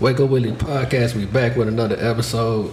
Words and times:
Wake 0.00 0.18
Up 0.18 0.30
Willie 0.30 0.52
podcast. 0.52 1.14
We 1.14 1.26
back 1.26 1.56
with 1.56 1.68
another 1.68 1.94
episode. 1.98 2.72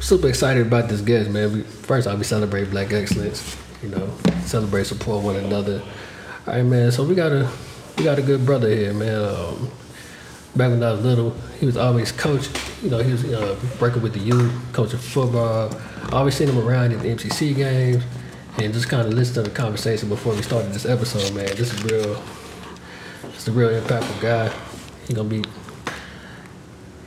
Super 0.00 0.28
excited 0.28 0.66
about 0.66 0.88
this 0.88 1.02
guest, 1.02 1.28
man. 1.28 1.52
We, 1.52 1.62
first, 1.62 2.08
I'll 2.08 2.16
be 2.16 2.24
celebrating 2.24 2.70
Black 2.70 2.90
excellence. 2.90 3.54
You 3.82 3.90
know, 3.90 4.10
celebrate, 4.46 4.84
support 4.84 5.22
one 5.22 5.36
another. 5.36 5.82
All 6.46 6.54
right, 6.54 6.62
man. 6.62 6.90
So 6.90 7.04
we 7.04 7.14
got 7.14 7.32
a 7.32 7.50
we 7.98 8.04
got 8.04 8.18
a 8.18 8.22
good 8.22 8.46
brother 8.46 8.70
here, 8.70 8.94
man. 8.94 9.22
Um, 9.22 9.70
back 10.56 10.70
when 10.70 10.82
I 10.82 10.92
was 10.92 11.04
little, 11.04 11.32
he 11.60 11.66
was 11.66 11.76
always 11.76 12.12
coach. 12.12 12.48
You 12.82 12.88
know, 12.88 12.98
he 13.00 13.12
was 13.12 13.24
uh, 13.26 13.54
working 13.78 14.00
with 14.00 14.14
the 14.14 14.20
youth, 14.20 14.54
coaching 14.72 15.00
football. 15.00 15.70
I 16.04 16.16
always 16.16 16.34
seen 16.34 16.48
him 16.48 16.58
around 16.58 16.94
at 16.94 17.00
the 17.00 17.08
MCC 17.08 17.54
games, 17.54 18.02
and 18.56 18.72
just 18.72 18.88
kind 18.88 19.06
of 19.06 19.12
listen 19.12 19.34
to 19.34 19.42
the 19.42 19.54
conversation 19.54 20.08
before 20.08 20.34
we 20.34 20.40
started 20.40 20.72
this 20.72 20.86
episode, 20.86 21.34
man. 21.34 21.54
This 21.56 21.74
is 21.74 21.84
real. 21.84 22.22
It's 23.24 23.46
a 23.48 23.52
real 23.52 23.68
impactful 23.68 24.22
guy. 24.22 24.50
He 25.06 25.12
gonna 25.12 25.28
be. 25.28 25.44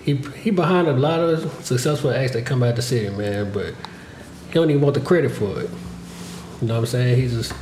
He 0.05 0.15
he 0.15 0.51
behind 0.51 0.87
a 0.87 0.93
lot 0.93 1.19
of 1.19 1.65
successful 1.65 2.11
acts 2.11 2.33
that 2.33 2.45
come 2.45 2.61
out 2.61 2.75
the 2.75 2.83
city, 2.83 3.09
man. 3.09 3.51
But 3.51 3.73
he 4.47 4.53
don't 4.53 4.69
even 4.69 4.83
want 4.83 4.93
the 4.93 5.01
credit 5.01 5.31
for 5.31 5.59
it. 5.59 5.69
You 6.61 6.67
know 6.67 6.75
what 6.75 6.79
I'm 6.81 6.85
saying? 6.85 7.19
He 7.19 7.27
just 7.27 7.53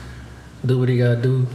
do 0.65 0.77
what 0.77 0.89
he 0.89 0.97
gotta 0.97 1.21
do. 1.21 1.47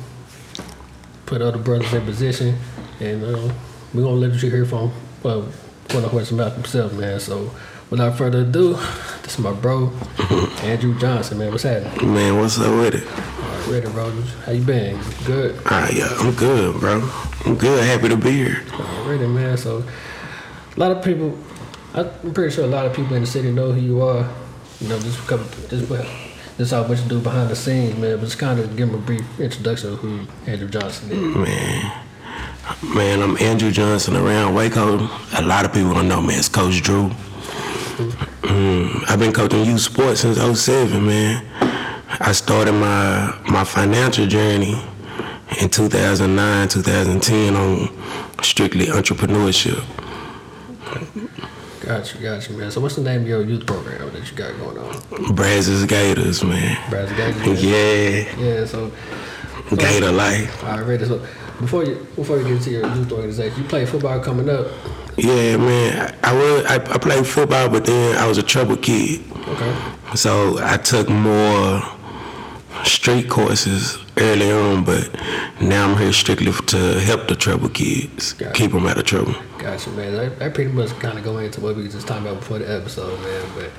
Put 1.27 1.43
other 1.43 1.59
brothers 1.59 1.93
in 1.93 2.05
position, 2.07 2.59
and 3.01 3.23
uh, 3.23 3.53
we're 3.93 4.03
gonna 4.03 4.17
let 4.17 4.43
you 4.43 4.51
hear 4.51 4.65
from 4.65 4.91
well, 5.23 5.43
from 5.89 6.03
the 6.03 6.09
horse 6.09 6.33
mouth 6.33 6.55
himself, 6.55 6.95
man. 6.95 7.21
So 7.21 7.51
without 7.91 8.17
further 8.17 8.41
ado, 8.41 8.73
this 9.23 9.35
is 9.35 9.39
my 9.39 9.53
bro, 9.53 9.93
Andrew 10.63 10.99
Johnson, 10.99 11.37
man. 11.37 11.53
What's 11.53 11.65
happening? 11.65 12.15
Man, 12.15 12.39
what's 12.39 12.59
up 12.59 12.75
with 12.75 12.95
it? 12.95 13.07
All 13.07 13.73
right, 13.73 13.83
ready, 13.83 13.91
bro? 13.93 14.11
How 14.47 14.53
you 14.53 14.65
been? 14.65 14.99
Good. 15.27 15.61
Ah, 15.67 15.91
yeah, 15.93 16.09
I'm 16.19 16.33
good, 16.33 16.81
bro. 16.81 17.07
I'm 17.45 17.57
good. 17.57 17.85
Happy 17.85 18.09
to 18.09 18.17
be 18.17 18.31
here. 18.31 18.63
Already, 18.73 19.27
man. 19.27 19.59
So, 19.59 19.85
a 20.79 20.87
lot 20.87 20.97
of 20.97 21.03
people, 21.03 21.37
I'm 21.93 22.33
pretty 22.33 22.55
sure 22.55 22.65
a 22.65 22.69
lot 22.69 22.87
of 22.87 22.95
people 22.95 23.17
in 23.17 23.23
the 23.23 23.27
city 23.27 23.51
know 23.51 23.73
who 23.73 23.81
you 23.81 24.01
are. 24.01 24.29
You 24.81 24.89
know, 24.89 24.99
just 25.01 25.19
couple, 25.27 25.45
just 25.69 25.91
well, 25.91 26.09
just 26.57 26.71
how 26.71 26.85
what 26.85 27.03
you 27.03 27.09
do 27.09 27.21
behind 27.21 27.51
the 27.51 27.57
scenes, 27.57 27.99
man. 27.99 28.17
But 28.17 28.27
just 28.27 28.39
kind 28.39 28.61
of 28.61 28.77
give 28.77 28.89
them 28.89 28.95
a 28.95 29.03
brief 29.05 29.41
introduction 29.41 29.95
of 29.95 29.99
who 29.99 30.21
Andrew 30.47 30.69
Johnson 30.69 31.11
is. 31.11 31.35
Man, 31.35 32.05
man, 32.95 33.23
I'm 33.23 33.37
Andrew 33.39 33.73
Johnson 33.73 34.15
around 34.15 34.55
Waco. 34.55 34.99
A 35.37 35.43
lot 35.43 35.65
of 35.65 35.73
people 35.73 35.95
don't 35.95 36.07
know 36.07 36.23
me 36.23 36.37
as 36.37 36.49
Coach 36.49 36.81
Drew. 36.81 37.09
Mm, 38.43 39.11
I've 39.11 39.19
been 39.19 39.33
coaching 39.33 39.65
youth 39.65 39.81
sports 39.81 40.21
since 40.21 40.39
07, 40.39 41.05
man. 41.05 41.45
I 42.21 42.31
started 42.31 42.73
my 42.75 43.37
my 43.51 43.65
financial 43.65 44.29
journey 44.29 44.81
in 45.61 45.71
2009, 45.71 46.69
2010 46.69 47.57
on 47.57 48.45
strictly 48.45 48.87
entrepreneurship. 48.87 49.83
Gotcha, 51.81 52.19
gotcha, 52.19 52.53
man. 52.53 52.71
So, 52.71 52.81
what's 52.81 52.97
the 52.97 53.03
name 53.03 53.23
of 53.23 53.29
your 53.29 53.43
youth 53.43 53.65
program 53.65 54.13
that 54.13 54.31
you 54.31 54.37
got 54.37 54.57
going 54.59 54.79
on? 54.79 55.35
Brazos 55.35 55.85
Gators, 55.87 56.43
man. 56.43 56.91
Brazos 56.91 57.17
Gators, 57.17 57.47
man? 57.47 57.57
Yeah, 57.57 58.45
Yeah. 58.45 58.65
So, 58.65 58.93
so 59.71 59.77
Gator 59.77 60.11
life. 60.11 60.65
All 60.65 60.71
right, 60.77 60.87
ready. 60.87 61.05
So, 61.07 61.25
before 61.61 61.85
you 61.85 62.07
before 62.17 62.39
you 62.39 62.45
get 62.45 62.53
into 62.55 62.71
your 62.71 62.87
youth 62.95 63.13
organization, 63.13 63.63
you 63.63 63.69
play 63.69 63.87
football 63.87 64.21
coming 64.21 64.49
up. 64.51 64.67
Yeah, 65.17 65.57
man. 65.57 66.17
I 66.23 66.33
was 66.33 66.65
I, 66.67 66.75
I 66.75 66.99
played 66.99 67.27
football, 67.27 67.69
but 67.69 67.85
then 67.85 68.17
I 68.17 68.27
was 68.27 68.39
a 68.39 68.43
trouble 68.43 68.77
kid. 68.77 69.25
Okay. 69.47 69.77
So 70.15 70.59
I 70.61 70.77
took 70.77 71.09
more 71.09 71.83
street 72.85 73.29
courses 73.29 73.99
early 74.21 74.51
on, 74.51 74.85
but 74.85 75.09
now 75.61 75.89
I'm 75.91 75.97
here 75.99 76.13
strictly 76.13 76.53
to 76.53 77.01
help 77.01 77.29
the 77.29 77.37
trouble 77.37 77.69
kids, 77.69 78.33
Gotcha. 78.35 78.53
keep 78.53 78.73
them 78.73 78.87
out 78.87 78.99
of 78.99 79.05
trouble. 79.05 79.35
Gotcha, 79.59 79.91
man. 79.91 80.13
That, 80.15 80.39
that 80.39 80.55
pretty 80.55 80.73
much 80.73 80.91
kind 81.01 81.19
of 81.19 81.25
go 81.25 81.39
into 81.39 81.61
what 81.61 81.77
we 81.77 81.83
was 81.85 81.93
just 81.95 82.07
talking 82.07 82.27
about 82.27 82.41
before 82.41 82.59
the 82.59 82.71
episode, 82.71 83.19
man. 83.21 83.47
But 83.55 83.71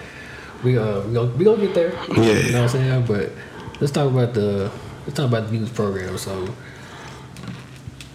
we 0.64 0.78
uh 0.78 1.02
we 1.02 1.14
gonna 1.14 1.32
we 1.36 1.46
gonna 1.46 1.62
get 1.66 1.74
there. 1.74 1.94
Yeah. 2.10 2.40
You 2.40 2.52
know 2.52 2.64
what 2.64 2.76
I'm 2.76 2.80
saying? 2.82 3.06
But 3.06 3.32
let's 3.80 3.92
talk 3.94 4.10
about 4.12 4.34
the 4.34 4.72
let's 5.06 5.14
talk 5.16 5.28
about 5.28 5.50
the 5.50 5.56
youth 5.58 5.74
program. 5.74 6.18
So, 6.18 6.34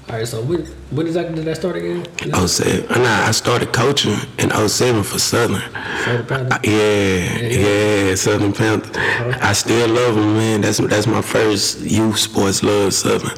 all 0.09 0.17
right. 0.17 0.29
So 0.29 0.43
when 0.43 0.67
when 0.91 1.07
exactly 1.07 1.35
did 1.37 1.45
that 1.47 1.57
start 1.57 1.77
again? 1.77 2.07
Oh 2.35 2.47
seven, 2.47 2.87
nah, 3.03 3.27
I 3.27 3.31
started 3.33 3.73
coaching 3.73 4.17
in 4.39 4.51
07 4.69 5.03
for 5.03 5.19
Southern. 5.19 5.61
Southern 6.05 6.27
Panthers? 6.27 6.59
Yeah, 6.65 7.41
Yeah. 7.41 7.49
yeah, 7.49 7.94
Southern 8.17 8.53
Panthers. 8.53 8.97
I 8.97 9.53
still 9.53 9.89
love 9.89 10.15
them, 10.15 10.35
man. 10.35 10.61
That's 10.61 10.79
that's 10.79 11.07
my 11.07 11.23
first 11.23 11.81
youth 11.81 12.19
sports 12.19 12.63
love, 12.63 12.93
Southern. 12.95 13.37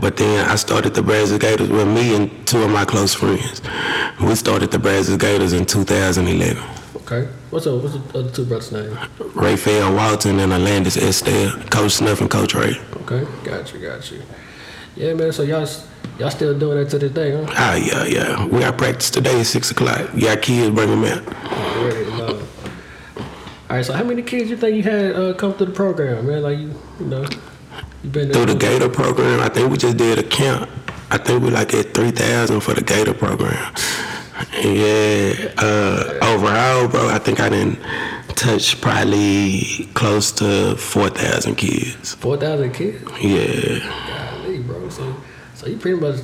But 0.00 0.16
then 0.16 0.48
I 0.48 0.56
started 0.56 0.94
the 0.94 1.02
Brazos 1.02 1.38
Gators 1.38 1.68
with 1.68 1.88
me 1.88 2.14
and 2.14 2.46
two 2.46 2.62
of 2.62 2.70
my 2.70 2.84
close 2.84 3.14
friends. 3.14 3.62
We 4.20 4.34
started 4.34 4.70
the 4.70 4.78
Brazos 4.78 5.16
Gators 5.16 5.52
in 5.52 5.66
2011. 5.66 6.62
Okay. 6.96 7.28
What's 7.50 7.66
up? 7.66 7.82
What's 7.82 7.94
the 7.94 8.18
other 8.18 8.30
two 8.30 8.44
brothers' 8.44 8.70
name? 8.70 8.96
Raphael 9.34 9.92
Walton 9.94 10.38
and 10.38 10.52
Alandis 10.52 10.96
Estelle, 10.96 11.58
Coach 11.70 11.92
Snuff 11.92 12.20
and 12.20 12.30
Coach 12.30 12.54
Ray. 12.54 12.74
Okay. 13.02 13.26
Gotcha. 13.42 13.78
Gotcha. 13.78 14.22
Yeah, 14.94 15.14
man. 15.14 15.32
So 15.32 15.42
y'all 15.42 15.66
y'all 16.18 16.30
still 16.30 16.56
doing 16.56 16.78
that 16.78 16.90
to 16.90 16.98
this 16.98 17.12
day, 17.12 17.32
huh? 17.32 17.46
Ah, 17.50 17.74
yeah, 17.74 18.04
yeah. 18.04 18.46
We 18.46 18.60
got 18.60 18.78
practice 18.78 19.10
today 19.10 19.40
at 19.40 19.46
6 19.46 19.70
o'clock. 19.72 20.10
You 20.14 20.22
got 20.22 20.42
kids, 20.42 20.74
bring 20.74 20.90
them 20.90 21.04
out. 21.04 21.24
All 23.70 23.76
right. 23.76 23.86
So 23.86 23.92
how 23.92 24.02
many 24.02 24.22
kids 24.22 24.50
you 24.50 24.56
think 24.56 24.76
you 24.76 24.82
had 24.82 25.14
uh, 25.14 25.32
come 25.34 25.54
through 25.54 25.66
the 25.66 25.72
program, 25.72 26.26
man? 26.26 26.42
Like 26.42 26.58
you, 26.58 26.74
you 26.98 27.06
know, 27.06 27.24
you 28.02 28.10
been 28.10 28.32
Through 28.32 28.46
the 28.46 28.56
Gator 28.56 28.88
program, 28.88 29.38
I 29.38 29.48
think 29.48 29.70
we 29.70 29.78
just 29.78 29.96
did 29.96 30.18
a 30.18 30.24
count. 30.24 30.68
I 31.12 31.18
think 31.18 31.44
we 31.44 31.50
like 31.50 31.72
at 31.74 31.94
3,000 31.94 32.60
for 32.60 32.74
the 32.74 32.82
Gator 32.82 33.14
program. 33.14 33.72
Yeah, 34.60 35.52
uh, 35.58 36.18
overall, 36.22 36.88
bro, 36.88 37.08
I 37.10 37.18
think 37.18 37.38
I 37.38 37.48
didn't 37.48 37.78
touch 38.34 38.80
probably 38.80 39.88
close 39.94 40.32
to 40.32 40.74
4,000 40.76 41.54
kids. 41.54 42.14
Four 42.14 42.38
thousand 42.38 42.72
kids. 42.72 43.04
Yeah, 43.20 43.78
Golly, 44.42 44.58
bro. 44.60 44.88
So, 44.88 45.14
so 45.54 45.66
you 45.68 45.76
pretty 45.76 46.00
much, 46.00 46.20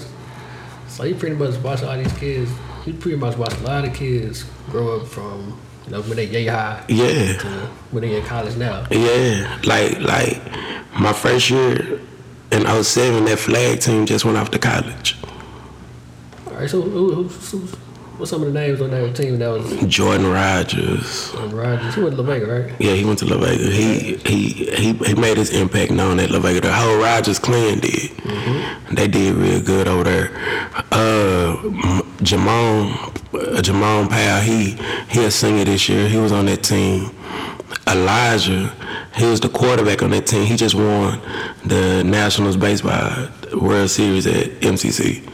so 0.89 1.05
you 1.05 1.15
pretty 1.15 1.37
much 1.37 1.57
watch 1.63 1.83
all 1.85 1.97
these 1.97 2.13
kids. 2.15 2.51
You 2.87 2.95
pretty 2.95 3.19
much 3.19 3.37
watch 3.37 3.55
a 3.55 3.63
lot 3.63 3.85
of 3.85 3.95
kids 3.95 4.45
grow 4.71 5.01
up 5.01 5.07
from, 5.07 5.61
you 5.87 5.93
know, 5.93 6.03
when 6.03 6.17
they 6.17 6.27
yay 6.27 6.47
high 6.47 6.85
yeah. 6.89 7.39
to 7.39 7.49
when 7.91 8.03
they 8.03 8.17
in 8.17 8.25
college 8.25 8.57
now. 8.57 8.87
Yeah, 8.91 9.61
like 9.65 10.01
like 10.01 10.43
my 10.99 11.13
first 11.13 11.51
year 11.51 12.01
in 12.51 12.85
07, 12.85 13.25
that 13.25 13.39
flag 13.39 13.81
team 13.81 14.07
just 14.07 14.25
went 14.25 14.37
off 14.37 14.51
to 14.53 14.59
college. 14.59 15.17
All 16.47 16.55
right. 16.55 16.71
So, 16.71 16.81
who, 16.81 17.13
who, 17.13 17.23
who's, 17.25 17.73
what's 18.19 18.31
some 18.31 18.43
of 18.43 18.53
the 18.53 18.59
names 18.59 18.81
on 18.81 18.91
that 18.91 19.15
team 19.17 19.39
that 19.39 19.49
was 19.49 19.85
Jordan 19.87 20.27
Rogers. 20.31 21.35
on 21.35 21.55
Rogers? 21.55 21.95
He 21.95 22.03
went 22.03 22.17
to 22.17 22.23
La 22.23 22.29
Vega, 22.29 22.47
right? 22.47 22.75
Yeah, 22.81 22.95
he 22.95 23.05
went 23.05 23.19
to 23.21 23.27
La 23.27 23.37
Vega. 23.39 23.65
He 23.65 24.17
he 24.17 24.49
he 24.75 24.93
he 24.93 25.15
made 25.15 25.37
his 25.37 25.51
impact 25.51 25.91
known 25.93 26.21
at 26.21 26.31
La 26.31 26.39
Vega. 26.39 26.61
The 26.61 26.73
whole 26.73 26.99
Rogers 26.99 27.39
clan 27.39 27.81
did. 27.81 28.11
They 28.93 29.09
did 29.09 29.35
real 29.35 29.61
good 29.61 29.89
over 29.89 30.05
there. 30.05 30.31
Uh, 30.93 32.03
Jamon, 32.19 32.93
uh, 33.35 34.09
Powell, 34.09 34.41
he 34.41 34.77
he 35.09 35.25
a 35.25 35.31
singer 35.31 35.65
this 35.65 35.89
year. 35.89 36.09
He 36.09 36.17
was 36.19 36.33
on 36.33 36.47
that 36.47 36.63
team. 36.63 37.11
Elijah, 37.87 38.73
he 39.17 39.25
was 39.27 39.41
the 39.41 39.49
quarterback 39.49 40.03
on 40.03 40.11
that 40.11 40.27
team. 40.27 40.45
He 40.47 40.57
just 40.57 40.75
won 40.75 41.21
the 41.65 42.03
Nationals 42.05 42.57
baseball 42.57 43.29
World 43.55 43.91
Series 43.91 44.27
at 44.27 44.47
MCC. 44.61 45.29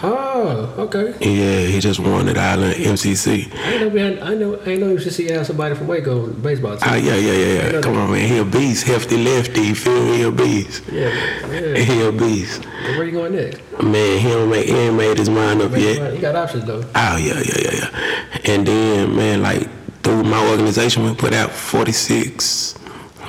Oh, 0.00 0.74
okay. 0.78 1.14
Yeah, 1.20 1.66
he 1.66 1.80
just 1.80 1.98
won 1.98 2.28
at 2.28 2.38
Island 2.38 2.74
MCC. 2.74 3.52
I 3.52 3.78
know 3.78 3.90
had. 3.90 4.18
I 4.20 4.34
know. 4.34 4.60
I 4.64 4.76
know 4.76 4.88
you 4.90 4.98
should 4.98 5.12
see 5.12 5.28
somebody 5.44 5.74
from 5.74 5.88
Waco 5.88 6.28
baseball 6.28 6.76
team. 6.76 6.88
Ah, 6.88 6.94
yeah, 6.94 7.16
yeah, 7.16 7.32
yeah, 7.32 7.72
yeah. 7.72 7.80
Come 7.80 7.96
on, 7.96 8.12
man. 8.12 8.28
He 8.28 8.38
a 8.38 8.44
beast. 8.44 8.86
Hefty 8.86 9.16
lefty. 9.16 9.62
You 9.62 9.74
feel 9.74 10.04
me? 10.04 10.16
He 10.18 10.22
a 10.22 10.30
beast. 10.30 10.84
yeah, 10.92 11.08
yeah. 11.50 11.78
He 11.88 12.02
a 12.02 12.12
beast. 12.12 12.62
So 12.62 12.68
where 12.96 13.04
you 13.04 13.12
going 13.12 13.34
next? 13.34 13.60
Man, 13.82 14.18
he 14.18 14.28
don't 14.28 14.48
make, 14.50 14.66
he 14.66 14.74
ain't 14.74 14.96
made 14.96 15.18
his 15.18 15.28
mind 15.30 15.62
up 15.62 15.72
yet. 15.72 16.14
You 16.14 16.20
got 16.20 16.36
options 16.36 16.64
though. 16.64 16.84
Oh, 16.94 17.16
yeah, 17.16 17.40
yeah, 17.40 17.60
yeah, 17.60 17.74
yeah. 17.74 18.52
And 18.52 18.66
then, 18.66 19.16
man, 19.16 19.42
like, 19.42 19.68
through 20.02 20.24
my 20.24 20.48
organization, 20.50 21.04
we 21.04 21.14
put 21.14 21.32
out 21.32 21.50
46 21.50 22.78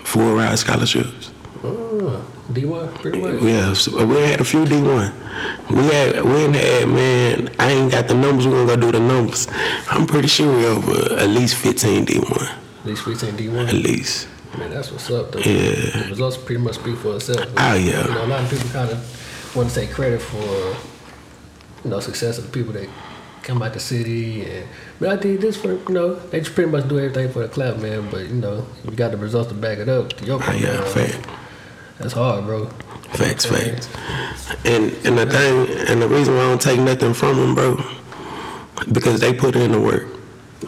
full 0.04 0.36
ride 0.36 0.58
scholarships. 0.58 1.29
Oh, 2.02 2.26
D 2.54 2.66
one, 2.66 2.94
pretty 2.96 3.20
much. 3.22 3.42
Yeah, 3.42 3.74
so 3.74 4.00
uh, 4.00 4.06
we 4.06 4.16
had 4.22 4.40
a 4.42 4.44
few 4.46 4.64
D1. 4.66 5.14
We 5.70 5.84
had, 5.94 6.24
we 6.24 6.46
in 6.46 6.54
had, 6.54 6.88
man, 6.88 7.50
I 7.60 7.72
ain't 7.72 7.92
got 7.92 8.08
the 8.08 8.14
numbers. 8.16 8.48
We're 8.48 8.66
going 8.66 8.68
to 8.68 8.76
go 8.76 8.92
do 8.92 8.98
the 9.00 9.06
numbers. 9.06 9.48
I'm 9.90 10.06
pretty 10.08 10.28
sure 10.28 10.56
we 10.56 10.66
over 10.66 11.16
at 11.20 11.30
least 11.30 11.56
15 11.56 12.06
D1. 12.06 12.56
At 12.80 12.86
least 12.86 13.04
fifteen 13.04 13.36
D 13.36 13.50
one? 13.50 13.68
At 13.68 13.74
least. 13.74 14.28
Man, 14.58 14.70
that's 14.72 14.90
what's 14.92 15.12
up 15.12 15.32
though. 15.34 15.40
Yeah. 15.40 16.02
The 16.04 16.06
results 16.10 16.38
pretty 16.38 16.62
much 16.62 16.76
speak 16.76 16.96
for 16.98 17.16
itself. 17.18 17.46
Oh, 17.58 17.74
yeah. 17.76 18.08
You 18.08 18.14
know, 18.14 18.26
a 18.26 18.28
lot 18.28 18.42
of 18.44 18.50
people 18.50 18.70
kind 18.70 18.90
of 18.90 19.54
want 19.56 19.70
to 19.70 19.76
take 19.76 19.92
credit 19.92 20.22
for 20.22 20.38
you 21.84 21.90
know 21.92 22.00
success 22.00 22.38
of 22.38 22.46
the 22.46 22.52
people 22.52 22.72
that 22.74 22.88
come 23.44 23.62
out 23.62 23.74
the 23.74 23.80
city 23.80 24.44
and 24.50 24.68
but 25.00 25.10
I 25.10 25.16
did 25.16 25.42
this 25.42 25.56
for 25.58 25.74
you 25.74 25.90
know 25.90 26.16
they 26.16 26.40
just 26.40 26.54
pretty 26.56 26.70
much 26.72 26.88
do 26.88 27.00
everything 27.00 27.32
for 27.34 27.40
the 27.40 27.50
club 27.50 27.80
man. 27.82 28.10
But 28.10 28.28
you 28.30 28.36
know 28.36 28.66
you 28.86 28.92
got 28.92 29.12
the 29.12 29.18
results 29.18 29.50
to 29.50 29.56
back 29.56 29.78
it 29.80 29.90
up. 29.90 30.14
To 30.14 30.26
your 30.26 30.40
Oh, 30.42 30.52
yeah, 30.54 30.82
fact. 30.86 31.28
That's 32.00 32.14
hard, 32.14 32.46
bro. 32.46 32.66
Facts, 33.14 33.46
facts. 33.46 33.90
And 34.66 34.92
and 35.06 35.18
the 35.18 35.26
thing 35.26 35.88
and 35.90 36.02
the 36.02 36.08
reason 36.08 36.36
why 36.36 36.42
I 36.42 36.50
don't 36.50 36.62
take 36.62 36.80
nothing 36.80 37.14
from 37.14 37.38
them, 37.38 37.56
bro, 37.56 37.78
because 38.92 39.20
they 39.20 39.34
put 39.34 39.56
in 39.56 39.72
the 39.72 39.80
work. 39.80 40.08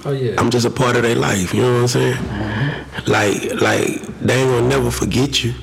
Oh 0.06 0.12
yeah. 0.12 0.36
I'm 0.40 0.50
just 0.50 0.66
a 0.66 0.70
part 0.70 0.96
of 0.96 1.04
their 1.04 1.16
life. 1.16 1.54
You 1.54 1.62
know 1.62 1.74
what 1.74 1.82
I'm 1.82 1.88
saying? 1.88 2.14
Mm-hmm. 2.16 3.12
Like, 3.12 3.62
like 3.62 4.20
they 4.20 4.42
ain't 4.42 4.50
gonna 4.50 4.68
never 4.68 4.92
forget 4.92 5.44
you. 5.44 5.54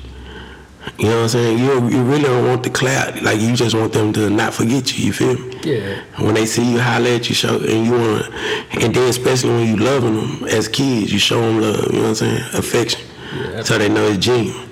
You 0.97 1.05
know 1.05 1.15
what 1.17 1.21
I'm 1.23 1.29
saying? 1.29 1.59
You 1.59 1.89
you 1.89 2.03
really 2.03 2.23
don't 2.23 2.47
want 2.47 2.63
the 2.63 2.69
clout. 2.69 3.21
Like 3.21 3.39
you 3.39 3.55
just 3.55 3.75
want 3.75 3.93
them 3.93 4.13
to 4.13 4.29
not 4.29 4.53
forget 4.53 4.97
you. 4.97 5.05
You 5.07 5.13
feel 5.13 5.37
me? 5.37 5.59
yeah. 5.63 6.01
When 6.17 6.33
they 6.35 6.45
see 6.45 6.71
you 6.71 6.79
holler 6.79 7.09
at 7.09 7.27
you, 7.29 7.35
show 7.35 7.57
and 7.59 7.85
you 7.85 7.91
want, 7.91 8.33
and 8.81 8.95
then 8.95 9.09
especially 9.09 9.49
when 9.51 9.67
you 9.67 9.77
loving 9.77 10.15
them 10.15 10.47
as 10.47 10.67
kids, 10.67 11.11
you 11.11 11.19
show 11.19 11.41
them 11.41 11.61
love. 11.61 11.85
You 11.87 11.99
know 11.99 12.01
what 12.01 12.07
I'm 12.09 12.15
saying? 12.15 12.43
Affection, 12.53 13.01
Yeah. 13.35 13.63
so 13.63 13.77
they 13.77 13.89
know 13.89 14.07
it's 14.07 14.25
genuine. 14.25 14.68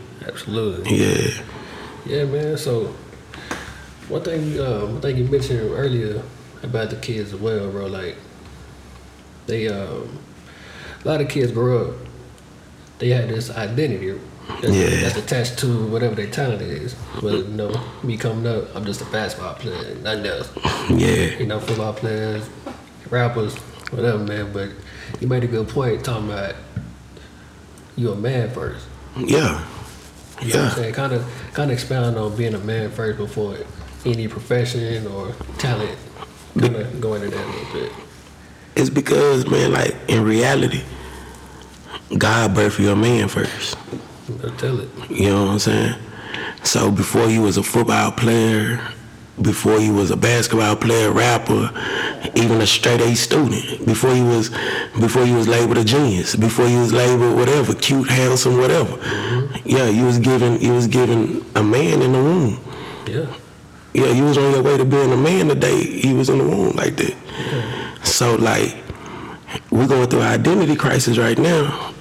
Absolutely. 0.48 0.98
Yeah, 0.98 1.44
Yeah, 2.06 2.24
man. 2.26 2.58
So 2.58 2.96
one 4.08 4.22
thing, 4.24 4.58
uh, 4.60 4.86
one 4.86 5.02
thing 5.02 5.18
you 5.18 5.26
mentioned 5.26 5.60
earlier 5.72 6.22
about 6.64 6.90
the 6.90 6.96
kids 6.96 7.34
as 7.34 7.40
well, 7.40 7.70
bro. 7.70 7.88
Like 7.88 8.16
they, 9.46 9.68
um, 9.68 10.18
a 11.04 11.08
lot 11.08 11.20
of 11.22 11.28
kids 11.28 11.52
grow 11.52 11.90
up. 11.90 11.96
They 13.00 13.10
have 13.10 13.28
this 13.30 13.50
identity 13.52 14.18
that's, 14.62 14.74
Yeah. 14.74 15.02
that's 15.02 15.18
attached 15.18 15.60
to 15.60 15.86
whatever 15.88 16.16
their 16.16 16.28
talent 16.28 16.62
is. 16.62 16.94
Whether 17.22 17.40
you 17.40 17.44
know, 17.50 17.84
me 18.02 18.16
coming 18.18 18.48
up, 18.48 18.74
I'm 18.76 18.86
just 18.86 19.02
a 19.02 19.06
basketball 19.06 19.56
player, 19.56 19.96
nothing 19.96 20.26
else. 20.26 20.50
yeah, 20.90 21.38
You 21.38 21.46
know, 21.46 21.60
football 21.60 21.94
players, 21.94 22.46
rappers, 23.10 23.56
whatever, 23.92 24.20
man. 24.20 24.54
But 24.54 24.70
you 25.20 25.28
made 25.28 25.44
a 25.44 25.48
good 25.48 25.68
point 25.68 26.06
talking 26.06 26.30
about 26.32 26.56
you 27.98 28.12
a 28.12 28.16
man 28.16 28.50
first. 28.52 28.86
yeah, 29.18 29.64
You 30.42 30.54
know 30.54 30.60
what 30.60 30.64
I'm 30.64 30.70
yeah. 30.70 30.76
saying? 30.76 30.94
Kind 30.94 31.14
of, 31.14 31.52
kind 31.54 31.72
of 31.72 31.78
expound 31.78 32.18
on 32.18 32.36
being 32.36 32.54
a 32.54 32.60
man 32.60 32.92
first 32.92 33.18
before 33.18 33.58
any 34.06 34.28
profession 34.28 35.08
or 35.08 35.34
talent. 35.58 35.98
Kind 36.60 36.76
of 36.76 37.02
go 37.02 37.14
into 37.16 37.30
that 37.30 37.44
a 37.44 37.50
little 37.50 37.74
bit. 37.74 37.92
It's 38.76 38.90
because 38.90 39.48
man, 39.48 39.72
like 39.72 39.96
in 40.08 40.24
reality, 40.24 40.84
God 42.18 42.52
birthed 42.52 42.80
you 42.80 42.92
a 42.92 42.96
man 42.96 43.28
first. 43.28 43.78
Know, 44.30 44.50
tell 44.58 44.80
it. 44.80 44.90
You 45.10 45.30
know 45.30 45.46
what 45.46 45.52
I'm 45.54 45.60
saying? 45.60 45.96
So 46.64 46.92
before 46.92 47.28
you 47.28 47.42
was 47.42 47.58
a 47.58 47.64
football 47.64 48.12
player, 48.12 48.80
before 49.42 49.80
you 49.80 49.94
was 49.94 50.12
a 50.12 50.18
basketball 50.18 50.76
player, 50.76 51.12
rapper, 51.12 51.72
even 52.36 52.62
a 52.62 52.68
straight 52.68 53.02
A 53.02 53.16
student, 53.16 53.86
before 53.86 54.14
he 54.14 54.22
was 54.22 54.50
before 55.00 55.24
you 55.24 55.36
was 55.36 55.48
labeled 55.48 55.78
a 55.78 55.84
genius, 55.84 56.36
before 56.36 56.68
he 56.68 56.76
was 56.76 56.94
labeled 56.94 57.36
whatever, 57.36 57.74
cute, 57.74 58.10
handsome, 58.10 58.58
whatever. 58.58 58.98
Mm-hmm. 58.98 59.68
Yeah, 59.68 59.88
you 59.88 60.06
was 60.06 60.20
given 60.20 60.60
you 60.60 60.74
was 60.74 60.88
given 60.88 61.46
a 61.56 61.64
man 61.64 62.02
in 62.02 62.12
the 62.12 62.20
womb. 62.20 62.60
Yeah. 63.08 63.34
Yeah, 63.94 64.12
you 64.12 64.26
was 64.26 64.38
on 64.38 64.52
your 64.52 64.62
way 64.62 64.78
to 64.78 64.86
being 64.86 65.12
a 65.12 65.18
man 65.18 65.48
today. 65.48 65.84
He 65.84 66.14
was 66.14 66.30
in 66.30 66.38
the 66.38 66.44
womb 66.44 66.76
like 66.76 66.96
that. 66.98 67.16
So 68.04 68.36
like 68.36 68.76
we're 69.72 69.88
going 69.88 70.08
through 70.10 70.22
an 70.22 70.28
identity 70.40 70.76
crisis 70.76 71.18
right 71.18 71.38
now 71.38 71.94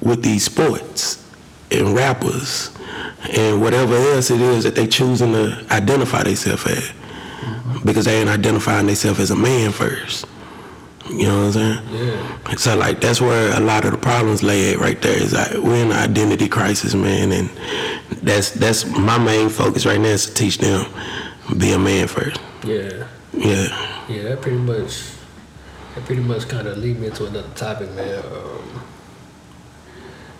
with 0.00 0.22
these 0.22 0.44
sports 0.44 1.24
and 1.70 1.94
rappers 1.94 2.70
and 3.30 3.60
whatever 3.60 3.94
else 3.94 4.30
it 4.30 4.40
is 4.40 4.64
that 4.64 4.74
they 4.74 4.86
choosing 4.86 5.32
to 5.32 5.64
identify 5.70 6.22
themselves 6.22 6.66
as. 6.66 6.92
Because 7.84 8.04
they 8.04 8.20
ain't 8.20 8.30
identifying 8.30 8.86
themselves 8.86 9.18
as 9.20 9.30
a 9.30 9.36
man 9.36 9.72
first. 9.72 10.26
You 11.10 11.24
know 11.26 11.38
what 11.38 11.44
I'm 11.46 11.52
saying? 11.52 11.88
Yeah. 11.90 12.54
So 12.56 12.76
like 12.76 13.00
that's 13.00 13.20
where 13.20 13.56
a 13.56 13.60
lot 13.60 13.84
of 13.84 13.90
the 13.92 13.98
problems 13.98 14.42
lay 14.42 14.72
at 14.72 14.78
right 14.78 15.00
there 15.02 15.20
is 15.20 15.32
like 15.32 15.52
we're 15.54 15.84
in 15.84 15.90
an 15.90 16.10
identity 16.10 16.48
crisis, 16.48 16.94
man, 16.94 17.32
and 17.32 17.50
that's 18.22 18.52
that's 18.52 18.86
my 18.86 19.18
main 19.18 19.48
focus 19.48 19.84
right 19.84 20.00
now 20.00 20.08
is 20.08 20.26
to 20.26 20.34
teach 20.34 20.58
them 20.58 20.86
be 21.58 21.72
a 21.72 21.78
man 21.78 22.06
first. 22.06 22.40
Yeah. 22.64 23.06
Yeah. 23.32 24.04
Yeah. 24.08 24.22
That 24.22 24.40
pretty 24.42 24.58
much. 24.58 25.02
That 25.94 26.04
pretty 26.06 26.22
much 26.22 26.48
kind 26.48 26.66
of 26.66 26.78
lead 26.78 26.98
me 26.98 27.08
into 27.08 27.26
another 27.26 27.50
topic, 27.54 27.90
man. 27.90 28.24
Um, 28.24 28.82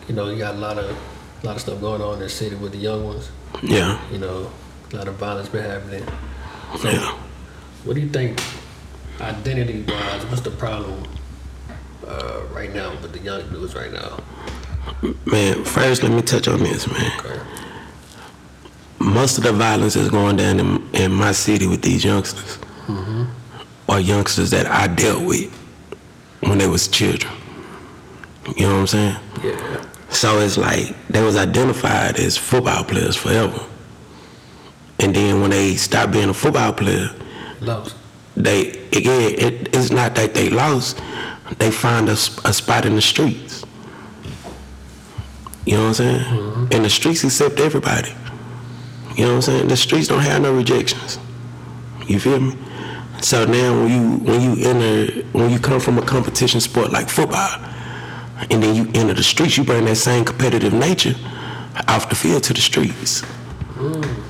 you 0.08 0.14
know, 0.14 0.30
you 0.30 0.38
got 0.38 0.54
a 0.54 0.58
lot 0.58 0.78
of, 0.78 0.96
a 1.42 1.46
lot 1.46 1.56
of 1.56 1.60
stuff 1.60 1.80
going 1.80 2.00
on 2.00 2.14
in 2.14 2.20
the 2.20 2.28
city 2.28 2.56
with 2.56 2.72
the 2.72 2.78
young 2.78 3.04
ones. 3.04 3.30
Yeah. 3.62 4.00
You 4.10 4.18
know, 4.18 4.50
a 4.92 4.96
lot 4.96 5.08
of 5.08 5.16
violence 5.16 5.50
been 5.50 5.64
happening. 5.64 6.04
So, 6.78 6.88
Yeah. 6.90 7.18
What 7.84 7.94
do 7.94 8.00
you 8.00 8.08
think, 8.08 8.40
identity 9.20 9.84
wise, 9.86 10.24
what's 10.26 10.40
the 10.42 10.50
problem 10.50 11.02
uh, 12.06 12.42
right 12.52 12.72
now 12.72 12.90
with 13.02 13.12
the 13.12 13.18
young 13.18 13.48
dudes 13.50 13.74
right 13.74 13.92
now? 13.92 14.18
Man, 15.26 15.64
first 15.64 16.02
let 16.02 16.12
me 16.12 16.22
touch 16.22 16.48
on 16.48 16.60
this, 16.60 16.90
man. 16.90 17.20
Okay. 17.20 17.40
Most 18.98 19.38
of 19.38 19.44
the 19.44 19.52
violence 19.52 19.96
is 19.96 20.08
going 20.10 20.36
down 20.36 20.60
in, 20.60 20.94
in 20.94 21.12
my 21.12 21.32
city 21.32 21.66
with 21.66 21.82
these 21.82 22.04
youngsters. 22.04 22.58
Or 23.88 24.00
youngsters 24.00 24.50
that 24.50 24.66
I 24.66 24.86
dealt 24.86 25.24
with 25.24 25.52
when 26.40 26.58
they 26.58 26.66
was 26.68 26.88
children. 26.88 27.32
You 28.56 28.66
know 28.66 28.74
what 28.74 28.80
I'm 28.80 28.86
saying? 28.86 29.16
Yeah. 29.42 29.84
So 30.08 30.38
it's 30.38 30.56
like 30.56 30.94
they 31.08 31.22
was 31.22 31.36
identified 31.36 32.18
as 32.18 32.36
football 32.36 32.84
players 32.84 33.16
forever. 33.16 33.60
And 34.98 35.14
then 35.14 35.40
when 35.40 35.50
they 35.50 35.74
stopped 35.74 36.12
being 36.12 36.28
a 36.28 36.34
football 36.34 36.72
player, 36.72 37.10
Lost. 37.62 37.94
they 38.36 38.70
again 38.92 39.34
it, 39.38 39.74
it's 39.74 39.90
not 39.90 40.14
that 40.16 40.34
they 40.34 40.50
lost. 40.50 41.00
They 41.58 41.70
find 41.70 42.08
a, 42.08 42.12
a 42.12 42.52
spot 42.52 42.86
in 42.86 42.94
the 42.94 43.02
streets. 43.02 43.64
You 45.66 45.74
know 45.74 45.82
what 45.82 45.88
I'm 45.88 45.94
saying? 45.94 46.20
Mm-hmm. 46.20 46.66
And 46.72 46.84
the 46.84 46.90
streets 46.90 47.22
accept 47.24 47.60
everybody. 47.60 48.14
You 49.16 49.24
know 49.24 49.30
what 49.30 49.36
I'm 49.36 49.42
saying? 49.42 49.68
The 49.68 49.76
streets 49.76 50.08
don't 50.08 50.20
have 50.20 50.42
no 50.42 50.54
rejections. 50.54 51.18
You 52.06 52.18
feel 52.18 52.40
me? 52.40 52.56
So 53.20 53.44
now 53.44 53.82
when 53.82 53.90
you 53.90 54.16
when 54.24 54.40
you 54.40 54.68
enter 54.68 55.22
when 55.32 55.50
you 55.50 55.58
come 55.58 55.78
from 55.78 55.98
a 55.98 56.02
competition 56.02 56.60
sport 56.60 56.90
like 56.90 57.08
football, 57.08 57.60
and 58.50 58.62
then 58.62 58.74
you 58.74 58.90
enter 58.94 59.14
the 59.14 59.22
streets, 59.22 59.56
you 59.56 59.64
bring 59.64 59.84
that 59.84 59.96
same 59.96 60.24
competitive 60.24 60.72
nature 60.72 61.14
off 61.88 62.08
the 62.08 62.14
field 62.14 62.42
to 62.44 62.52
the 62.52 62.60
streets. 62.60 63.22
Mm. 63.74 64.21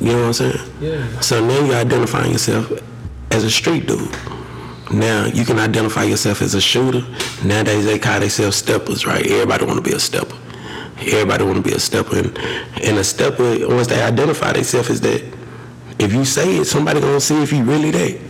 You 0.00 0.08
know 0.08 0.18
what 0.18 0.26
I'm 0.26 0.32
saying? 0.32 0.70
Yeah. 0.80 1.20
So 1.20 1.44
now 1.44 1.64
you're 1.64 1.76
identifying 1.76 2.32
yourself 2.32 2.72
as 3.30 3.44
a 3.44 3.50
street 3.50 3.86
dude. 3.86 4.10
Now 4.92 5.26
you 5.26 5.44
can 5.44 5.58
identify 5.58 6.04
yourself 6.04 6.42
as 6.42 6.54
a 6.54 6.60
shooter. 6.60 7.02
Nowadays 7.44 7.84
they 7.84 7.98
call 7.98 8.20
themselves 8.20 8.56
steppers, 8.56 9.06
right? 9.06 9.26
Everybody 9.26 9.64
want 9.64 9.82
to 9.82 9.90
be 9.90 9.96
a 9.96 10.00
stepper. 10.00 10.36
Everybody 11.00 11.44
want 11.44 11.56
to 11.56 11.62
be 11.62 11.74
a 11.74 11.80
stepper, 11.80 12.18
and, 12.18 12.38
and 12.82 12.98
a 12.98 13.04
stepper 13.04 13.66
once 13.68 13.88
they 13.88 14.00
identify 14.00 14.52
themselves 14.52 14.90
as 14.90 15.00
that, 15.00 15.22
if 15.98 16.12
you 16.12 16.24
say 16.24 16.58
it, 16.58 16.66
somebody 16.66 17.00
gonna 17.00 17.20
see 17.20 17.42
if 17.42 17.52
you 17.52 17.64
really 17.64 17.90
that. 17.90 18.20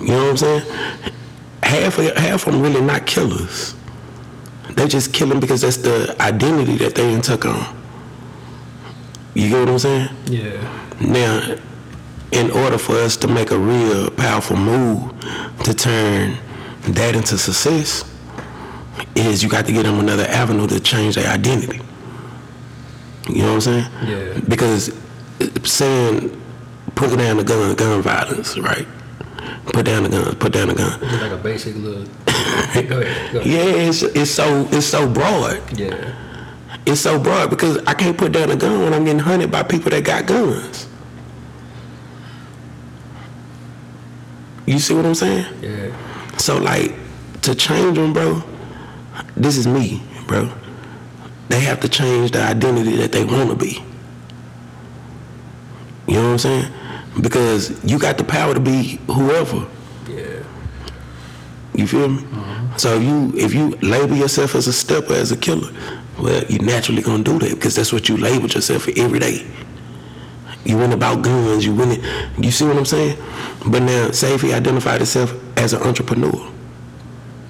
You 0.00 0.06
know 0.08 0.24
what 0.24 0.30
I'm 0.30 0.36
saying? 0.36 0.62
Half 1.62 1.98
of 1.98 2.16
half 2.16 2.46
of 2.46 2.52
them 2.52 2.62
really 2.62 2.80
not 2.80 3.06
killers. 3.06 3.74
They 4.70 4.86
just 4.88 5.12
killing 5.12 5.40
because 5.40 5.62
that's 5.62 5.78
the 5.78 6.16
identity 6.20 6.76
that 6.78 6.94
they 6.94 7.20
took 7.20 7.46
on. 7.46 7.81
You 9.34 9.48
get 9.48 9.60
what 9.60 9.68
I'm 9.68 9.78
saying? 9.78 10.08
Yeah. 10.26 10.96
Now, 11.00 11.56
in 12.32 12.50
order 12.50 12.78
for 12.78 12.96
us 12.96 13.16
to 13.18 13.28
make 13.28 13.50
a 13.50 13.58
real 13.58 14.10
powerful 14.10 14.56
move 14.56 15.12
to 15.64 15.74
turn 15.74 16.36
that 16.88 17.14
into 17.14 17.38
success, 17.38 18.04
is 19.14 19.42
you 19.42 19.48
got 19.48 19.66
to 19.66 19.72
get 19.72 19.84
them 19.84 19.98
another 19.98 20.24
avenue 20.24 20.66
to 20.68 20.80
change 20.80 21.14
their 21.14 21.28
identity. 21.28 21.80
You 23.28 23.42
know 23.42 23.54
what 23.54 23.54
I'm 23.54 23.60
saying? 23.60 23.86
Yeah. 24.06 24.40
Because 24.48 24.90
uh, 25.40 25.64
saying 25.64 26.40
put 26.94 27.16
down 27.16 27.36
the 27.36 27.44
gun, 27.44 27.74
gun 27.74 28.02
violence, 28.02 28.58
right? 28.58 28.86
Put 29.66 29.86
down 29.86 30.02
the 30.02 30.08
gun, 30.08 30.34
put 30.36 30.52
down 30.52 30.68
the 30.68 30.74
gun. 30.74 30.98
It's 31.02 31.22
like 31.22 31.32
a 31.32 31.36
basic 31.36 31.76
look. 31.76 32.06
go 32.26 32.30
ahead. 33.00 33.32
Go 33.32 33.40
ahead. 33.40 33.46
Yeah, 33.46 33.88
it's 33.88 34.02
it's 34.02 34.30
so 34.30 34.66
it's 34.72 34.86
so 34.86 35.08
broad. 35.08 35.78
Yeah. 35.78 36.14
It's 36.84 37.00
so 37.00 37.18
broad 37.18 37.50
because 37.50 37.78
I 37.86 37.94
can't 37.94 38.16
put 38.18 38.32
down 38.32 38.50
a 38.50 38.56
gun 38.56 38.82
when 38.82 38.92
I'm 38.92 39.04
getting 39.04 39.20
hunted 39.20 39.50
by 39.50 39.62
people 39.62 39.90
that 39.90 40.04
got 40.04 40.26
guns. 40.26 40.88
You 44.66 44.78
see 44.78 44.94
what 44.94 45.06
I'm 45.06 45.14
saying? 45.14 45.46
Yeah. 45.60 46.36
So 46.38 46.58
like 46.58 46.94
to 47.42 47.54
change 47.54 47.96
them, 47.96 48.12
bro. 48.12 48.42
This 49.36 49.56
is 49.56 49.66
me, 49.66 50.02
bro. 50.26 50.50
They 51.48 51.60
have 51.60 51.80
to 51.80 51.88
change 51.88 52.30
the 52.30 52.42
identity 52.42 52.96
that 52.96 53.12
they 53.12 53.24
want 53.24 53.50
to 53.50 53.56
be. 53.56 53.82
You 56.06 56.14
know 56.14 56.22
what 56.24 56.32
I'm 56.32 56.38
saying? 56.38 56.72
Because 57.20 57.84
you 57.84 57.98
got 57.98 58.18
the 58.18 58.24
power 58.24 58.54
to 58.54 58.60
be 58.60 58.98
whoever. 59.06 59.66
Yeah. 60.08 60.42
You 61.74 61.86
feel 61.86 62.08
me? 62.08 62.22
Mm-hmm. 62.22 62.76
So 62.76 62.96
if 62.96 63.02
you 63.02 63.32
if 63.36 63.54
you 63.54 63.70
label 63.88 64.16
yourself 64.16 64.54
as 64.54 64.66
a 64.66 64.72
stepper, 64.72 65.14
as 65.14 65.32
a 65.32 65.36
killer, 65.36 65.70
well, 66.22 66.42
you 66.48 66.58
naturally 66.60 67.02
gonna 67.02 67.22
do 67.24 67.38
that 67.40 67.50
because 67.50 67.74
that's 67.76 67.92
what 67.92 68.08
you 68.08 68.16
labeled 68.16 68.54
yourself 68.54 68.84
for 68.84 68.92
every 68.96 69.18
day. 69.18 69.44
You 70.64 70.78
went 70.78 70.92
about 70.92 71.22
guns. 71.22 71.66
You 71.66 71.74
went. 71.74 72.00
You 72.38 72.50
see 72.52 72.64
what 72.64 72.76
I'm 72.76 72.84
saying? 72.86 73.18
But 73.66 73.82
now, 73.82 74.10
say 74.12 74.32
if 74.34 74.42
he 74.42 74.52
identified 74.54 74.98
himself 75.00 75.34
as 75.58 75.72
an 75.72 75.82
entrepreneur, 75.82 76.30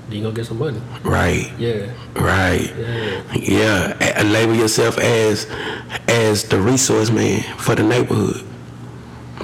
Then 0.09 0.17
you 0.19 0.23
gonna 0.23 0.35
get 0.35 0.47
some 0.47 0.59
money. 0.59 0.81
right? 1.05 1.52
Yeah. 1.59 1.93
Right. 2.14 2.73
Yeah. 2.79 3.23
Yeah. 3.35 4.21
a- 4.21 4.25
label 4.25 4.55
yourself 4.55 4.99
as 4.99 5.47
as 6.09 6.45
the 6.45 6.59
resource 6.59 7.11
man 7.11 7.43
for 7.59 7.75
the 7.75 7.83
neighborhood, 7.83 8.43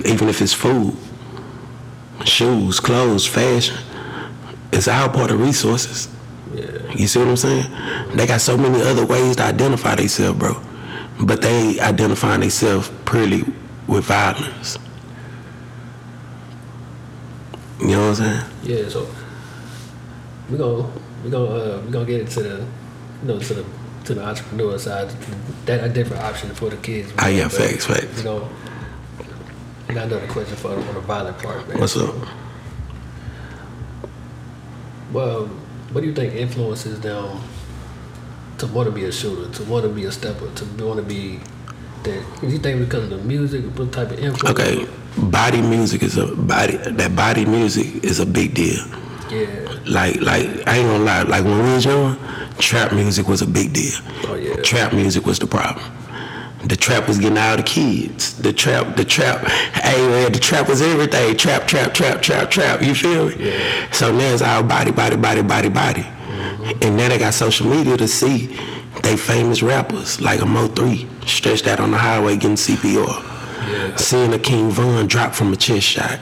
even 0.06 0.28
if 0.30 0.40
it's 0.40 0.54
food. 0.54 0.96
shoes, 2.24 2.80
clothes, 2.80 3.26
fashion. 3.26 3.76
It's 4.72 4.88
all 4.88 5.08
part 5.08 5.30
of 5.30 5.40
resources. 5.40 6.08
You 6.98 7.06
see 7.06 7.20
what 7.20 7.28
I'm 7.28 7.36
saying? 7.36 7.70
They 8.16 8.26
got 8.26 8.40
so 8.40 8.56
many 8.58 8.82
other 8.82 9.06
ways 9.06 9.36
to 9.36 9.44
identify 9.44 9.94
themselves, 9.94 10.36
bro. 10.36 10.60
But 11.20 11.42
they 11.42 11.78
identify 11.78 12.36
themselves 12.36 12.90
purely 13.06 13.44
with 13.86 14.04
violence. 14.04 14.76
You 17.80 17.86
know 17.88 18.08
what 18.10 18.20
I'm 18.20 18.42
saying? 18.42 18.44
Yeah, 18.64 18.88
so 18.88 19.08
we 20.50 20.58
gonna 20.58 20.90
we 21.22 21.30
gonna 21.30 21.44
uh, 21.46 21.82
we 21.86 21.92
gonna 21.92 22.04
get 22.04 22.22
into 22.22 22.42
the 22.42 22.66
you 23.22 23.28
know 23.28 23.38
to 23.38 23.54
the 23.54 23.64
to 24.06 24.14
the 24.14 24.24
entrepreneur 24.24 24.76
side. 24.76 25.10
That 25.66 25.84
a 25.84 25.88
different 25.88 26.24
option 26.24 26.52
for 26.52 26.68
the 26.68 26.76
kids. 26.78 27.12
Ah, 27.18 27.28
yeah, 27.28 27.44
But, 27.44 27.52
facts, 27.52 27.86
facts. 27.86 28.18
You 28.18 28.24
know, 28.24 28.48
and 29.88 29.90
I 29.90 29.94
got 29.94 30.06
another 30.08 30.26
question 30.26 30.56
for 30.56 30.72
on 30.72 30.94
the 30.94 31.00
violent 31.00 31.38
part, 31.38 31.68
man. 31.68 31.78
What's 31.78 31.96
up? 31.96 32.12
Well, 35.12 35.48
what 35.92 36.02
do 36.02 36.06
you 36.06 36.14
think 36.14 36.34
influences 36.34 37.00
them 37.00 37.40
to 38.58 38.66
want 38.68 38.86
to 38.86 38.92
be 38.92 39.04
a 39.04 39.12
shooter, 39.12 39.50
to 39.52 39.64
want 39.64 39.84
to 39.84 39.88
be 39.88 40.04
a 40.04 40.12
stepper, 40.12 40.50
to 40.54 40.64
want 40.84 40.98
to 40.98 41.02
be 41.02 41.40
that? 42.02 42.22
Do 42.40 42.48
you 42.48 42.58
think 42.58 42.80
because 42.80 43.04
of 43.04 43.10
the 43.10 43.18
music, 43.18 43.64
what 43.76 43.92
type 43.92 44.10
of 44.10 44.18
influence? 44.18 44.58
Okay, 44.58 44.86
body 45.16 45.62
music 45.62 46.02
is 46.02 46.16
a 46.16 46.34
body. 46.34 46.76
That 46.76 47.14
body 47.16 47.44
music 47.44 48.04
is 48.04 48.20
a 48.20 48.26
big 48.26 48.54
deal. 48.54 48.84
Yeah. 49.30 49.78
Like, 49.86 50.20
like 50.20 50.66
I 50.66 50.78
ain't 50.78 50.88
gonna 50.88 51.04
lie. 51.04 51.22
Like 51.22 51.44
when 51.44 51.62
we 51.62 51.72
was 51.74 51.84
young, 51.84 52.18
trap 52.58 52.92
music 52.92 53.28
was 53.28 53.42
a 53.42 53.46
big 53.46 53.72
deal. 53.72 53.98
Oh 54.24 54.34
yeah. 54.34 54.56
Trap 54.56 54.92
music 54.92 55.24
was 55.26 55.38
the 55.38 55.46
problem. 55.46 55.84
The 56.64 56.76
trap 56.76 57.06
was 57.06 57.18
getting 57.18 57.38
all 57.38 57.56
the 57.56 57.62
kids. 57.62 58.36
The 58.38 58.52
trap, 58.52 58.96
the 58.96 59.04
trap, 59.04 59.46
hey 59.46 59.96
man, 60.08 60.32
the 60.32 60.38
trap 60.38 60.68
was 60.68 60.82
everything. 60.82 61.36
Trap, 61.36 61.68
trap, 61.68 61.94
trap, 61.94 62.20
trap, 62.20 62.50
trap. 62.50 62.82
You 62.82 62.94
feel 62.94 63.28
me? 63.28 63.50
Yeah. 63.50 63.92
So 63.92 64.10
now 64.10 64.32
it's 64.32 64.42
all 64.42 64.62
body, 64.62 64.90
body, 64.90 65.16
body, 65.16 65.42
body, 65.42 65.68
body. 65.68 66.06
And 66.82 66.96
now 66.96 67.08
they 67.08 67.18
got 67.18 67.34
social 67.34 67.68
media 67.68 67.96
to 67.96 68.08
see 68.08 68.58
they 69.02 69.16
famous 69.16 69.62
rappers 69.62 70.20
like 70.20 70.40
a 70.40 70.44
Mo3 70.44 71.28
stretched 71.28 71.66
out 71.66 71.80
on 71.80 71.92
the 71.92 71.98
highway 71.98 72.34
getting 72.36 72.56
CPR. 72.56 73.24
Yeah. 73.70 73.96
Seeing 73.96 74.32
a 74.32 74.38
King 74.38 74.70
Von 74.70 75.06
drop 75.06 75.34
from 75.34 75.52
a 75.52 75.56
chest 75.56 75.86
shot. 75.86 76.18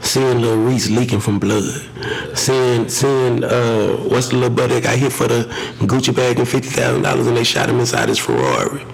Seeing 0.00 0.40
Lil 0.40 0.58
Reese 0.64 0.90
leaking 0.90 1.20
from 1.20 1.38
blood. 1.38 1.88
Seeing 2.36 2.88
seeing 2.88 3.44
uh 3.44 3.96
what's 3.96 4.28
the 4.28 4.36
little 4.36 4.54
brother 4.54 4.74
that 4.74 4.84
got 4.84 4.98
hit 4.98 5.12
for 5.12 5.26
the 5.26 5.44
Gucci 5.80 6.14
bag 6.14 6.38
and 6.38 6.48
fifty 6.48 6.68
thousand 6.68 7.02
dollars 7.02 7.26
and 7.26 7.36
they 7.36 7.44
shot 7.44 7.68
him 7.68 7.80
inside 7.80 8.08
his 8.08 8.18
Ferrari. 8.18 8.84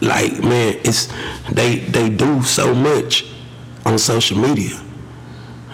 Like 0.00 0.42
man, 0.42 0.78
it's 0.84 1.08
they 1.52 1.78
they 1.78 2.08
do 2.08 2.42
so 2.42 2.74
much 2.74 3.26
on 3.84 3.98
social 3.98 4.38
media 4.38 4.80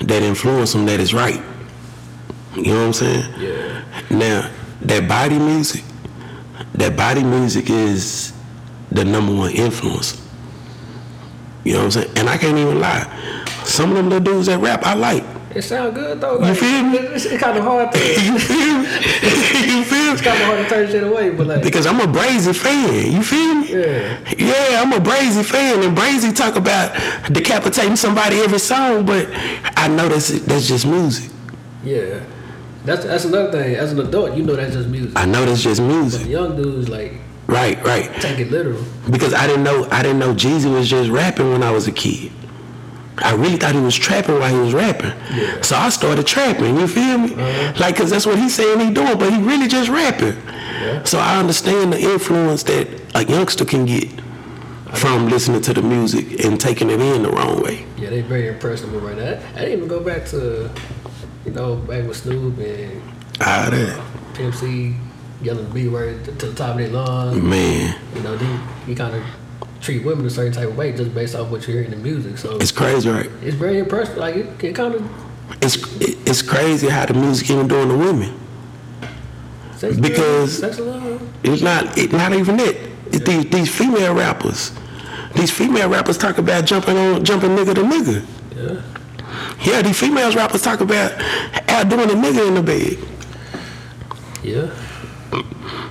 that 0.00 0.22
influence 0.22 0.72
them 0.72 0.86
that 0.86 1.00
is 1.00 1.14
right. 1.14 1.42
You 2.54 2.72
know 2.72 2.78
what 2.80 2.86
I'm 2.86 2.92
saying? 2.92 3.34
Yeah. 3.38 3.84
Now, 4.10 4.50
that 4.82 5.08
body 5.08 5.38
music, 5.38 5.84
that 6.74 6.96
body 6.96 7.22
music 7.22 7.70
is 7.70 8.32
the 8.90 9.04
number 9.04 9.34
one 9.34 9.52
influence. 9.52 10.20
You 11.64 11.74
know 11.74 11.78
what 11.80 11.84
I'm 11.84 11.90
saying? 11.90 12.12
And 12.16 12.28
I 12.28 12.38
can't 12.38 12.56
even 12.56 12.80
lie. 12.80 13.44
Some 13.64 13.90
of 13.90 13.96
them 13.96 14.08
little 14.08 14.34
dudes 14.34 14.46
that 14.46 14.60
rap, 14.60 14.84
I 14.84 14.94
like. 14.94 15.24
It 15.56 15.62
sound 15.62 15.94
good 15.94 16.20
though. 16.20 16.36
Like, 16.36 16.56
feel 16.58 16.82
me? 16.82 16.98
It's, 16.98 17.24
it's 17.24 17.42
kind 17.42 17.56
of 17.56 17.64
hard 17.64 17.90
to. 17.92 17.98
You 18.26 18.38
feel 18.38 18.78
me? 18.82 18.88
you 19.78 19.84
feel 19.84 20.12
It's 20.12 20.20
kind 20.22 20.38
of 20.40 20.46
hard 20.46 20.58
to 20.62 20.68
turn 20.68 20.86
shit 20.90 21.02
away, 21.02 21.30
but 21.30 21.46
like. 21.46 21.62
Because 21.62 21.86
I'm 21.86 21.98
a 22.00 22.06
Brazy 22.06 22.54
fan. 22.54 23.10
You 23.12 23.22
feel 23.22 23.54
me? 23.54 23.72
Yeah. 23.72 24.18
Yeah, 24.36 24.82
I'm 24.82 24.92
a 24.92 24.98
Brazy 24.98 25.44
fan, 25.44 25.82
and 25.82 25.96
Brazy 25.96 26.34
talk 26.36 26.56
about 26.56 26.92
decapitating 27.32 27.96
somebody 27.96 28.36
every 28.40 28.58
song, 28.58 29.06
but 29.06 29.28
I 29.76 29.88
know 29.88 30.08
that's 30.08 30.28
that's 30.42 30.68
just 30.68 30.86
music. 30.86 31.30
Yeah. 31.84 32.20
That's 32.84 33.04
that's 33.04 33.24
another 33.24 33.50
thing. 33.50 33.76
As 33.76 33.92
an 33.92 34.00
adult, 34.00 34.36
you 34.36 34.44
know 34.44 34.56
that's 34.56 34.74
just 34.74 34.88
music. 34.88 35.12
I 35.16 35.24
know 35.24 35.44
that's 35.46 35.62
just 35.62 35.80
music. 35.80 36.26
young 36.28 36.54
dudes 36.56 36.88
like 36.88 37.14
Right, 37.48 37.82
right. 37.84 38.12
take 38.20 38.40
it 38.40 38.50
literal. 38.50 38.82
because 39.10 39.32
I 39.32 39.46
didn't 39.46 39.62
know 39.64 39.88
I 39.90 40.02
didn't 40.02 40.18
know 40.18 40.34
Jeezy 40.34 40.70
was 40.72 40.90
just 40.90 41.08
rapping 41.10 41.50
when 41.50 41.62
I 41.62 41.70
was 41.70 41.86
a 41.88 41.92
kid. 41.92 42.30
I 43.18 43.34
really 43.34 43.56
thought 43.56 43.74
he 43.74 43.80
was 43.80 43.94
trapping 43.96 44.38
while 44.38 44.52
he 44.52 44.60
was 44.60 44.74
rapping. 44.74 45.12
Yeah. 45.34 45.60
So 45.62 45.76
I 45.76 45.88
started 45.88 46.26
trapping. 46.26 46.76
You 46.76 46.86
feel 46.86 47.18
me? 47.18 47.34
Like, 47.78 47.96
cause 47.96 48.10
that's 48.10 48.26
what 48.26 48.38
he's 48.38 48.54
saying 48.54 48.80
he 48.80 48.92
doing, 48.92 49.18
but 49.18 49.32
he 49.32 49.40
really 49.40 49.68
just 49.68 49.88
rapping. 49.88 50.36
Yeah. 50.46 51.02
So 51.04 51.18
I 51.18 51.38
understand 51.38 51.92
the 51.94 52.00
influence 52.00 52.62
that 52.64 52.86
a 53.14 53.24
youngster 53.24 53.64
can 53.64 53.86
get 53.86 54.08
from 54.94 55.28
listening 55.28 55.60
to 55.62 55.72
the 55.74 55.82
music 55.82 56.44
and 56.44 56.60
taking 56.60 56.90
it 56.90 57.00
in 57.00 57.22
the 57.22 57.30
wrong 57.30 57.62
way. 57.62 57.84
Yeah, 57.96 58.10
they 58.10 58.20
very 58.22 58.48
impressionable 58.48 59.00
right 59.00 59.16
now. 59.16 59.40
I 59.54 59.60
didn't 59.60 59.72
even 59.78 59.88
go 59.88 60.00
back 60.00 60.26
to, 60.26 60.70
you 61.44 61.52
know, 61.52 61.76
back 61.76 62.06
with 62.06 62.16
Snoop 62.18 62.58
and 62.58 63.02
Ah, 63.40 63.68
that 63.70 64.00
Pimp 64.34 64.54
C 64.54 64.94
yelling 65.42 65.68
the 65.68 65.74
B 65.74 65.88
word 65.88 66.24
to 66.24 66.32
to 66.32 66.46
the 66.46 66.54
top 66.54 66.72
of 66.72 66.78
their 66.78 66.88
lungs. 66.88 67.42
man, 67.42 67.94
You 68.14 68.22
know, 68.22 68.36
they, 68.36 68.58
you 68.86 68.94
kind 68.94 69.14
of 69.14 69.22
treat 69.86 70.04
women 70.04 70.26
a 70.26 70.30
certain 70.30 70.52
type 70.52 70.66
of 70.68 70.76
way 70.76 70.90
just 70.92 71.14
based 71.14 71.36
off 71.36 71.48
what 71.50 71.66
you 71.66 71.72
hear 71.74 71.82
in 71.84 71.90
the 71.92 71.96
music. 71.96 72.36
So 72.38 72.56
it's 72.56 72.72
crazy, 72.72 73.08
right? 73.08 73.30
it's 73.42 73.54
very 73.54 73.78
impressive. 73.78 74.16
Like 74.16 74.34
it, 74.34 74.64
it 74.64 74.74
kind 74.74 74.94
of 74.96 75.02
It's 75.62 75.76
it's 76.26 76.42
crazy 76.42 76.88
how 76.88 77.06
the 77.06 77.14
music 77.14 77.48
even 77.50 77.68
doing 77.68 77.88
to 77.88 77.96
women. 77.96 78.34
sex 79.76 79.96
Because- 79.96 80.58
sex. 80.58 80.78
It's 81.44 81.62
not 81.62 81.96
it, 81.96 82.12
not 82.12 82.32
even 82.32 82.58
it. 82.58 82.76
It's 83.12 83.24
these 83.24 83.44
these 83.50 83.70
female 83.74 84.14
rappers. 84.14 84.72
These 85.36 85.52
female 85.52 85.88
rappers 85.88 86.18
talk 86.18 86.38
about 86.38 86.64
jumping 86.66 86.96
on 86.98 87.24
jumping 87.24 87.50
nigga 87.50 87.74
to 87.76 87.82
nigga. 87.82 88.26
Yeah, 88.56 88.82
Yeah, 89.64 89.82
these 89.82 89.98
females 90.00 90.34
rappers 90.34 90.62
talk 90.62 90.80
about 90.80 91.12
outdoing 91.68 92.10
a 92.10 92.14
nigga 92.14 92.48
in 92.48 92.54
the 92.54 92.62
bed. 92.62 92.98
yeah, 94.42 94.70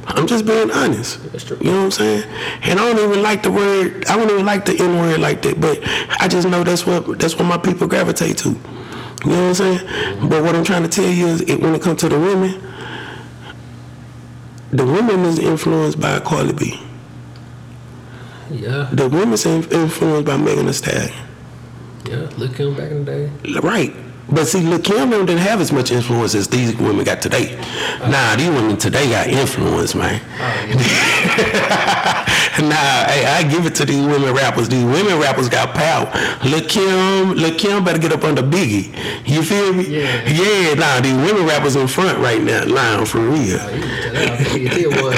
I'm 0.07 0.27
just 0.27 0.45
being 0.45 0.69
honest. 0.71 1.19
That's 1.31 1.43
true. 1.43 1.57
You 1.59 1.71
know 1.71 1.77
what 1.77 1.83
I'm 1.85 1.91
saying? 1.91 2.23
And 2.63 2.79
I 2.79 2.93
don't 2.93 3.09
even 3.11 3.23
like 3.23 3.41
the 3.43 3.51
word. 3.51 4.05
I 4.07 4.15
don't 4.15 4.29
even 4.29 4.45
like 4.45 4.65
the 4.65 4.77
N 4.79 4.99
word 4.99 5.19
like 5.19 5.41
that. 5.43 5.59
But 5.59 5.79
I 6.21 6.27
just 6.27 6.47
know 6.47 6.63
that's 6.63 6.85
what 6.85 7.17
that's 7.19 7.35
what 7.35 7.45
my 7.45 7.57
people 7.57 7.87
gravitate 7.87 8.37
to. 8.39 8.49
You 8.49 8.55
know 9.31 9.49
what 9.49 9.59
I'm 9.61 9.77
saying? 9.77 10.29
But 10.29 10.43
what 10.43 10.55
I'm 10.55 10.63
trying 10.63 10.83
to 10.83 10.89
tell 10.89 11.09
you 11.09 11.25
is, 11.27 11.41
it, 11.41 11.59
when 11.59 11.73
it 11.73 11.81
comes 11.81 11.99
to 12.01 12.09
the 12.09 12.19
women, 12.19 12.61
the 14.71 14.85
women 14.85 15.21
is 15.21 15.39
influenced 15.39 15.99
by 15.99 16.19
Cardi 16.19 16.53
B. 16.53 16.79
yeah, 18.51 18.89
The 18.91 19.09
women's 19.09 19.45
in- 19.45 19.63
influenced 19.71 20.25
by 20.25 20.37
Megan 20.37 20.67
Thee 20.67 20.73
Stallion. 20.73 21.13
yeah. 22.07 22.29
Look 22.37 22.57
him 22.57 22.75
back 22.75 22.91
in 22.91 23.05
the 23.05 23.29
day. 23.43 23.59
Right. 23.61 23.95
But 24.29 24.47
see, 24.47 24.61
look, 24.61 24.83
Kim 24.83 25.09
didn't 25.11 25.37
have 25.37 25.61
as 25.61 25.71
much 25.71 25.91
influence 25.91 26.35
as 26.35 26.47
these 26.47 26.75
women 26.75 27.05
got 27.05 27.21
today. 27.21 27.55
Nah, 28.01 28.35
these 28.35 28.49
women 28.49 28.77
today 28.77 29.09
got 29.09 29.27
influence, 29.27 29.95
man. 29.95 30.21
Nah, 32.57 33.03
hey, 33.11 33.25
I 33.25 33.43
give 33.43 33.65
it 33.65 33.75
to 33.75 33.85
these 33.85 34.05
women 34.05 34.33
rappers. 34.33 34.69
These 34.69 34.85
women 34.85 35.19
rappers 35.19 35.49
got 35.49 35.75
power. 35.75 36.09
Lil 36.45 36.65
Kim, 36.69 37.35
Lil 37.35 37.53
Kim 37.57 37.83
better 37.83 37.99
get 37.99 38.13
up 38.13 38.23
under 38.23 38.41
Biggie. 38.41 38.95
You 39.27 39.43
feel 39.43 39.73
me? 39.73 39.83
Yeah. 39.83 40.23
Yeah, 40.23 40.73
nah, 40.75 41.01
these 41.01 41.15
women 41.15 41.45
rappers 41.45 41.75
in 41.75 41.87
front 41.87 42.17
right 42.19 42.41
now. 42.41 42.63
Nah, 42.63 43.03
for 43.03 43.19
real. 43.19 43.59
Oh, 43.59 43.75
you 43.75 43.83
can 43.83 44.01
tell 44.01 44.13
that 44.13 44.39
how 44.39 44.53
big 44.53 44.71
it 44.71 44.87
was. 44.87 45.15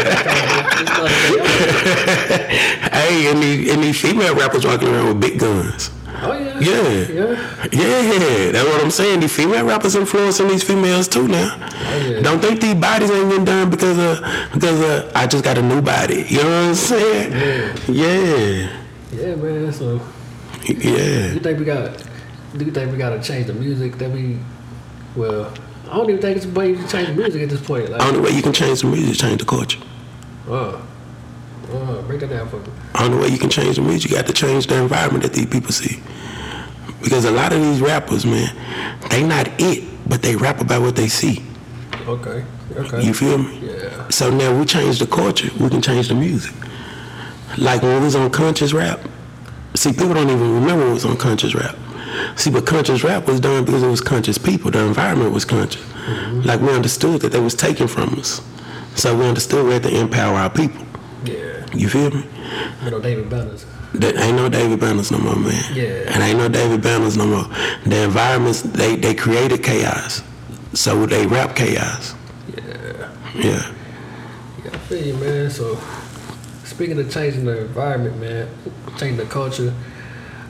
It's 0.81 0.89
not 0.89 1.05
a 1.05 1.13
thing. 1.27 2.91
Hey, 2.91 3.29
and 3.31 3.43
these, 3.43 3.71
and 3.71 3.83
these 3.83 4.01
female 4.01 4.33
rappers 4.33 4.65
walking 4.65 4.87
around 4.87 5.07
with 5.09 5.21
big 5.21 5.39
guns. 5.39 5.91
Oh 6.19 6.33
yeah. 6.33 6.59
Yeah. 6.59 7.13
Yeah. 7.71 8.01
Yeah, 8.01 8.51
that's 8.51 8.67
what 8.67 8.83
I'm 8.83 8.91
saying. 8.91 9.19
These 9.19 9.35
female 9.35 9.65
rappers 9.65 9.95
influencing 9.95 10.47
these 10.47 10.63
females 10.63 11.07
too 11.07 11.27
now. 11.27 11.57
Oh, 11.61 11.97
yeah. 12.09 12.21
Don't 12.21 12.39
think 12.41 12.59
these 12.61 12.75
bodies 12.75 13.11
ain't 13.11 13.29
getting 13.29 13.45
done 13.45 13.69
because 13.69 13.97
of 13.97 14.53
because 14.53 14.79
of 14.81 15.11
I 15.15 15.27
just 15.27 15.43
got 15.43 15.57
a 15.57 15.61
new 15.61 15.81
body. 15.81 16.25
You 16.27 16.37
know 16.43 16.49
what 16.61 16.69
I'm 16.69 16.75
saying? 16.75 17.77
Yeah. 17.87 18.69
Yeah, 19.11 19.35
man. 19.35 19.71
So 19.71 20.01
Yeah. 20.65 21.33
you 21.33 21.39
think 21.39 21.59
we 21.59 21.65
got? 21.65 22.03
Do 22.57 22.65
you 22.65 22.71
think 22.71 22.91
we 22.91 22.97
got 22.97 23.09
to 23.11 23.21
change 23.21 23.47
the 23.47 23.53
music 23.53 23.97
that 23.99 24.09
we? 24.11 24.39
Well, 25.15 25.53
I 25.89 25.95
don't 25.97 26.09
even 26.09 26.21
think 26.21 26.37
it's 26.37 26.45
a 26.45 26.49
way 26.49 26.73
to 26.75 26.87
change 26.87 27.07
the 27.09 27.13
music 27.15 27.41
at 27.43 27.49
this 27.49 27.61
point. 27.61 27.89
Like, 27.89 28.01
Only 28.01 28.19
way 28.19 28.31
you 28.31 28.41
can 28.41 28.53
change 28.53 28.81
the 28.81 28.87
music 28.87 29.11
is 29.11 29.17
change 29.17 29.39
the 29.39 29.45
culture. 29.45 29.79
uh, 30.49 30.77
uh, 31.71 32.01
break 32.03 32.19
that 32.21 32.29
down 32.29 32.47
for 32.49 32.57
me. 32.59 32.67
Only 32.99 33.17
way 33.17 33.27
you 33.27 33.37
can 33.37 33.49
change 33.49 33.75
the 33.75 33.81
music, 33.81 34.11
you 34.11 34.17
got 34.17 34.27
to 34.27 34.33
change 34.33 34.67
the 34.67 34.81
environment 34.81 35.23
that 35.23 35.33
these 35.33 35.45
people 35.45 35.71
see. 35.71 36.01
Because 37.01 37.25
a 37.25 37.31
lot 37.31 37.53
of 37.53 37.61
these 37.61 37.79
rappers, 37.81 38.25
man, 38.25 38.55
they 39.09 39.23
not 39.23 39.47
it, 39.59 39.83
but 40.09 40.21
they 40.21 40.35
rap 40.35 40.61
about 40.61 40.81
what 40.81 40.95
they 40.95 41.07
see. 41.07 41.43
Okay. 42.07 42.43
Okay. 42.75 43.03
You 43.03 43.13
feel 43.13 43.37
me? 43.37 43.59
yeah. 43.59 44.07
So 44.09 44.29
now 44.29 44.57
we 44.57 44.65
change 44.65 44.99
the 44.99 45.07
culture, 45.07 45.49
we 45.59 45.69
can 45.69 45.81
change 45.81 46.07
the 46.07 46.15
music. 46.15 46.53
Like 47.57 47.81
when 47.81 47.99
we 47.99 48.05
was 48.05 48.15
on 48.15 48.29
conscious 48.31 48.73
rap. 48.73 48.99
See, 49.75 49.91
people 49.91 50.13
don't 50.13 50.29
even 50.29 50.53
remember 50.55 50.87
it 50.87 50.93
was 50.93 51.05
on 51.05 51.17
conscious 51.17 51.53
rap. 51.53 51.75
See, 52.35 52.49
but 52.49 52.65
conscious 52.65 53.03
rap 53.03 53.27
was 53.27 53.39
done 53.39 53.63
because 53.65 53.83
it 53.83 53.87
was 53.87 54.01
conscious 54.01 54.37
people. 54.37 54.71
The 54.71 54.79
environment 54.85 55.33
was 55.33 55.45
conscious. 55.45 55.83
Like 56.45 56.61
we 56.61 56.69
understood 56.69 57.21
that 57.21 57.31
they 57.31 57.39
was 57.39 57.53
taken 57.53 57.87
from 57.87 58.17
us. 58.19 58.41
So 58.95 59.15
we 59.17 59.25
understood 59.25 59.65
we 59.65 59.73
had 59.73 59.83
to 59.83 59.95
empower 59.95 60.35
our 60.35 60.49
people. 60.49 60.85
You 61.73 61.89
feel 61.89 62.11
me? 62.11 62.25
Know 62.89 62.99
David 62.99 63.29
Banners. 63.29 63.65
There 63.93 64.17
ain't 64.19 64.35
no 64.35 64.49
David 64.49 64.79
Banners 64.79 65.11
no 65.11 65.17
more, 65.17 65.35
man. 65.35 65.63
Yeah. 65.75 66.11
And 66.13 66.23
ain't 66.23 66.37
no 66.37 66.49
David 66.49 66.81
Banners 66.81 67.17
no 67.17 67.25
more. 67.25 67.45
The 67.85 68.03
environments 68.03 68.61
they 68.61 68.95
they 68.95 69.13
created 69.13 69.63
chaos, 69.63 70.21
so 70.73 71.05
they 71.05 71.25
rap 71.25 71.55
chaos. 71.55 72.15
Yeah. 72.55 73.11
Yeah. 73.35 73.73
Yeah, 74.63 74.71
I 74.73 74.77
feel 74.77 75.05
you, 75.05 75.13
man. 75.15 75.49
So, 75.49 75.79
speaking 76.63 76.99
of 76.99 77.11
changing 77.11 77.45
the 77.45 77.61
environment, 77.61 78.17
man, 78.19 78.49
changing 78.97 79.17
the 79.17 79.25
culture, 79.25 79.73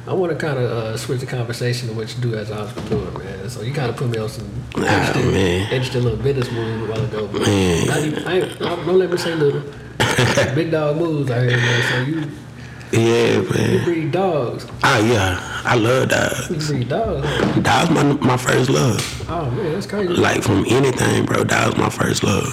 I 0.08 0.14
want 0.14 0.32
to 0.32 0.38
kind 0.38 0.58
of 0.58 0.72
uh, 0.72 0.98
switch 0.98 1.20
the 1.20 1.26
conversation 1.26 1.90
to 1.90 1.94
what 1.94 2.16
you 2.16 2.22
do 2.22 2.36
as 2.36 2.50
an 2.50 2.60
entrepreneur, 2.60 3.12
man. 3.20 3.50
So 3.50 3.62
you 3.62 3.74
kind 3.74 3.90
of 3.90 3.98
put 3.98 4.10
me 4.10 4.18
on 4.18 4.30
some 4.30 4.50
Ah, 4.78 4.80
interesting, 5.08 5.32
man. 5.32 5.74
interesting 5.74 6.04
little 6.04 6.18
business 6.20 6.50
moves 6.52 6.84
a 6.84 6.92
while 6.92 7.04
ago. 7.04 7.28
But 7.32 7.42
Man. 7.42 7.88
not 7.88 8.00
even, 8.00 8.24
I 8.28 8.40
ain't, 8.40 8.60
don't 8.60 8.88
let 8.98 9.12
me 9.12 9.18
say 9.18 9.36
little. 9.36 9.62
Big 10.56 10.72
dog 10.72 10.96
moves 10.98 11.30
out 11.30 11.42
here, 11.48 11.58
man. 11.58 11.82
So 11.92 12.12
you, 12.12 12.32
Yeah, 13.02 13.42
man. 13.42 13.74
you 13.74 13.84
breed 13.84 14.12
dogs. 14.14 14.66
Oh 14.84 15.06
yeah, 15.06 15.62
I 15.66 15.76
love 15.76 16.08
dogs. 16.10 16.50
You 16.50 16.56
breed 16.76 16.88
dogs. 16.90 17.28
huh? 17.28 17.62
Was 17.62 17.90
my 17.90 18.04
my 18.26 18.38
first 18.38 18.70
love. 18.70 19.30
Oh 19.30 19.52
man, 19.52 19.74
that's 19.74 19.86
crazy. 19.88 20.14
Like 20.14 20.42
from 20.42 20.66
anything, 20.70 21.26
bro. 21.26 21.44
Dogs 21.44 21.76
was 21.76 21.78
my 21.78 21.90
first 21.90 22.24
love. 22.24 22.48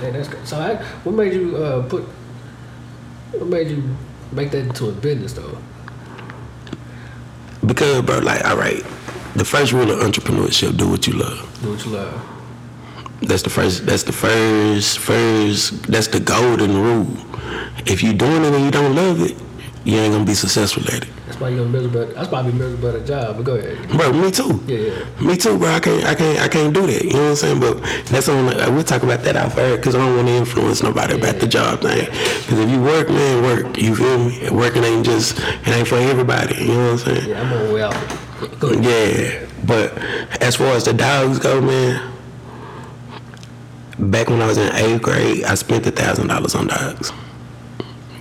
Hey, 0.00 0.10
that's 0.10 0.28
so. 0.48 0.58
I, 0.58 0.74
what 1.04 1.14
made 1.14 1.32
you 1.32 1.56
uh, 1.56 1.82
put? 1.88 2.04
What 3.32 3.46
made 3.46 3.68
you 3.68 3.96
make 4.32 4.50
that 4.50 4.66
into 4.66 4.88
a 4.90 4.92
business 4.92 5.32
though? 5.32 5.56
Because, 7.70 8.02
bro, 8.02 8.18
like, 8.18 8.44
all 8.44 8.56
right, 8.56 8.82
the 9.36 9.44
first 9.44 9.70
rule 9.72 9.92
of 9.92 10.00
entrepreneurship: 10.00 10.76
do 10.76 10.88
what 10.88 11.06
you 11.06 11.12
love. 11.12 11.38
Do 11.62 11.70
what 11.70 11.84
you 11.84 11.92
love. 11.92 12.20
That's 13.22 13.42
the 13.42 13.50
first. 13.50 13.86
That's 13.86 14.02
the 14.02 14.12
first. 14.12 14.98
First. 14.98 15.84
That's 15.84 16.08
the 16.08 16.18
golden 16.18 16.76
rule. 16.76 17.16
If 17.86 18.02
you're 18.02 18.14
doing 18.14 18.44
it 18.44 18.52
and 18.52 18.64
you 18.64 18.72
don't 18.72 18.96
love 18.96 19.22
it, 19.22 19.36
you 19.84 19.98
ain't 19.98 20.12
gonna 20.12 20.24
be 20.24 20.34
successful 20.34 20.82
at 20.88 21.04
it. 21.04 21.19
Why 21.40 21.48
you're 21.48 21.64
miserable. 21.64 22.04
That's 22.04 22.28
be 22.28 22.52
miserable 22.52 22.90
at 22.90 22.96
a 22.96 23.00
job. 23.00 23.36
But 23.38 23.44
go 23.44 23.54
ahead. 23.56 23.88
Bro, 23.88 24.12
me 24.12 24.30
too. 24.30 24.62
Yeah, 24.66 24.76
yeah. 24.76 25.26
Me 25.26 25.38
too, 25.38 25.56
bro. 25.56 25.70
I 25.70 25.80
can't, 25.80 26.04
I 26.04 26.14
can't, 26.14 26.38
I 26.38 26.48
can't 26.48 26.74
do 26.74 26.86
that. 26.86 27.02
You 27.02 27.14
know 27.14 27.22
what 27.22 27.30
I'm 27.30 27.36
saying? 27.36 27.60
But 27.60 27.82
that's 28.08 28.28
on. 28.28 28.44
Like, 28.44 28.68
we'll 28.68 28.84
talk 28.84 29.02
about 29.04 29.22
that 29.22 29.36
off 29.36 29.56
air 29.56 29.78
because 29.78 29.94
I 29.94 29.98
don't 30.00 30.16
want 30.16 30.28
to 30.28 30.34
influence 30.34 30.82
nobody 30.82 31.14
about 31.14 31.36
the 31.36 31.46
job 31.46 31.80
thing. 31.80 32.04
Because 32.04 32.58
if 32.58 32.68
you 32.68 32.82
work, 32.82 33.08
man, 33.08 33.42
work. 33.42 33.78
You 33.78 33.96
feel 33.96 34.18
me? 34.18 34.50
Working 34.50 34.84
ain't 34.84 35.06
just, 35.06 35.38
it 35.38 35.68
ain't 35.68 35.88
for 35.88 35.96
everybody. 35.96 36.56
You 36.56 36.74
know 36.74 36.92
what 36.92 37.08
I'm 37.08 37.14
saying? 37.16 37.30
Yeah, 37.30 37.40
I'm 37.40 37.52
on 37.54 37.66
the 37.68 37.74
way 37.74 37.82
out. 37.84 38.60
Go 38.60 38.68
ahead. 38.68 38.84
Yeah, 38.84 39.48
but 39.64 39.96
as 40.42 40.56
far 40.56 40.74
as 40.74 40.84
the 40.84 40.92
dogs 40.92 41.38
go, 41.38 41.62
man, 41.62 42.12
back 43.98 44.28
when 44.28 44.42
I 44.42 44.46
was 44.46 44.58
in 44.58 44.74
eighth 44.74 45.00
grade, 45.00 45.44
I 45.44 45.54
spent 45.54 45.86
a 45.86 45.90
thousand 45.90 46.26
dollars 46.26 46.54
on 46.54 46.66
dogs. 46.66 47.12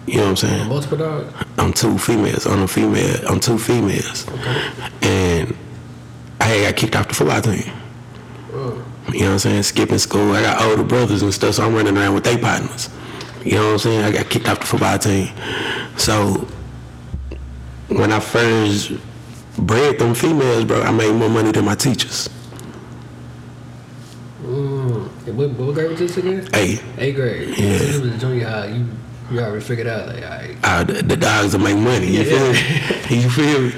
You 0.10 0.18
know 0.18 0.24
what 0.24 0.30
I'm 0.30 0.36
saying? 0.38 0.68
Multiple 0.70 0.98
dogs. 0.98 1.34
On 1.60 1.72
two 1.72 1.98
females, 2.00 2.48
I'm 2.48 2.64
a 2.64 2.68
female, 2.68 3.16
I'm 3.30 3.40
two 3.40 3.60
females, 3.60 4.28
Okay. 4.28 4.72
and 5.04 5.56
I 6.42 6.62
got 6.64 6.76
kicked 6.78 6.96
off 6.96 7.08
the 7.10 7.14
football 7.14 7.42
team. 7.42 7.72
You 8.52 8.56
know 8.56 9.26
what 9.26 9.34
I'm 9.34 9.40
saying? 9.40 9.64
Skipping 9.64 10.00
school. 10.00 10.32
I 10.32 10.42
got 10.42 10.62
older 10.64 10.84
brothers 10.84 11.22
and 11.22 11.32
stuff, 11.32 11.56
so 11.56 11.66
I'm 11.68 11.76
running 11.76 11.96
around 11.96 12.16
with 12.16 12.24
their 12.24 12.40
partners. 12.40 12.90
You 13.46 13.54
know 13.54 13.66
what 13.68 13.72
I'm 13.74 13.78
saying? 13.80 14.04
I 14.04 14.12
got 14.12 14.30
kicked 14.32 14.50
off 14.50 14.60
the 14.62 14.66
football 14.66 14.98
team. 14.98 15.30
So 15.98 16.48
when 17.90 18.12
I 18.12 18.20
first 18.20 18.92
bred 19.60 20.00
them 20.00 20.16
females, 20.16 20.66
bro, 20.66 20.82
I 20.82 20.92
made 20.92 21.14
more 21.14 21.30
money 21.30 21.52
than 21.52 21.66
my 21.66 21.76
teachers. 21.76 22.30
Mm. 24.42 25.08
What, 25.36 25.50
what 25.52 25.74
grade 25.76 25.92
was 25.92 26.00
this 26.00 26.18
again? 26.18 26.48
Hey, 26.52 26.80
Eighth 26.98 27.16
grade. 27.16 27.58
Yeah. 27.60 27.78
So 27.78 27.84
you 27.86 28.02
was 28.12 28.20
junior 28.22 28.48
high. 28.48 28.68
You 28.68 28.88
you 29.32 29.40
already 29.40 29.64
figured 29.64 29.88
out 29.88 30.08
like, 30.08 30.24
all 30.24 30.30
right. 30.30 30.58
uh, 30.64 30.84
the, 30.84 30.94
the 31.04 31.18
dogs 31.18 31.54
will 31.56 31.64
make 31.64 31.78
money. 31.78 32.08
You 32.08 32.24
Yeah. 32.24 32.38
feel 32.38 32.54
me? 32.54 33.22
You 33.24 33.30
feel 33.30 33.62
me? 33.62 33.74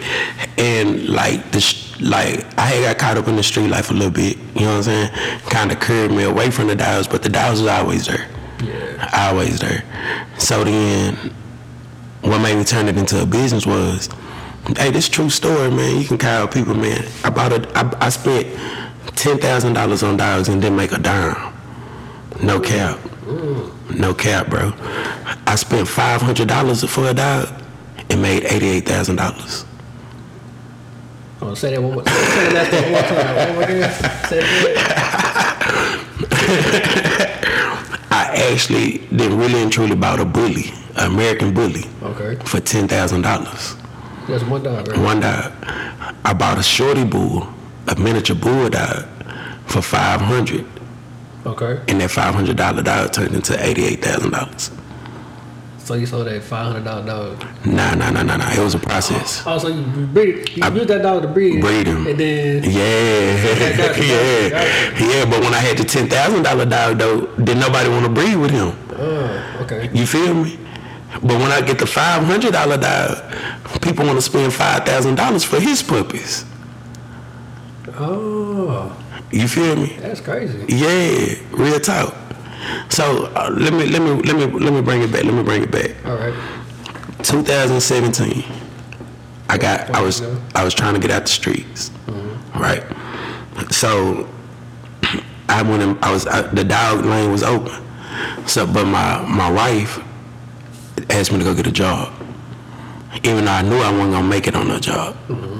And 0.58 1.10
like 1.10 1.52
the 1.52 1.62
sh- 1.62 2.00
like 2.02 2.46
I 2.58 2.66
had 2.66 2.84
got 2.84 2.98
caught 2.98 3.18
up 3.18 3.28
in 3.28 3.36
the 3.36 3.44
street 3.44 3.70
life 3.70 3.90
a 3.92 3.94
little 3.94 4.12
bit. 4.12 4.38
You 4.56 4.62
know 4.62 4.78
what 4.78 4.78
I'm 4.78 4.84
saying? 4.84 5.10
Kind 5.50 5.72
of 5.72 5.80
carried 5.80 6.12
me 6.12 6.24
away 6.24 6.52
from 6.52 6.68
the 6.68 6.76
dogs, 6.76 7.08
but 7.08 7.24
the 7.24 7.30
dogs 7.30 7.62
was 7.62 7.70
always 7.70 8.06
there. 8.08 8.28
Yeah. 8.64 9.10
always 9.30 9.60
there. 9.60 9.84
So 10.38 10.64
then, 10.64 11.16
what 12.22 12.40
made 12.40 12.58
me 12.58 12.64
turn 12.64 12.88
it 12.88 12.98
into 12.98 13.22
a 13.22 13.26
business 13.26 13.66
was, 13.66 14.10
hey, 14.78 14.92
this 14.92 15.08
true 15.10 15.30
story, 15.30 15.72
man. 15.72 16.00
You 16.00 16.06
can 16.08 16.18
call 16.18 16.48
people, 16.48 16.76
man. 16.76 17.06
I 17.24 17.30
bought 17.30 17.54
a, 17.54 17.68
I, 17.78 18.06
I 18.06 18.10
spent 18.10 18.48
ten 19.16 19.38
thousand 19.40 19.74
dollars 19.74 20.04
on 20.04 20.18
dogs 20.18 20.50
and 20.50 20.62
didn't 20.62 20.78
make 20.78 20.92
a 20.92 21.00
dime. 21.00 21.54
No 22.44 22.60
cap, 22.60 23.00
no 23.96 24.14
cap, 24.14 24.50
bro. 24.50 24.74
I 25.48 25.56
spent 25.56 25.88
five 25.88 26.22
hundred 26.22 26.48
dollars 26.48 26.84
for 26.90 27.08
a 27.10 27.14
dog 27.14 27.50
and 28.10 28.22
made 28.22 28.44
eighty-eight 28.46 28.86
thousand 28.86 29.18
dollars. 29.18 29.66
Oh, 31.42 31.54
say 31.56 31.72
that 31.72 31.82
one 31.82 31.94
more. 31.94 32.06
Say 32.08 32.54
that 32.54 32.72
one 32.72 32.92
more 32.92 33.02
time. 33.02 33.36
One 33.36 33.56
more 33.56 33.64
again. 33.64 33.92
Say 34.28 34.40
it 34.42 34.78
I 38.12 38.50
actually 38.54 38.98
then 39.12 39.38
really 39.38 39.62
and 39.62 39.72
truly 39.72 39.96
bought 39.96 40.20
a 40.20 40.26
bully, 40.26 40.72
an 40.98 41.12
American 41.12 41.54
bully. 41.54 41.86
Okay. 42.04 42.36
for 42.46 42.60
ten 42.60 42.88
thousand 42.88 43.22
dollars. 43.24 43.76
That's 44.28 44.44
one 44.44 44.64
dog, 44.64 44.88
right? 44.88 44.98
One 45.00 45.20
dog. 45.22 45.52
I 46.24 46.34
bought 46.34 46.58
a 46.60 46.64
shorty 46.64 47.04
bull, 47.04 47.48
a 47.88 47.96
miniature 48.00 48.36
bulldog, 48.36 49.06
for 49.66 49.82
five 49.82 50.22
hundred, 50.22 50.66
Okay. 51.46 51.82
and 51.88 52.00
that 52.02 52.12
five 52.12 52.36
hundred 52.36 52.58
dollar 52.58 52.84
dog 52.84 53.12
turned 53.14 53.34
into 53.34 53.54
eighty-eight 53.66 54.02
thousand 54.04 54.32
dollars. 54.32 54.72
So 55.80 55.96
you 55.96 56.06
sold 56.06 56.28
that 56.28 56.44
five 56.44 56.68
hundred 56.72 56.84
dollar 56.86 57.06
dog. 57.06 57.44
Nah, 57.66 57.96
nah, 57.96 58.12
nah, 58.12 58.22
nah, 58.22 58.38
nah. 58.38 58.52
It 58.54 58.60
was 58.60 58.76
a 58.76 58.80
process. 58.80 59.42
Oh, 59.46 59.58
so 59.58 59.68
you 59.68 59.82
breed. 60.08 60.50
You 60.56 60.64
use 60.74 60.86
that 60.88 61.02
dog 61.02 61.24
to 61.24 61.28
breed. 61.28 61.60
Breed 61.60 61.88
him. 61.88 62.06
And 62.06 62.20
then 62.20 62.64
Yeah, 62.64 62.72
yeah, 63.98 65.00
yeah. 65.00 65.26
But 65.26 65.42
when 65.42 65.54
I 65.54 65.58
had 65.60 65.78
the 65.78 65.84
ten 65.84 66.08
thousand 66.08 66.44
dollar 66.44 66.66
dog, 66.66 67.00
though, 67.00 67.26
did 67.44 67.58
nobody 67.58 67.90
want 67.90 68.06
to 68.06 68.12
breed 68.12 68.36
with 68.36 68.52
him? 68.52 68.78
oh, 68.94 69.60
okay. 69.64 69.90
You 69.94 70.06
feel 70.06 70.34
me? 70.36 70.60
But 71.14 71.40
when 71.42 71.52
I 71.52 71.62
get 71.62 71.80
the 71.80 71.88
five 71.88 72.24
hundred 72.24 72.54
dollar 72.54 72.78
dog, 72.78 73.18
people 73.82 74.06
want 74.06 74.18
to 74.18 74.22
spend 74.22 74.54
five 74.54 74.86
thousand 74.86 75.16
dollars 75.16 75.44
for 75.44 75.60
his 75.60 75.82
puppies. 75.82 76.46
Oh, 77.98 78.51
You 79.32 79.48
feel 79.48 79.76
me? 79.76 79.96
that's 80.00 80.20
crazy. 80.22 80.66
Yeah, 80.68 81.36
real 81.52 81.80
talk. 81.80 82.14
So 82.90 83.26
uh, 83.36 83.50
let 83.58 83.74
me 83.74 83.86
let 83.86 84.02
me 84.02 84.22
let 84.22 84.36
me 84.36 84.60
let 84.60 84.74
me 84.74 84.82
bring 84.82 85.02
it 85.02 85.12
back. 85.12 85.24
Let 85.24 85.34
me 85.34 85.44
bring 85.44 85.64
it 85.64 85.72
back. 85.72 85.92
All 86.06 86.16
right. 86.18 86.34
2017. 87.24 88.44
I 89.50 89.58
got 89.58 89.90
I 89.92 90.02
was 90.02 90.22
I 90.56 90.64
was 90.64 90.74
trying 90.74 90.94
to 90.94 91.00
get 91.00 91.12
out 91.12 91.24
the 91.24 91.30
streets, 91.30 91.92
right? 92.56 92.84
So 93.70 94.30
I 95.50 95.62
went. 95.62 95.82
In, 95.84 95.98
I 96.04 96.12
was 96.12 96.28
I, 96.28 96.42
the 96.44 96.64
dog 96.64 97.06
lane 97.06 97.32
was 97.32 97.44
open. 97.44 97.74
So, 98.48 98.66
but 98.66 98.86
my 98.86 99.22
my 99.28 99.50
wife 99.52 100.00
asked 101.10 101.32
me 101.32 101.40
to 101.40 101.44
go 101.44 101.54
get 101.54 101.68
a 101.68 101.72
job, 101.72 102.14
even 103.24 103.46
though 103.46 103.52
I 103.52 103.62
knew 103.62 103.78
I 103.78 103.92
wasn't 103.92 104.12
gonna 104.14 104.28
make 104.28 104.48
it 104.48 104.56
on 104.56 104.68
the 104.68 104.80
job. 104.80 105.16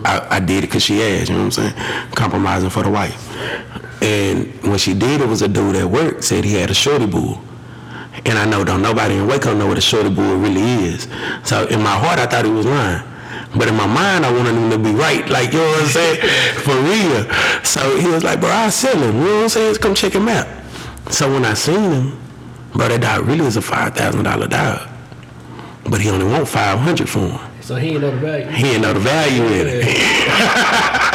I, 0.06 0.38
I 0.38 0.40
did 0.40 0.64
it 0.64 0.68
because 0.68 0.84
she 0.84 1.02
asked. 1.02 1.30
You 1.30 1.36
know 1.36 1.46
what 1.46 1.58
I'm 1.58 1.74
saying? 1.74 2.12
Compromising 2.16 2.70
for 2.70 2.84
the 2.84 2.90
wife. 2.90 3.30
And 4.02 4.52
when 4.64 4.78
she 4.78 4.94
did, 4.94 5.22
it 5.22 5.28
was 5.28 5.42
a 5.42 5.48
dude 5.48 5.76
at 5.76 5.86
work 5.86 6.24
said 6.24 6.44
he 6.44 6.56
had 6.56 6.72
a 6.72 6.74
shorty 6.74 7.06
bull. 7.06 7.42
And 8.26 8.38
I 8.38 8.46
know 8.46 8.64
don't 8.64 8.82
nobody 8.82 9.16
in 9.16 9.28
Waco 9.28 9.56
know 9.56 9.68
what 9.68 9.78
a 9.78 9.82
shorty 9.82 10.10
bull 10.10 10.38
really 10.38 10.62
is. 10.62 11.08
So 11.44 11.68
in 11.68 11.82
my 11.82 11.96
heart, 11.98 12.20
I 12.20 12.26
thought 12.26 12.46
he 12.46 12.52
was 12.52 12.66
lying. 12.66 13.04
But 13.56 13.68
in 13.68 13.76
my 13.76 13.86
mind, 13.86 14.26
I 14.26 14.32
wanted 14.32 14.56
him 14.56 14.70
to 14.70 14.78
be 14.78 14.92
right. 14.92 15.28
Like, 15.30 15.52
you 15.52 15.60
know 15.60 15.68
what 15.68 15.84
I'm 15.84 15.90
saying? 15.90 16.22
For 16.64 16.76
real. 16.76 17.64
So 17.64 17.98
he 17.98 18.08
was 18.08 18.24
like, 18.24 18.40
bro, 18.40 18.50
I'll 18.50 18.72
sell 18.72 18.98
him. 18.98 19.18
You 19.18 19.24
know 19.24 19.36
what 19.36 19.44
I'm 19.44 19.50
saying? 19.50 19.76
Come 19.76 19.94
check 19.94 20.14
him 20.14 20.30
out. 20.30 20.48
So 21.12 21.32
when 21.32 21.44
I 21.44 21.54
seen 21.54 21.92
him, 21.92 22.20
bro, 22.74 22.88
that 22.88 23.02
dog 23.02 23.28
really 23.28 23.46
is 23.46 23.58
a 23.58 23.62
$5,000 23.62 24.50
dog. 24.50 24.91
But 25.92 26.00
he 26.00 26.10
only 26.10 26.26
want 26.26 26.48
500 26.48 27.10
for 27.10 27.20
him. 27.20 27.52
So 27.60 27.76
he 27.76 27.90
ain't 27.90 28.02
know 28.02 28.12
the 28.12 28.18
value. 28.18 28.48
He 28.48 28.68
ain't 28.72 28.82
know 28.82 28.94
the 28.94 29.02
value 29.02 29.44
in 29.44 29.68
it. 29.68 30.98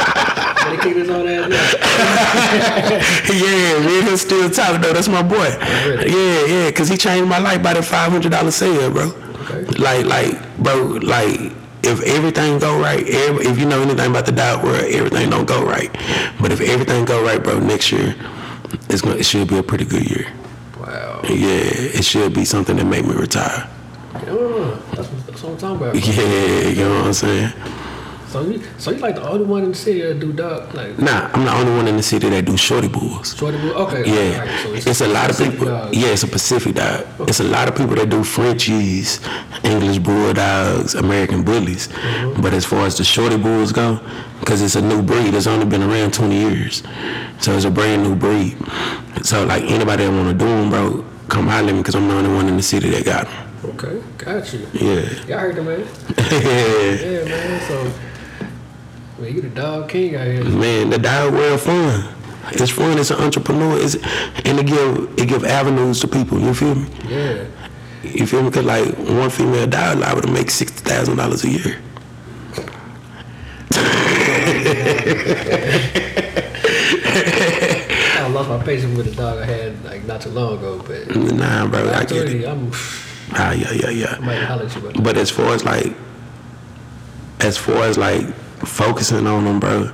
They 0.67 0.77
kick 0.79 0.97
his 0.97 1.09
old 1.09 1.29
ass 1.29 1.49
yeah, 3.33 3.77
and 3.77 4.09
him 4.09 4.17
still 4.17 4.51
talking 4.51 4.81
though. 4.81 4.93
That's 4.93 5.07
my 5.07 5.23
boy. 5.23 5.37
Oh, 5.39 5.89
really? 5.89 6.11
Yeah, 6.11 6.65
yeah, 6.65 6.71
cause 6.73 6.89
he 6.89 6.97
changed 6.97 7.29
my 7.29 7.39
life 7.39 7.62
by 7.62 7.75
the 7.75 7.83
five 7.83 8.11
hundred 8.11 8.33
dollar 8.33 8.51
sale, 8.51 8.91
bro. 8.91 9.12
Okay. 9.45 9.65
Like, 9.79 10.07
like, 10.07 10.59
bro, 10.59 10.99
like, 11.03 11.39
if 11.85 12.03
everything 12.03 12.59
go 12.59 12.81
right, 12.81 13.07
every, 13.07 13.47
if 13.47 13.61
you 13.61 13.65
know 13.65 13.81
anything 13.81 14.11
about 14.11 14.27
the 14.27 14.33
dog 14.33 14.65
world, 14.65 14.87
everything 14.91 15.31
don't 15.31 15.47
go 15.47 15.65
right. 15.65 15.93
But 16.41 16.51
if 16.51 16.61
everything 16.61 17.05
go 17.05 17.23
right, 17.25 17.41
bro, 17.41 17.61
next 17.61 17.93
year, 17.93 18.17
it's 18.89 19.03
gonna, 19.03 19.17
it 19.17 19.25
should 19.25 19.47
be 19.47 19.59
a 19.59 19.62
pretty 19.62 19.85
good 19.85 20.11
year. 20.11 20.27
Wow. 20.81 21.21
Yeah, 21.23 21.62
it 21.99 22.05
should 22.05 22.35
be 22.35 22.45
something 22.45 22.77
that 22.77 22.87
make 22.87 23.07
me 23.07 23.15
retire. 23.15 23.71
That's, 24.27 25.09
what- 25.09 25.27
that's 25.27 25.43
what 25.43 25.53
I'm 25.53 25.59
talking 25.59 25.77
about. 25.77 25.95
Yeah, 25.95 26.69
you 26.69 26.85
know 26.85 26.95
what 26.99 27.07
I'm 27.07 27.12
saying. 27.12 27.53
So 28.29 28.43
you, 28.43 28.61
so 28.77 28.91
you 28.91 28.99
like 28.99 29.15
the 29.15 29.27
only 29.27 29.45
one 29.47 29.62
in 29.62 29.71
the 29.71 29.75
city 29.77 30.03
that 30.03 30.19
do 30.19 30.33
dog 30.33 30.75
like 30.75 30.99
Nah, 30.99 31.31
I'm 31.33 31.45
the 31.45 31.53
only 31.55 31.73
one 31.77 31.87
in 31.89 31.97
the 31.97 32.03
city 32.03 32.29
that 32.29 32.45
do 32.45 32.57
shorty 32.57 32.89
bulls. 32.89 33.35
shorty 33.37 33.57
bull? 33.59 33.71
Okay, 33.87 34.03
Yeah, 34.05 34.41
alright, 34.41 34.83
so 34.83 34.91
it's, 34.91 35.01
a 35.01 35.07
lot 35.07 35.31
of 35.31 35.39
people. 35.39 35.67
dog. 35.67 35.95
Yeah, 35.95 36.09
it's 36.09 36.25
a 36.25 36.27
Pacific 36.27 36.75
dog. 36.75 37.07
It's 37.21 37.39
a 37.41 37.45
lot 37.45 37.69
of 37.69 37.77
people 37.77 37.95
that 37.95 38.11
do 38.11 38.25
Frenchies, 38.25 39.21
English 39.62 39.99
bulldogs, 40.01 40.97
American 40.97 41.45
bullies. 41.45 41.87
Mm-hmm. 41.89 42.43
But 42.43 42.53
as 42.53 42.65
far 42.67 42.85
as 42.85 42.99
the 42.99 43.05
shorty 43.05 43.37
bulls 43.39 43.71
go, 43.73 44.01
because 44.41 44.61
it's 44.61 44.75
a 44.75 44.83
new 44.83 45.03
breed, 45.03 45.33
it's 45.33 45.47
only 45.47 45.65
been 45.65 45.83
around 45.85 46.12
20 46.12 46.35
years, 46.37 46.83
so 47.39 47.53
it's 47.53 47.65
a 47.65 47.71
brand 47.71 48.03
new 48.03 48.17
breed. 48.17 48.57
So 49.23 49.47
like 49.47 49.62
anybody 49.62 50.05
that 50.05 50.11
want 50.12 50.29
to 50.29 50.35
do 50.35 50.45
them, 50.51 50.69
bro, 50.71 51.05
come 51.29 51.47
holler 51.47 51.69
at 51.69 51.75
me 51.75 51.79
because 51.81 51.95
I'm 51.95 52.09
the 52.09 52.15
only 52.15 52.35
one 52.35 52.49
in 52.49 52.57
the 52.57 52.62
city 52.62 52.91
that 52.91 53.05
got 53.05 53.27
them. 53.29 53.46
Okay, 53.64 54.03
got 54.19 54.53
you. 54.53 54.66
Yeah. 54.73 55.25
Y'all 55.27 55.38
heard 55.38 55.57
the 55.57 55.62
man? 55.62 55.81
yeah. 55.81 56.97
Yeah, 57.11 57.25
man. 57.25 57.61
So, 57.69 57.85
man, 59.23 59.35
you 59.35 59.40
the 59.40 59.49
dog 59.49 59.88
king 59.88 60.14
out 60.14 60.27
here. 60.27 60.45
Man, 60.45 60.90
the 60.90 60.99
dog 60.99 61.33
world 61.35 61.61
fun. 61.61 62.12
It's 62.53 62.71
fun. 62.71 62.99
It's 62.99 63.11
an 63.11 63.19
entrepreneur. 63.21 63.77
It's, 63.81 63.95
and 64.45 64.59
it 64.61 64.66
give 64.66 65.19
it 65.19 65.29
give 65.29 65.45
avenues 65.45 66.01
to 66.01 66.09
people. 66.09 66.38
You 66.38 66.55
feel 66.55 66.75
me? 66.77 66.87
Yeah. 67.09 67.45
You 68.05 68.27
feel 68.27 68.42
me? 68.42 68.51
Cause 68.51 68.64
like 68.64 68.87
one 68.99 69.31
female 69.31 69.66
dog 69.66 69.99
liable 69.99 70.23
to 70.23 70.31
make 70.31 70.51
sixty 70.51 70.83
thousand 70.88 71.16
dollars 71.16 71.42
a 71.45 71.49
year. 71.49 71.81
I 76.99 78.29
lost 78.33 78.49
my 78.49 78.62
patience 78.62 78.97
with 78.97 79.07
the 79.11 79.14
dog 79.16 79.38
I 79.38 79.45
had 79.47 79.85
like 79.85 80.05
not 80.05 80.21
too 80.21 80.31
long 80.31 80.59
ago, 80.59 80.83
but 80.87 81.14
Nah, 81.16 81.66
bro, 81.66 81.88
I 81.90 82.05
get 82.05 82.29
it. 82.29 82.47
I'm 82.47 82.71
Ah, 83.33 83.53
yeah, 83.53 83.73
yeah, 83.73 83.91
yeah. 83.91 84.17
I 84.17 84.21
might 84.21 84.43
holler 84.43 84.65
at 84.65 84.75
you 84.75 84.81
about 84.81 84.95
that. 84.95 85.03
But 85.03 85.17
as 85.17 85.31
far 85.31 85.53
as 85.55 85.65
like, 85.65 85.95
as 87.41 87.57
far 87.59 87.83
as 87.85 87.99
like 87.99 88.27
focusing 88.65 89.27
on 89.27 89.45
them, 89.45 89.61
bro, 89.61 89.91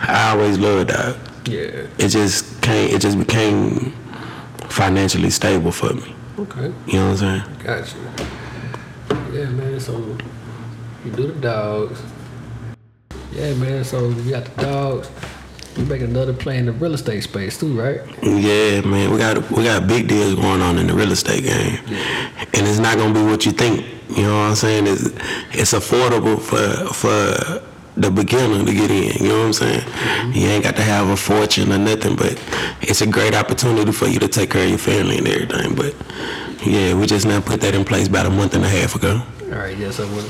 I 0.00 0.30
always 0.30 0.58
loved 0.58 0.90
dog. 0.90 1.16
Yeah. 1.44 1.86
It 1.98 2.08
just 2.08 2.60
came. 2.62 2.94
It 2.94 3.00
just 3.00 3.18
became 3.18 3.92
financially 4.68 5.30
stable 5.30 5.72
for 5.72 5.92
me. 5.94 6.14
Okay. 6.38 6.72
You 6.86 6.92
know 6.94 7.10
what 7.10 7.22
I'm 7.22 7.42
saying? 7.42 7.42
Got 7.64 7.94
you. 7.94 9.38
Yeah, 9.38 9.50
man. 9.50 9.80
So 9.80 9.98
you 11.04 11.10
do 11.12 11.32
the 11.32 11.40
dogs. 11.40 12.02
Yeah, 13.32 13.54
man. 13.54 13.84
So 13.84 14.08
you 14.08 14.30
got 14.30 14.44
the 14.44 14.62
dogs. 14.62 15.10
You 15.78 15.84
make 15.84 16.02
another 16.02 16.34
play 16.34 16.58
in 16.58 16.66
the 16.66 16.72
real 16.72 16.94
estate 16.94 17.22
space 17.22 17.56
too, 17.58 17.80
right? 17.80 18.00
Yeah, 18.22 18.80
man, 18.80 19.12
we 19.12 19.18
got 19.18 19.48
we 19.52 19.62
got 19.62 19.86
big 19.86 20.08
deals 20.08 20.34
going 20.34 20.60
on 20.60 20.76
in 20.76 20.88
the 20.88 20.94
real 20.94 21.12
estate 21.12 21.44
game, 21.44 21.78
and 21.86 22.66
it's 22.66 22.80
not 22.80 22.98
gonna 22.98 23.14
be 23.14 23.22
what 23.22 23.46
you 23.46 23.52
think. 23.52 23.86
You 24.10 24.22
know 24.22 24.34
what 24.34 24.50
I'm 24.50 24.54
saying? 24.56 24.88
It's 24.88 25.04
it's 25.52 25.72
affordable 25.74 26.40
for 26.40 26.92
for 26.92 27.62
the 27.96 28.10
beginner 28.10 28.64
to 28.64 28.72
get 28.72 28.90
in. 28.90 29.22
You 29.22 29.28
know 29.28 29.38
what 29.38 29.46
I'm 29.46 29.52
saying? 29.52 29.80
Mm-hmm. 29.80 30.32
You 30.32 30.46
ain't 30.48 30.64
got 30.64 30.76
to 30.76 30.82
have 30.82 31.08
a 31.08 31.16
fortune 31.16 31.72
or 31.72 31.78
nothing, 31.78 32.16
but 32.16 32.40
it's 32.80 33.00
a 33.00 33.06
great 33.06 33.34
opportunity 33.34 33.92
for 33.92 34.06
you 34.06 34.18
to 34.20 34.28
take 34.28 34.50
care 34.50 34.64
of 34.64 34.68
your 34.70 34.78
family 34.78 35.18
and 35.18 35.28
everything. 35.28 35.74
But 35.74 35.94
yeah, 36.66 36.94
we 36.94 37.06
just 37.06 37.26
now 37.26 37.40
put 37.40 37.60
that 37.60 37.74
in 37.74 37.84
place 37.84 38.08
about 38.08 38.26
a 38.26 38.30
month 38.30 38.54
and 38.54 38.64
a 38.64 38.68
half 38.68 38.94
ago. 38.94 39.22
All 39.44 39.58
right. 39.58 39.76
Yeah. 39.76 39.90
So 39.90 40.06
when 40.08 40.24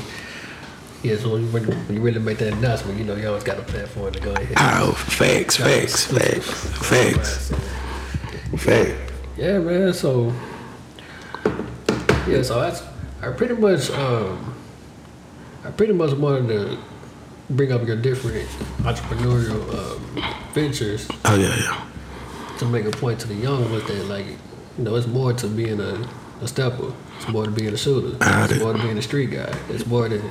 yeah, 1.03 1.15
so 1.17 1.31
when 1.31 1.41
you, 1.43 1.47
really- 1.49 1.75
when 1.75 1.95
you 1.95 2.01
really 2.01 2.19
make 2.19 2.37
that 2.39 2.53
announcement, 2.53 2.97
you 2.99 3.05
know 3.05 3.15
you 3.15 3.27
always 3.27 3.43
got 3.43 3.57
a 3.59 3.63
platform 3.63 4.11
to 4.13 4.19
go 4.19 4.31
ahead. 4.33 4.53
Oh, 4.57 4.91
facts, 4.93 5.55
facts, 5.57 6.05
facts, 6.05 6.51
facts, 6.89 7.51
facts. 8.57 9.11
Yeah, 9.37 9.59
man. 9.59 9.93
So 9.93 10.33
yeah, 12.27 12.41
so 12.43 12.59
that's 12.61 12.83
I 13.21 13.31
pretty 13.31 13.55
much 13.55 13.89
um 13.91 14.55
I 15.65 15.71
pretty 15.71 15.93
much 15.93 16.11
wanted 16.13 16.47
to 16.49 16.77
bring 17.49 17.71
up 17.71 17.85
your 17.87 17.95
different 17.95 18.47
entrepreneurial 18.83 19.61
um, 19.73 20.23
ventures 20.53 21.07
Oh 21.25 21.35
yeah, 21.35 21.55
yeah. 21.57 22.57
to 22.59 22.65
make 22.65 22.85
a 22.85 22.91
point 22.91 23.19
to 23.21 23.27
the 23.27 23.33
young 23.35 23.69
ones 23.71 23.85
that 23.87 24.05
like 24.05 24.25
you 24.27 24.83
know 24.83 24.95
it's 24.95 25.07
more 25.07 25.33
to 25.33 25.47
being 25.47 25.79
a, 25.79 26.07
a 26.41 26.47
stepper, 26.47 26.93
it's 27.17 27.27
more 27.27 27.45
to 27.45 27.51
being 27.51 27.73
a 27.73 27.77
shooter, 27.77 28.15
it's 28.21 28.59
more 28.61 28.73
to 28.73 28.81
being 28.81 28.97
a 28.97 29.01
street 29.01 29.31
guy, 29.31 29.53
it's 29.69 29.85
more 29.85 30.07
than 30.07 30.21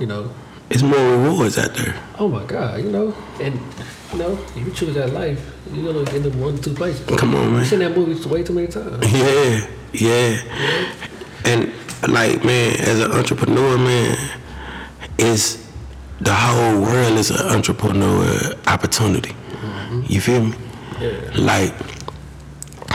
you 0.00 0.06
know. 0.06 0.30
It's 0.70 0.82
more 0.82 0.98
rewards 0.98 1.56
out 1.56 1.74
there. 1.74 1.94
Oh 2.18 2.28
my 2.28 2.44
God, 2.44 2.80
you 2.80 2.90
know, 2.90 3.14
and 3.40 3.58
you 4.12 4.18
know, 4.18 4.32
if 4.32 4.56
you 4.56 4.70
choose 4.72 4.94
that 4.94 5.12
life, 5.12 5.40
you're 5.72 5.92
gonna 5.92 6.10
end 6.10 6.26
up 6.26 6.34
one 6.34 6.54
or 6.54 6.58
two 6.58 6.74
places. 6.74 7.06
Come 7.18 7.34
on, 7.34 7.52
man. 7.52 7.60
I've 7.60 7.66
seen 7.66 7.78
that 7.78 7.96
movie 7.96 8.28
way 8.28 8.42
too 8.42 8.52
many 8.52 8.68
times. 8.68 9.04
Yeah, 9.12 9.66
yeah. 9.94 10.94
And 11.46 11.72
like 12.06 12.44
man, 12.44 12.78
as 12.80 13.00
an 13.00 13.12
entrepreneur, 13.12 13.78
man, 13.78 14.16
it's 15.18 15.66
the 16.20 16.34
whole 16.34 16.82
world 16.82 17.18
is 17.18 17.30
an 17.30 17.46
entrepreneur 17.46 18.54
opportunity. 18.66 19.30
Mm-hmm. 19.30 20.02
You 20.06 20.20
feel 20.20 20.44
me? 20.44 20.54
Yeah. 21.00 21.30
Like, 21.36 21.74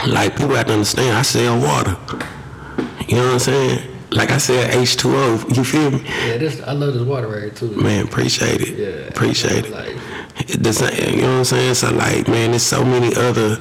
like 0.06 0.36
people 0.36 0.54
have 0.54 0.66
to 0.66 0.74
understand. 0.74 1.16
I 1.16 1.22
sell 1.22 1.58
water. 1.58 1.96
You 3.08 3.16
know 3.16 3.24
what 3.24 3.32
I'm 3.34 3.38
saying? 3.38 3.93
Like 4.14 4.30
I 4.30 4.38
said, 4.38 4.70
H2O. 4.72 5.56
You 5.56 5.64
feel 5.64 5.90
me? 5.90 6.02
Yeah, 6.04 6.38
this 6.38 6.62
I 6.62 6.72
love 6.72 6.94
this 6.94 7.02
water 7.02 7.26
right 7.28 7.42
here 7.42 7.50
too. 7.50 7.70
Man, 7.72 8.04
appreciate 8.06 8.60
it. 8.60 8.78
Yeah, 8.78 9.08
appreciate 9.08 9.66
it. 9.66 9.70
Like, 9.72 9.96
The 10.62 10.72
same, 10.72 11.14
you 11.16 11.22
know 11.22 11.32
what 11.32 11.38
I'm 11.38 11.44
saying? 11.44 11.74
So 11.74 11.90
like, 11.92 12.28
man, 12.28 12.50
there's 12.50 12.62
so 12.62 12.84
many 12.84 13.14
other 13.16 13.56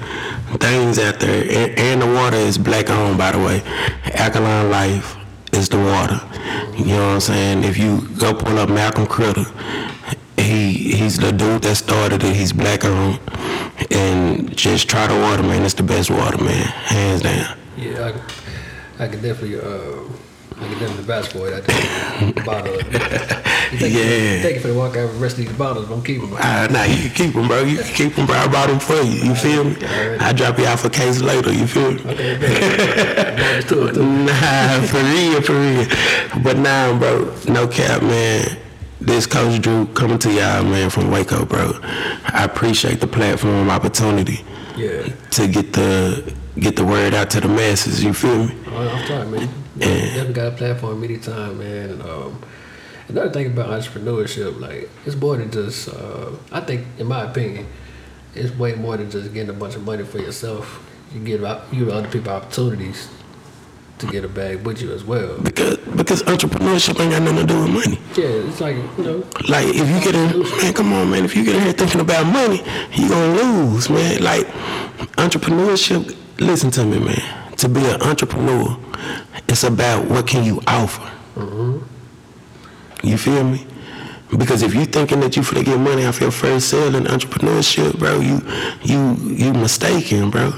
things 0.59 0.99
out 0.99 1.19
there, 1.19 1.43
and, 1.43 1.79
and 1.79 2.01
the 2.01 2.07
water 2.07 2.37
is 2.37 2.57
black 2.57 2.89
owned, 2.89 3.17
by 3.17 3.31
the 3.31 3.39
way. 3.39 3.61
Alkaline 4.13 4.69
Life 4.69 5.15
is 5.53 5.69
the 5.69 5.77
water. 5.77 6.19
You 6.77 6.85
know 6.97 7.07
what 7.07 7.13
I'm 7.15 7.19
saying? 7.21 7.63
If 7.63 7.77
you 7.77 8.07
go 8.19 8.33
pull 8.33 8.57
up 8.59 8.69
Malcolm 8.69 9.07
Critter, 9.07 9.45
he 10.37 10.73
he's 10.97 11.17
the 11.17 11.31
dude 11.31 11.61
that 11.63 11.75
started 11.77 12.23
it. 12.23 12.35
He's 12.35 12.53
black 12.53 12.85
owned, 12.85 13.19
and 13.91 14.55
just 14.55 14.87
try 14.89 15.07
the 15.07 15.19
water, 15.19 15.41
man. 15.43 15.63
It's 15.63 15.73
the 15.73 15.83
best 15.83 16.09
water, 16.11 16.37
man, 16.43 16.65
hands 16.65 17.21
down. 17.21 17.57
yeah, 17.77 18.11
I, 18.99 19.03
I 19.05 19.07
could 19.07 19.21
definitely, 19.21 19.59
uh, 19.59 20.03
I 20.63 20.67
could 20.69 20.79
definitely 20.79 21.03
vouch 21.03 21.27
for 21.27 21.47
it. 21.49 21.53
I 21.53 21.61
think 21.61 22.45
bottle. 22.45 22.77
Thank 22.79 23.81
You, 23.93 23.99
Yeah. 23.99 24.41
thank 24.43 24.55
you 24.55 24.61
for 24.61 24.67
the 24.67 24.73
walk 24.75 24.95
out. 24.95 25.11
The 25.11 25.17
rest 25.17 25.37
of 25.39 25.45
these 25.45 25.57
bottles, 25.57 25.89
I'm 25.89 26.03
keeping 26.03 26.29
them. 26.29 26.37
Ah, 26.41 26.67
nah, 26.69 26.83
you 26.83 27.09
can 27.09 27.09
keep 27.09 27.33
them, 27.33 27.47
bro. 27.47 27.63
You 27.63 27.77
can 27.79 27.93
keep 27.93 28.15
them, 28.15 28.25
bro. 28.27 28.35
I 28.35 28.47
bought 28.47 28.67
them 28.69 28.79
for 28.79 29.01
you. 29.01 29.23
You 29.29 29.35
feel 29.35 29.63
me? 29.63 29.75
I 30.19 30.31
drop 30.31 30.57
you 30.59 30.65
off 30.65 30.85
a 30.85 30.89
case 30.89 31.21
later. 31.21 31.51
You 31.51 31.65
feel 31.67 31.91
me? 31.93 32.01
Okay, 32.11 32.37
man. 32.37 33.35
Bonus 33.35 33.65
to 33.65 33.87
it 33.87 33.93
too. 33.95 34.03
Nah, 34.05 34.81
for 34.81 35.03
real, 35.03 35.41
for 35.41 35.53
real. 35.53 36.43
But 36.43 36.57
now, 36.57 36.97
bro, 36.97 37.33
no 37.47 37.67
cap, 37.67 38.01
man. 38.03 38.57
This 39.01 39.25
Coach 39.25 39.59
Drew 39.61 39.85
coming 39.87 40.19
to 40.19 40.31
y'all, 40.31 40.63
man, 40.63 40.89
from 40.89 41.11
Waco, 41.11 41.43
bro. 41.45 41.73
I 42.25 42.43
appreciate 42.45 43.01
the 43.01 43.07
platform 43.07 43.69
opportunity 43.69 44.45
Yeah. 44.77 45.07
to 45.31 45.47
get 45.47 45.73
the 45.73 46.23
get 46.59 46.75
the 46.75 46.85
word 46.85 47.13
out 47.15 47.29
to 47.31 47.41
the 47.41 47.47
masses. 47.49 48.03
You 48.03 48.13
feel 48.13 48.45
me? 48.45 48.55
I'm 48.67 49.07
sorry, 49.07 49.27
man. 49.27 49.49
You 49.75 49.81
definitely 49.81 50.33
got 50.33 50.53
a 50.53 50.55
platform 50.55 51.03
anytime, 51.03 51.59
man. 51.59 51.89
And, 51.91 52.01
um, 52.03 52.41
another 53.07 53.29
thing 53.31 53.47
about 53.47 53.69
entrepreneurship, 53.69 54.59
like 54.59 54.89
it's 55.05 55.15
more 55.15 55.37
than 55.37 55.51
just. 55.51 55.89
Uh, 55.89 56.31
I 56.51 56.61
think, 56.61 56.85
in 56.99 57.07
my 57.07 57.23
opinion, 57.23 57.67
it's 58.35 58.55
way 58.55 58.75
more 58.75 58.97
than 58.97 59.09
just 59.09 59.33
getting 59.33 59.49
a 59.49 59.53
bunch 59.53 59.75
of 59.75 59.83
money 59.83 60.03
for 60.03 60.19
yourself. 60.19 60.83
You 61.13 61.19
give 61.21 61.41
you 61.41 61.85
give 61.85 61.89
other 61.89 62.09
people 62.09 62.31
opportunities 62.31 63.07
to 63.99 64.07
get 64.07 64.23
a 64.25 64.27
bag 64.27 64.65
with 64.65 64.81
you 64.81 64.91
as 64.91 65.03
well. 65.03 65.39
Because 65.41 65.77
because 65.95 66.23
entrepreneurship 66.23 66.99
ain't 66.99 67.11
got 67.11 67.21
nothing 67.21 67.47
to 67.47 67.53
do 67.53 67.61
with 67.61 67.71
money. 67.71 67.99
Yeah, 68.15 68.47
it's 68.47 68.59
like 68.61 68.75
you 68.75 69.03
know, 69.03 69.23
Like 69.47 69.67
if 69.67 69.87
you 69.89 69.99
get 70.11 70.15
in, 70.15 70.39
man, 70.57 70.73
come 70.73 70.93
on, 70.93 71.11
man. 71.11 71.25
If 71.25 71.35
you 71.35 71.43
get 71.45 71.55
in 71.55 71.61
here 71.63 71.73
thinking 71.73 72.01
about 72.01 72.25
money, 72.25 72.63
you 72.93 73.09
gonna 73.09 73.41
lose, 73.41 73.89
man. 73.89 74.23
Like 74.23 74.47
entrepreneurship. 75.17 76.15
Listen 76.39 76.71
to 76.71 76.83
me, 76.85 76.99
man. 76.99 77.55
To 77.57 77.69
be 77.69 77.85
an 77.85 78.01
entrepreneur, 78.01 78.77
it's 79.47 79.63
about 79.63 80.05
what 80.09 80.27
can 80.27 80.43
you 80.43 80.61
offer. 80.67 81.09
You 83.03 83.17
feel 83.17 83.43
me? 83.43 83.65
Because 84.37 84.63
if 84.63 84.73
you're 84.73 84.85
thinking 84.85 85.19
that 85.19 85.35
you 85.35 85.43
finna 85.43 85.63
get 85.63 85.79
money 85.79 86.05
off 86.05 86.19
your 86.19 86.31
first 86.31 86.69
sale 86.69 86.95
in 86.95 87.03
entrepreneurship, 87.03 87.99
bro, 87.99 88.19
you 88.19 88.41
you 88.81 89.15
you 89.35 89.53
mistaken, 89.53 90.29
bro. 90.31 90.53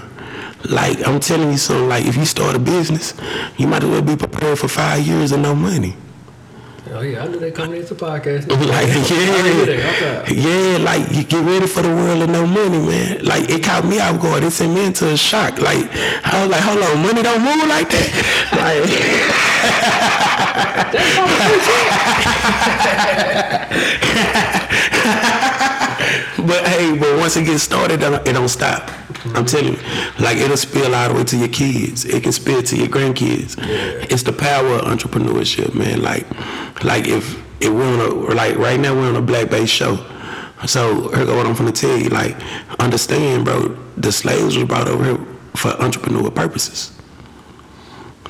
Like 0.69 1.05
I'm 1.07 1.19
telling 1.19 1.51
you 1.51 1.57
something. 1.57 1.89
Like 1.89 2.05
if 2.05 2.15
you 2.15 2.25
start 2.25 2.55
a 2.55 2.59
business, 2.59 3.13
you 3.57 3.67
might 3.67 3.83
as 3.83 3.89
well 3.89 4.01
be 4.01 4.15
prepared 4.15 4.59
for 4.59 4.67
five 4.67 5.05
years 5.05 5.31
and 5.31 5.43
no 5.43 5.53
money. 5.55 5.95
Oh 6.95 7.01
yeah, 7.01 7.23
I 7.23 7.27
knew 7.27 7.39
they 7.43 7.51
coming 7.51 7.81
into 7.81 7.95
podcast. 7.95 8.47
Like, 8.49 8.87
yeah, 9.09 10.31
yeah, 10.31 10.77
like 10.77 11.11
you 11.11 11.23
get 11.23 11.45
ready 11.45 11.67
for 11.67 11.81
the 11.81 11.89
world 11.89 12.21
of 12.23 12.29
no 12.29 12.47
money, 12.47 12.79
man. 12.79 13.23
Like 13.23 13.49
it 13.49 13.63
caught 13.63 13.85
me 13.85 13.99
off 13.99 14.21
guard. 14.21 14.43
It 14.43 14.51
sent 14.51 14.73
me 14.73 14.85
into 14.85 15.09
a 15.09 15.17
shock. 15.17 15.59
Like 15.59 15.89
I 16.23 16.41
was 16.41 16.51
like, 16.51 16.61
hold 16.61 16.81
on, 16.83 17.01
money 17.03 17.21
don't 17.23 17.41
move 17.43 17.67
like 17.67 17.89
that. 17.89 18.09
Like, 25.05 25.31
but 26.45 26.65
hey, 26.67 26.97
but 26.97 27.17
once 27.17 27.35
it 27.37 27.45
gets 27.45 27.63
started, 27.63 28.01
it 28.01 28.33
don't- 28.33 28.49
stop. 28.49 28.91
I'm 29.33 29.45
telling 29.45 29.73
you, 29.73 29.79
like 30.19 30.37
it'll 30.37 30.55
spill 30.57 30.93
all 30.93 31.09
the 31.09 31.15
way 31.15 31.23
to 31.23 31.37
your 31.37 31.47
kids. 31.47 32.05
It 32.05 32.23
can 32.23 32.31
spill 32.31 32.61
to 32.61 32.75
your 32.77 32.87
grandkids. 32.87 33.55
It's 34.11 34.23
the 34.23 34.31
power 34.33 34.67
of 34.75 34.81
entrepreneurship, 34.81 35.73
man. 35.73 36.01
Like, 36.03 36.25
like 36.83 37.07
if 37.07 37.35
If 37.59 37.71
we're 37.71 37.83
on 37.85 37.99
a, 37.99 38.09
like 38.35 38.57
right 38.57 38.79
now 38.79 38.93
we're 38.93 39.07
on 39.09 39.15
a 39.15 39.21
black 39.21 39.49
based 39.49 39.73
show. 39.73 39.97
So 40.67 41.09
here 41.15 41.25
go 41.25 41.37
what 41.37 41.45
I'm 41.47 41.55
gonna 41.55 41.71
tell 41.71 41.97
you. 41.97 42.09
Like, 42.09 42.35
understand, 42.79 43.45
bro. 43.45 43.75
The 43.97 44.11
slaves 44.11 44.57
were 44.57 44.65
brought 44.65 44.87
over 44.87 45.03
here 45.03 45.19
for 45.55 45.71
entrepreneurial 45.79 46.33
purposes. 46.35 46.91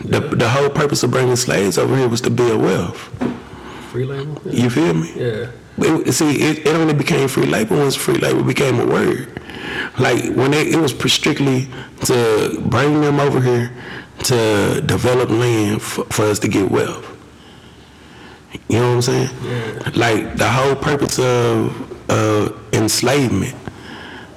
The 0.04 0.20
the 0.22 0.48
whole 0.50 0.70
purpose 0.70 1.04
of 1.04 1.12
bringing 1.12 1.36
slaves 1.36 1.78
over 1.78 1.96
here 1.98 2.08
was 2.08 2.22
to 2.22 2.30
build 2.30 2.62
wealth. 2.62 3.00
Free 3.92 4.06
label. 4.06 4.42
Yeah. 4.46 4.64
You 4.64 4.70
feel 4.70 4.94
me? 4.94 5.12
yeah. 5.16 5.48
It, 5.78 6.14
see, 6.14 6.42
it, 6.42 6.60
it 6.60 6.76
only 6.76 6.94
became 6.94 7.28
free 7.28 7.46
labor 7.46 7.78
once 7.78 7.96
free 7.96 8.18
labor 8.18 8.44
became 8.44 8.80
a 8.80 8.86
word. 8.86 9.42
Like 10.00 10.34
when 10.34 10.52
they, 10.52 10.70
it 10.70 10.78
was 10.78 10.92
strictly 11.12 11.68
to 12.06 12.62
bring 12.68 13.02
them 13.02 13.20
over 13.20 13.42
here 13.42 13.72
to 14.24 14.82
develop 14.86 15.30
land 15.30 15.82
for, 15.82 16.06
for 16.06 16.24
us 16.24 16.40
to 16.40 16.48
get 16.48 16.72
wealth. 16.72 17.12
You 18.70 18.80
know 18.80 18.90
what 18.90 18.96
I'm 18.96 19.02
saying? 19.02 19.30
Yeah. 19.44 19.92
Like 19.96 20.38
the 20.38 20.50
whole 20.50 20.76
purpose 20.76 21.20
of 21.20 22.10
uh, 22.10 22.52
enslavement 22.74 23.56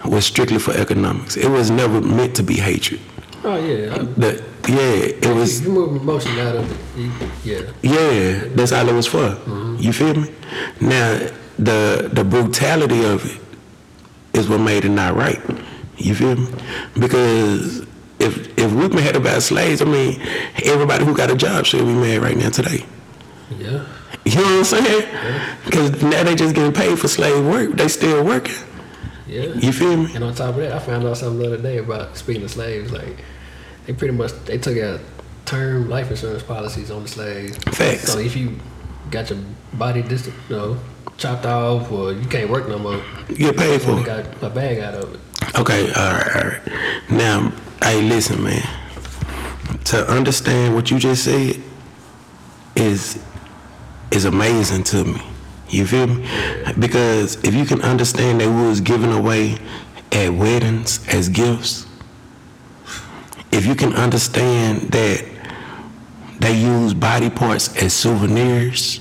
was 0.05 0.27
strictly 0.27 0.59
for 0.59 0.72
economics. 0.72 1.37
It 1.37 1.48
was 1.48 1.70
never 1.70 2.01
meant 2.01 2.35
to 2.37 2.42
be 2.42 2.55
hatred. 2.55 3.01
Oh 3.44 3.57
yeah. 3.57 3.98
The, 4.16 4.44
yeah, 4.68 5.26
it 5.26 5.35
was. 5.35 5.62
You 5.62 5.70
move 5.70 6.00
emotion 6.00 6.38
out 6.38 6.57
of 6.57 6.70
it. 6.70 7.00
You, 7.00 7.12
yeah. 7.44 7.72
Yeah, 7.83 8.44
that's 8.54 8.72
all 8.72 8.88
it 8.88 8.94
was 8.94 9.07
for. 9.07 9.18
Mm-hmm. 9.18 9.76
You 9.78 9.92
feel 9.92 10.14
me? 10.14 10.35
Now, 10.81 11.31
the 11.59 12.11
the 12.12 12.24
brutality 12.24 13.04
of 13.04 13.24
it 13.24 13.40
is 14.38 14.48
what 14.48 14.59
made 14.59 14.85
it 14.85 14.90
not 14.90 15.16
right. 15.16 15.40
You 15.96 16.14
feel 16.14 16.37
me? 16.37 16.48
Because 16.98 17.81
if 18.18 18.59
if 18.59 18.72
we 18.72 19.02
had 19.02 19.16
about 19.16 19.42
slaves, 19.42 19.81
I 19.81 19.85
mean, 19.85 20.20
everybody 20.64 21.04
who 21.04 21.16
got 21.16 21.31
a 21.31 21.37
job 21.37 21.66
should 21.66 21.81
be 21.81 21.94
mad 21.94 22.22
right 22.22 22.37
now 22.37 22.50
today. 22.50 22.85
Yeah. 23.59 23.87
You 24.24 24.35
know 24.35 24.42
what 24.42 24.59
I'm 24.59 24.64
saying? 24.64 25.09
Because 25.64 26.02
now 26.02 26.22
they 26.22 26.35
just 26.35 26.54
getting 26.54 26.72
paid 26.72 26.98
for 26.98 27.09
slave 27.09 27.44
work. 27.46 27.72
They 27.72 27.88
still 27.88 28.22
working. 28.24 28.54
Yeah. 29.26 29.54
You 29.54 29.72
feel 29.72 29.96
me? 29.96 30.14
And 30.14 30.24
on 30.24 30.35
top 30.35 30.50
of 30.50 30.57
that, 30.57 30.72
I 30.72 30.78
found 30.78 31.07
out 31.07 31.16
something 31.16 31.38
the 31.38 31.46
other 31.46 31.62
day 31.62 31.78
about 31.78 32.16
speaking 32.16 32.42
of 32.42 32.50
slaves. 32.50 32.92
Like, 32.92 33.24
they 33.88 33.94
pretty 33.94 34.12
much 34.12 34.33
they 34.44 34.59
took 34.59 34.77
out 34.77 35.01
term 35.46 35.88
life 35.88 36.11
insurance 36.11 36.42
policies 36.42 36.90
on 36.90 37.03
the 37.05 37.09
slaves. 37.09 37.57
Facts. 37.74 38.12
So 38.12 38.18
if 38.18 38.37
you 38.37 38.59
got 39.11 39.31
your 39.31 39.38
body 39.72 40.03
dis, 40.03 40.27
you 40.27 40.33
know, 40.51 40.79
chopped 41.16 41.46
off 41.46 41.90
or 41.90 42.12
you 42.12 42.29
can't 42.29 42.51
work 42.51 42.68
no 42.68 42.79
more, 42.79 43.01
You 43.31 43.37
get 43.37 43.57
paid 43.57 43.81
for 43.81 43.92
you 43.92 44.01
it. 44.01 44.05
got 44.05 44.42
a 44.42 44.51
bag 44.51 44.79
out 44.81 44.92
of 44.94 45.14
it. 45.14 45.20
Okay, 45.59 45.90
all 45.92 46.12
right, 46.12 46.37
all 46.37 46.42
right. 46.51 46.61
Now, 47.11 47.51
hey, 47.83 48.03
listen, 48.03 48.44
man. 48.44 48.62
To 49.87 50.07
understand 50.07 50.74
what 50.74 50.90
you 50.90 50.98
just 50.98 51.24
said 51.24 51.57
is 52.77 53.18
is 54.11 54.27
amazing 54.27 54.85
to 54.85 55.05
me. 55.05 55.22
You 55.70 55.87
feel 55.87 56.09
me? 56.09 56.29
Because 56.79 57.37
if 57.42 57.55
you 57.55 57.64
can 57.64 57.81
understand 57.81 58.42
that 58.42 58.48
we 58.51 58.68
was 58.68 58.83
given 58.83 59.12
away 59.12 59.57
at 60.12 60.29
weddings 60.31 61.07
as 61.09 61.31
gifts, 61.31 61.87
if 63.59 63.66
you 63.66 63.75
can 63.75 63.92
understand 63.94 64.83
that 64.92 65.25
they 66.38 66.55
use 66.57 66.94
body 66.94 67.29
parts 67.29 67.77
as 67.83 67.92
souvenirs, 67.92 69.01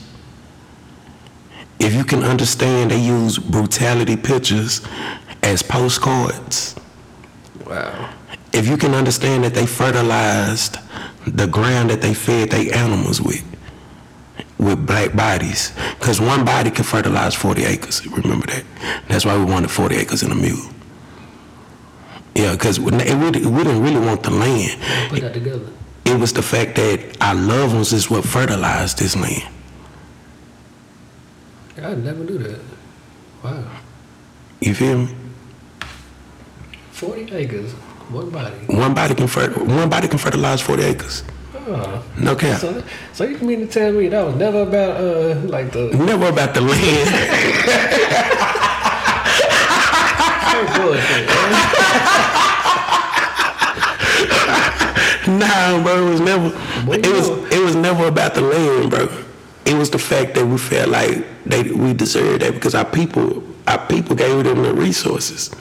if 1.79 1.93
you 1.93 2.03
can 2.03 2.23
understand 2.23 2.89
they 2.89 2.99
use 2.99 3.37
brutality 3.37 4.17
pictures 4.17 4.81
as 5.43 5.61
postcards, 5.61 6.75
Wow. 7.67 8.09
if 8.51 8.67
you 8.67 8.77
can 8.77 8.95
understand 8.95 9.43
that 9.43 9.53
they 9.53 9.67
fertilized 9.67 10.77
the 11.27 11.45
ground 11.45 11.91
that 11.91 12.01
they 12.01 12.15
fed 12.15 12.49
their 12.49 12.73
animals 12.73 13.21
with, 13.21 13.43
with 14.57 14.87
black 14.87 15.15
bodies, 15.15 15.71
because 15.99 16.19
one 16.19 16.43
body 16.45 16.71
can 16.71 16.83
fertilize 16.83 17.35
40 17.35 17.63
acres. 17.65 18.07
Remember 18.07 18.47
that. 18.47 18.63
That's 19.07 19.23
why 19.23 19.37
we 19.37 19.45
wanted 19.45 19.69
40 19.69 19.97
acres 19.97 20.23
in 20.23 20.31
a 20.31 20.35
mule. 20.35 20.71
Yeah, 22.37 22.51
because 22.51 22.79
we, 22.79 22.91
we 22.91 22.99
didn't 23.31 23.81
really 23.81 23.97
want 23.99 24.21
the 24.21 24.29
land. 24.29 24.79
Put 25.09 25.21
that 25.21 25.33
together. 25.33 25.65
It 26.05 26.19
was 26.19 26.33
the 26.33 26.43
fact 26.43 26.75
that 26.75 27.17
our 27.19 27.33
loved 27.33 27.73
ones 27.73 27.93
is 27.93 28.11
what 28.11 28.23
fertilized 28.25 28.99
this 28.99 29.15
land. 29.15 29.41
I 31.81 31.95
never 31.95 32.23
knew 32.23 32.37
that. 32.37 32.59
Wow. 33.43 33.63
You 34.61 34.75
feel 34.75 34.99
me? 34.99 35.15
Forty 36.91 37.33
acres, 37.33 37.71
one 38.09 38.29
body. 38.29 38.55
One 38.67 38.93
body 38.93 39.15
can 39.15 39.25
fer- 39.27 39.53
one 39.53 39.89
body 39.89 40.07
can 40.07 40.19
fertilize 40.19 40.61
40 40.61 40.83
acres. 40.83 41.23
Oh. 41.55 42.03
No 42.19 42.35
cap. 42.35 42.61
So, 42.61 42.83
so 43.13 43.23
you 43.23 43.37
mean 43.39 43.61
to 43.61 43.67
tell 43.67 43.91
me 43.93 44.09
that 44.09 44.23
was 44.25 44.35
never 44.35 44.61
about 44.61 44.97
uh 45.01 45.35
like 45.49 45.71
the 45.71 45.89
Never 45.97 46.29
about 46.29 46.53
the 46.53 46.61
land. 46.61 47.09
bullshit? 50.77 51.27
man? 51.27 51.76
Nah, 55.27 55.83
bro, 55.83 56.07
it 56.07 56.09
was 56.09 56.21
never. 56.21 56.49
Boy, 56.85 56.93
It 56.95 57.07
was. 57.07 57.27
know. 57.29 57.45
It 57.51 57.59
was 57.63 57.75
never 57.75 58.07
about 58.07 58.33
the 58.33 58.41
land, 58.41 58.89
bro. 58.91 59.09
It 59.65 59.73
was 59.75 59.89
the 59.89 59.99
fact 59.99 60.35
that 60.35 60.45
we 60.45 60.57
felt 60.57 60.87
like 60.89 61.25
they 61.45 61.63
we 61.63 61.93
deserved 61.93 62.41
that 62.43 62.53
because 62.53 62.73
our 62.73 62.85
people, 62.85 63.43
our 63.67 63.85
people 63.87 64.15
gave 64.15 64.45
them 64.45 64.63
the 64.63 64.73
resources 64.73 65.51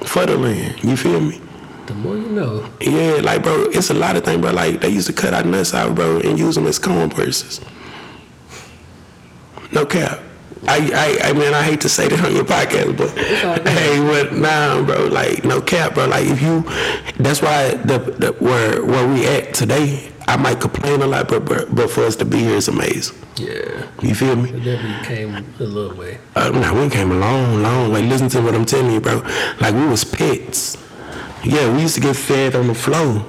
for 0.00 0.24
the 0.24 0.36
land. 0.38 0.82
You 0.82 0.96
feel 0.96 1.20
me? 1.20 1.42
The 1.86 1.94
more 1.94 2.16
you 2.16 2.28
know. 2.30 2.66
Yeah, 2.80 3.20
like 3.22 3.42
bro, 3.42 3.64
it's 3.70 3.90
a 3.90 3.94
lot 3.94 4.16
of 4.16 4.24
things, 4.24 4.40
bro. 4.40 4.52
Like 4.52 4.80
they 4.80 4.88
used 4.88 5.08
to 5.08 5.12
cut 5.12 5.34
our 5.34 5.44
nuts 5.44 5.74
out, 5.74 5.94
bro, 5.94 6.20
and 6.20 6.38
use 6.38 6.54
them 6.54 6.66
as 6.66 6.78
comb 6.78 7.10
purses. 7.10 7.60
No 9.72 9.84
cap. 9.84 10.20
I, 10.68 11.18
I, 11.22 11.30
I 11.30 11.32
mean, 11.32 11.54
I 11.54 11.62
hate 11.62 11.80
to 11.82 11.88
say 11.88 12.08
that 12.08 12.24
on 12.24 12.34
your 12.34 12.44
podcast, 12.44 12.96
but 12.96 13.08
all 13.44 13.56
good. 13.56 13.68
hey, 13.68 14.00
what, 14.00 14.32
nah, 14.32 14.82
bro, 14.82 15.06
like, 15.06 15.44
no 15.44 15.60
cap, 15.60 15.94
bro. 15.94 16.06
Like, 16.06 16.26
if 16.26 16.42
you, 16.42 16.62
that's 17.22 17.42
why 17.42 17.74
the, 17.74 17.98
the 17.98 18.32
where 18.40 18.84
where 18.84 19.06
we 19.08 19.26
at 19.26 19.54
today, 19.54 20.10
I 20.28 20.36
might 20.36 20.60
complain 20.60 21.02
a 21.02 21.06
lot, 21.06 21.28
but 21.28 21.44
but, 21.44 21.74
but 21.74 21.90
for 21.90 22.02
us 22.04 22.16
to 22.16 22.24
be 22.24 22.38
here 22.38 22.56
is 22.56 22.68
amazing. 22.68 23.16
Yeah. 23.36 23.86
You 24.02 24.14
feel 24.14 24.34
me? 24.36 24.50
It 24.50 24.64
definitely 24.64 25.06
came 25.06 25.34
a 25.34 25.62
little 25.62 25.96
way. 25.96 26.18
Uh, 26.34 26.50
nah, 26.50 26.72
we 26.78 26.88
came 26.90 27.10
a 27.12 27.14
long, 27.16 27.62
long 27.62 27.92
way. 27.92 28.02
Listen 28.02 28.28
to 28.30 28.40
what 28.40 28.54
I'm 28.54 28.64
telling 28.64 28.92
you, 28.92 29.00
bro. 29.00 29.22
Like 29.60 29.74
we 29.74 29.86
was 29.86 30.04
pets. 30.04 30.76
Yeah, 31.44 31.72
we 31.74 31.82
used 31.82 31.94
to 31.96 32.00
get 32.00 32.16
fed 32.16 32.56
on 32.56 32.66
the 32.66 32.74
floor. 32.74 33.24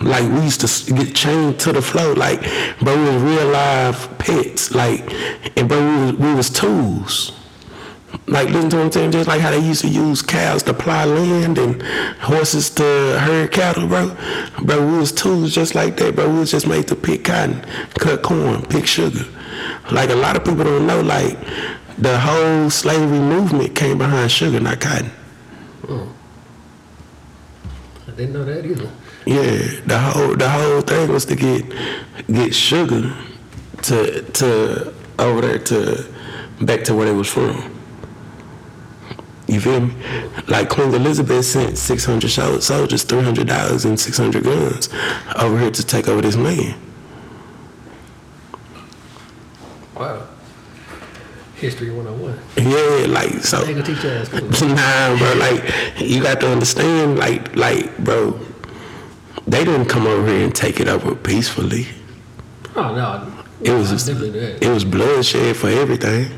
Like 0.00 0.28
we 0.30 0.42
used 0.42 0.60
to 0.60 0.94
get 0.94 1.14
chained 1.14 1.60
to 1.60 1.72
the 1.72 1.82
floor. 1.82 2.14
Like, 2.14 2.40
bro, 2.80 2.96
we 2.96 3.14
was 3.14 3.22
real 3.22 3.46
live 3.48 4.18
pets. 4.18 4.74
Like, 4.74 5.12
and 5.56 5.68
bro, 5.68 5.80
we 5.80 6.06
was, 6.06 6.12
we 6.14 6.34
was 6.34 6.50
tools. 6.50 7.32
Like, 8.26 8.48
listen 8.48 8.70
to 8.70 8.76
what 8.76 8.84
I'm 8.86 8.92
saying. 8.92 9.12
Just 9.12 9.28
like 9.28 9.40
how 9.40 9.50
they 9.50 9.58
used 9.58 9.82
to 9.82 9.88
use 9.88 10.22
cows 10.22 10.62
to 10.64 10.74
plow 10.74 11.04
land 11.04 11.58
and 11.58 11.82
horses 12.20 12.70
to 12.70 12.82
herd 12.82 13.52
cattle, 13.52 13.86
bro. 13.86 14.16
Bro, 14.62 14.90
we 14.92 14.98
was 14.98 15.12
tools 15.12 15.54
just 15.54 15.74
like 15.74 15.96
that, 15.98 16.16
bro. 16.16 16.28
We 16.28 16.38
was 16.40 16.50
just 16.50 16.66
made 16.66 16.88
to 16.88 16.96
pick 16.96 17.24
cotton, 17.24 17.64
cut 17.98 18.22
corn, 18.22 18.62
pick 18.66 18.86
sugar. 18.86 19.24
Like 19.92 20.10
a 20.10 20.14
lot 20.14 20.36
of 20.36 20.44
people 20.44 20.64
don't 20.64 20.86
know, 20.86 21.00
like 21.02 21.38
the 21.98 22.18
whole 22.18 22.70
slavery 22.70 23.18
movement 23.18 23.74
came 23.74 23.98
behind 23.98 24.32
sugar, 24.32 24.58
not 24.58 24.80
cotton. 24.80 25.10
Oh. 25.88 26.08
I 28.08 28.10
didn't 28.12 28.32
know 28.32 28.44
that 28.44 28.64
either. 28.64 28.90
Yeah, 29.26 29.80
the 29.86 29.98
whole 29.98 30.36
the 30.36 30.48
whole 30.48 30.80
thing 30.82 31.10
was 31.10 31.24
to 31.26 31.36
get 31.36 31.64
get 32.30 32.54
sugar 32.54 33.14
to 33.82 34.22
to 34.22 34.94
over 35.18 35.40
there 35.40 35.58
to 35.58 36.06
back 36.60 36.84
to 36.84 36.94
where 36.94 37.06
they 37.06 37.12
was 37.12 37.28
from. 37.28 37.70
You 39.46 39.60
feel 39.60 39.80
me? 39.80 39.94
Like 40.48 40.68
Queen 40.68 40.92
Elizabeth 40.94 41.44
sent 41.44 41.78
six 41.78 42.04
hundred 42.04 42.30
soldiers, 42.30 43.02
three 43.04 43.22
hundred 43.22 43.46
dollars, 43.48 43.84
and 43.84 43.98
six 43.98 44.18
hundred 44.18 44.44
guns 44.44 44.88
over 45.36 45.58
here 45.58 45.70
to 45.70 45.86
take 45.86 46.08
over 46.08 46.20
this 46.20 46.36
land. 46.36 46.74
Wow. 49.94 50.26
History 51.56 51.90
101. 51.90 52.38
Yeah, 52.56 53.06
like 53.06 53.30
so. 53.44 53.64
They 53.64 53.72
gonna 53.72 53.84
teach 53.86 54.02
you 54.02 54.10
at. 54.10 54.28
Nah, 54.62 55.16
bro. 55.16 55.34
Like 55.34 56.00
you 56.00 56.22
got 56.22 56.40
to 56.40 56.50
understand, 56.50 57.18
like, 57.18 57.54
like, 57.56 57.96
bro. 57.98 58.38
They 59.46 59.64
didn't 59.64 59.86
come 59.86 60.06
over 60.06 60.26
here 60.26 60.44
and 60.44 60.54
take 60.54 60.80
it 60.80 60.88
over 60.88 61.14
peacefully. 61.14 61.86
Oh 62.76 62.94
no. 62.94 63.30
It 63.60 63.70
was 63.72 63.90
I 63.90 63.94
just, 63.94 64.06
definitely 64.06 64.40
that. 64.40 64.62
it 64.64 64.68
was 64.70 64.84
bloodshed 64.84 65.56
for 65.56 65.68
everything. 65.68 66.30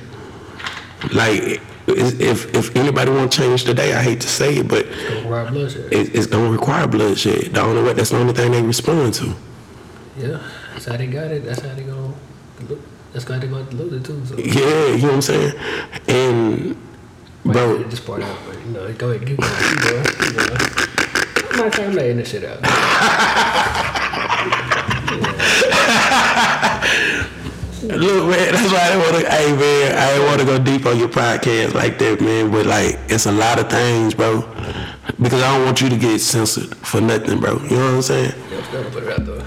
Like 1.12 1.60
if 1.88 2.54
if 2.54 2.74
anybody 2.76 3.10
want 3.10 3.30
to 3.32 3.38
change 3.38 3.64
today, 3.64 3.94
I 3.94 4.02
hate 4.02 4.20
to 4.22 4.28
say 4.28 4.56
it, 4.56 4.68
but 4.68 4.86
Gonna 4.90 5.20
require 5.22 5.50
bloodshed. 5.50 5.92
it, 5.92 6.14
it's 6.14 6.26
gonna 6.26 6.50
require 6.50 6.86
bloodshed. 6.86 7.54
The 7.54 7.60
only 7.60 7.82
way 7.82 7.92
that's 7.92 8.10
the 8.10 8.18
only 8.18 8.32
thing 8.32 8.52
they 8.52 8.62
respond 8.62 9.14
to. 9.14 9.34
Yeah. 10.18 10.40
That's 10.72 10.86
how 10.86 10.96
they 10.96 11.06
got 11.06 11.30
it. 11.30 11.44
That's 11.44 11.60
how 11.60 11.74
they 11.74 11.82
gonna. 11.84 12.12
That's 13.12 13.24
how 13.24 13.38
they 13.38 13.46
gonna 13.46 13.70
lose 13.70 13.92
it 13.92 14.04
too. 14.04 14.24
So 14.26 14.36
Yeah, 14.36 14.94
you 14.94 15.02
know 15.02 15.08
what 15.08 15.14
I'm 15.14 15.22
saying? 15.22 15.54
And 16.08 16.76
bro, 17.44 17.82
this 17.84 18.00
part 18.00 18.22
out, 18.22 18.36
but 18.46 18.58
you 18.60 18.72
know, 18.72 18.92
go 18.94 19.10
ahead, 19.10 19.26
keep 19.26 19.38
going, 19.38 19.52
keep 19.70 19.80
going. 19.80 20.04
Keep 20.04 20.36
going. 20.36 20.95
I'm 21.56 21.62
not 21.62 21.72
trying 21.72 21.90
to 21.92 21.96
lay 21.96 22.12
this 22.12 22.28
shit 22.28 22.44
out. 22.44 22.60
Look, 27.82 28.28
man, 28.28 28.52
that's 28.52 28.70
why 28.70 28.78
I 28.78 28.88
didn't 28.90 29.00
want 29.00 29.24
to. 29.24 29.30
Hey, 29.30 29.56
man, 29.56 29.96
I 29.96 30.10
didn't 30.12 30.26
want 30.26 30.40
to 30.40 30.44
go 30.44 30.58
deep 30.58 30.84
on 30.84 30.98
your 30.98 31.08
podcast 31.08 31.72
like 31.72 31.98
that, 31.98 32.20
man. 32.20 32.50
But 32.50 32.66
like, 32.66 32.98
it's 33.08 33.24
a 33.24 33.32
lot 33.32 33.58
of 33.58 33.70
things, 33.70 34.12
bro. 34.12 34.42
Because 35.18 35.42
I 35.42 35.56
don't 35.56 35.64
want 35.64 35.80
you 35.80 35.88
to 35.88 35.96
get 35.96 36.18
censored 36.18 36.76
for 36.76 37.00
nothing, 37.00 37.40
bro. 37.40 37.54
You 37.62 37.70
know 37.78 37.86
what 37.86 37.94
I'm 37.94 38.02
saying? 38.02 38.34
Yeah, 38.50 38.58
I'm 38.58 38.64
still 38.64 38.82
gonna 38.82 38.94
put 38.94 39.04
it 39.04 39.18
out 39.18 39.24
though. 39.24 39.40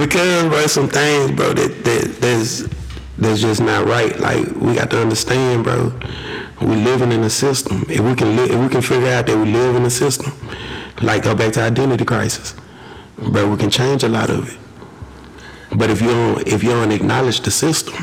because 0.04 0.48
bro, 0.48 0.66
some 0.66 0.88
things, 0.88 1.30
bro, 1.30 1.52
that 1.52 1.84
that 1.84 2.16
that's 2.20 2.66
that's 3.16 3.40
just 3.40 3.60
not 3.60 3.86
right. 3.86 4.18
Like 4.18 4.44
we 4.56 4.74
got 4.74 4.90
to 4.90 5.00
understand, 5.00 5.62
bro. 5.62 5.92
We 6.60 6.76
living 6.76 7.12
in 7.12 7.22
a 7.22 7.30
system. 7.30 7.84
If 7.88 8.00
we 8.00 8.14
can 8.14 8.36
li- 8.36 8.50
if 8.50 8.58
we 8.60 8.68
can 8.68 8.82
figure 8.82 9.08
out 9.08 9.26
that 9.26 9.36
we 9.36 9.50
live 9.50 9.76
in 9.76 9.84
a 9.84 9.90
system, 9.90 10.32
like 11.00 11.22
go 11.24 11.34
back 11.34 11.52
to 11.54 11.62
identity 11.62 12.04
crisis, 12.04 12.54
but 13.18 13.48
we 13.48 13.56
can 13.56 13.70
change 13.70 14.02
a 14.04 14.08
lot 14.08 14.28
of 14.30 14.48
it. 14.52 14.58
But 15.78 15.88
if 15.90 16.02
you 16.02 16.08
don't 16.08 16.46
if 16.46 16.62
you 16.62 16.70
don't 16.70 16.92
acknowledge 16.92 17.40
the 17.40 17.50
system, 17.50 17.94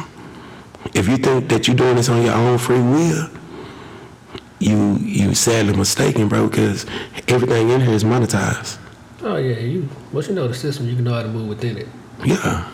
if 0.94 1.08
you 1.08 1.18
think 1.18 1.50
that 1.50 1.68
you're 1.68 1.76
doing 1.78 1.98
this 1.98 2.10
on 2.10 2.24
your 2.24 2.34
own 2.34 2.58
free 2.58 2.80
will, 2.82 3.30
you 4.60 4.96
you 5.02 5.36
sadly 5.36 5.76
mistaken, 5.76 6.28
bro. 6.28 6.48
Because 6.48 6.86
everything 7.28 7.70
in 7.70 7.82
here 7.82 7.94
is 7.94 8.04
monetized. 8.04 8.80
Oh 9.22 9.36
yeah, 9.38 9.60
you 9.60 9.88
once 10.12 10.30
you 10.30 10.34
know 10.36 10.48
the 10.48 10.54
system, 10.56 10.88
you 10.88 10.96
can 10.96 11.04
know 11.04 11.14
how 11.14 11.22
to 11.22 11.28
move 11.28 11.48
within 11.48 11.78
it. 11.78 11.88
Yeah. 12.26 12.68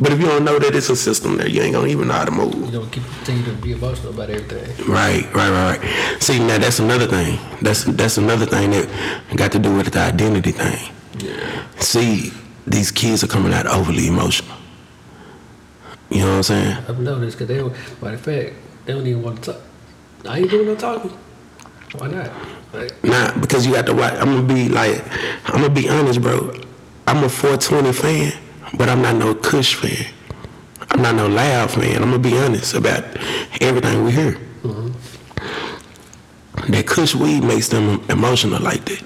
But 0.00 0.12
if 0.12 0.20
you 0.20 0.26
don't 0.26 0.44
know 0.44 0.58
that 0.58 0.74
it's 0.74 0.88
a 0.88 0.96
system 0.96 1.36
there, 1.36 1.48
you 1.48 1.60
ain't 1.60 1.74
gonna 1.74 1.88
even 1.88 2.08
know 2.08 2.14
how 2.14 2.24
to 2.24 2.30
move. 2.30 2.54
You 2.54 2.70
don't 2.80 2.90
keep 2.90 3.04
continue 3.04 3.44
to 3.44 3.52
be 3.52 3.72
emotional 3.72 4.14
about 4.14 4.30
everything. 4.30 4.86
Right, 4.88 5.24
right, 5.34 5.50
right, 5.50 5.78
right. 5.78 6.22
See, 6.22 6.38
now 6.38 6.58
that's 6.58 6.78
another 6.78 7.06
thing. 7.06 7.38
That's 7.60 7.84
that's 7.84 8.16
another 8.16 8.46
thing 8.46 8.70
that 8.70 8.88
got 9.36 9.52
to 9.52 9.58
do 9.58 9.76
with 9.76 9.92
the 9.92 10.00
identity 10.00 10.52
thing. 10.52 10.92
Yeah. 11.18 11.66
See, 11.78 12.32
these 12.66 12.90
kids 12.90 13.22
are 13.22 13.26
coming 13.26 13.52
out 13.52 13.66
overly 13.66 14.06
emotional. 14.08 14.56
You 16.08 16.20
know 16.20 16.30
what 16.30 16.36
I'm 16.36 16.42
saying? 16.44 16.76
I've 16.88 16.98
noticed 16.98 17.36
because 17.38 17.48
they 17.48 17.58
don't. 17.58 17.72
Matter 18.02 18.14
of 18.14 18.20
fact, 18.22 18.54
they 18.86 18.92
don't 18.94 19.06
even 19.06 19.22
want 19.22 19.42
to 19.44 19.52
talk. 19.52 19.62
I 20.26 20.38
ain't 20.38 20.50
doing 20.50 20.66
no 20.66 20.76
talking. 20.76 21.10
Why 21.98 22.08
not? 22.08 22.30
Like, 22.72 23.04
Nah, 23.04 23.38
because 23.40 23.66
you 23.66 23.72
got 23.74 23.86
to 23.86 23.94
watch. 23.94 24.14
I'm 24.14 24.26
gonna 24.34 24.42
be 24.54 24.68
like, 24.68 25.02
I'm 25.46 25.60
gonna 25.60 25.70
be 25.70 25.88
honest, 25.88 26.20
bro. 26.22 26.52
I'm 27.06 27.24
a 27.24 27.28
420 27.28 27.92
fan, 27.92 28.32
but 28.74 28.88
I'm 28.88 29.02
not 29.02 29.16
no 29.16 29.34
Kush 29.34 29.74
fan. 29.74 30.06
I'm 30.90 31.02
not 31.02 31.14
no 31.14 31.28
loud 31.28 31.70
fan. 31.70 32.02
I'm 32.02 32.10
gonna 32.10 32.18
be 32.18 32.36
honest 32.38 32.74
about 32.74 33.04
everything 33.60 34.04
we 34.04 34.12
hear. 34.12 34.32
Mm-hmm. 34.62 34.90
That 36.72 36.86
Kush 36.86 37.14
weed 37.14 37.42
makes 37.42 37.68
them 37.68 38.02
emotional 38.08 38.60
like 38.60 38.84
that. 38.84 39.02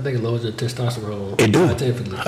I 0.00 0.02
think 0.02 0.16
it 0.16 0.22
lowers 0.22 0.44
your 0.44 0.52
testosterone. 0.52 1.38
It 1.38 1.52
do. 1.52 1.68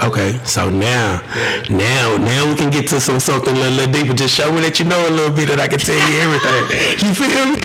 Okay, 0.06 0.38
so 0.44 0.68
now, 0.68 1.22
now, 1.70 2.18
now 2.18 2.46
we 2.46 2.54
can 2.54 2.68
get 2.68 2.86
to 2.88 3.00
some 3.00 3.18
something 3.18 3.56
a 3.56 3.58
little, 3.58 3.72
little 3.72 3.92
deeper. 3.94 4.12
Just 4.12 4.34
show 4.34 4.52
me 4.52 4.60
that 4.60 4.78
you 4.78 4.84
know 4.84 5.08
a 5.08 5.08
little 5.08 5.34
bit 5.34 5.48
that 5.48 5.58
I 5.58 5.68
can 5.68 5.78
tell 5.78 5.96
you 5.96 6.20
everything. 6.20 6.68
You 7.00 7.14
feel 7.16 7.46
me? 7.48 7.56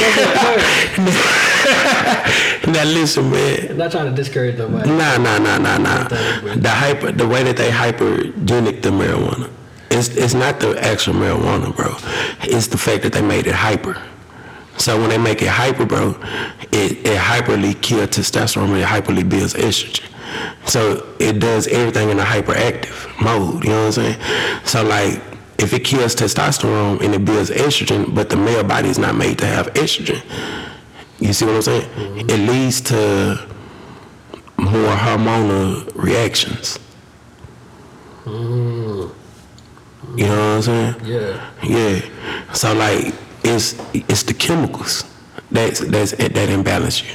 now 2.73 2.85
listen, 2.85 3.29
man. 3.29 3.71
I'm 3.71 3.77
not 3.77 3.91
trying 3.91 4.05
to 4.05 4.15
discourage 4.15 4.57
nobody. 4.57 4.89
Nah, 4.91 5.17
nah, 5.17 5.39
nah, 5.39 5.57
nah, 5.57 5.77
nah. 5.77 6.07
The 6.07 6.69
hyper, 6.69 7.11
the 7.11 7.27
way 7.27 7.43
that 7.43 7.57
they 7.57 7.69
hypergenic 7.69 8.83
the 8.83 8.91
marijuana, 8.91 9.51
it's 9.91 10.07
it's 10.15 10.33
not 10.33 10.61
the 10.61 10.81
actual 10.81 11.15
marijuana, 11.15 11.75
bro. 11.75 11.97
It's 12.43 12.67
the 12.67 12.77
fact 12.77 13.03
that 13.03 13.11
they 13.11 13.21
made 13.21 13.45
it 13.45 13.55
hyper. 13.55 14.01
So 14.77 14.99
when 14.99 15.09
they 15.09 15.17
make 15.17 15.41
it 15.41 15.49
hyper, 15.49 15.85
bro, 15.85 16.11
it, 16.71 17.05
it 17.05 17.17
hyperly 17.17 17.79
kills 17.81 18.09
testosterone 18.09 18.69
and 18.69 18.77
it 18.77 18.85
hyperly 18.85 19.27
builds 19.27 19.53
estrogen. 19.53 20.05
So 20.65 21.15
it 21.19 21.39
does 21.39 21.67
everything 21.67 22.09
in 22.09 22.19
a 22.19 22.23
hyperactive 22.23 23.21
mode. 23.21 23.63
You 23.63 23.71
know 23.71 23.85
what 23.87 23.97
I'm 23.97 24.17
saying? 24.17 24.65
So 24.65 24.83
like, 24.83 25.21
if 25.57 25.73
it 25.73 25.83
kills 25.83 26.15
testosterone 26.15 27.01
and 27.01 27.15
it 27.15 27.25
builds 27.25 27.49
estrogen, 27.49 28.13
but 28.13 28.29
the 28.29 28.37
male 28.37 28.63
body 28.63 28.89
is 28.89 28.99
not 28.99 29.15
made 29.15 29.39
to 29.39 29.47
have 29.47 29.67
estrogen, 29.73 30.21
you 31.19 31.33
see 31.33 31.45
what 31.45 31.55
I'm 31.55 31.61
saying? 31.63 31.89
Mm-hmm. 31.89 32.29
It 32.29 32.49
leads 32.49 32.81
to 32.81 33.47
more 34.57 34.95
hormonal 34.95 35.91
reactions. 35.95 36.79
Mm-hmm. 38.25 40.17
You 40.17 40.25
know 40.25 40.55
what 40.55 40.55
I'm 40.55 40.61
saying? 40.61 40.95
Yeah. 41.03 41.51
Yeah. 41.63 42.53
So 42.53 42.73
like 42.73 43.13
it's 43.47 43.75
it's 43.93 44.23
the 44.23 44.33
chemicals 44.33 45.03
that's 45.51 45.79
that's 45.79 46.11
that 46.11 46.49
imbalance 46.49 47.03
you. 47.03 47.13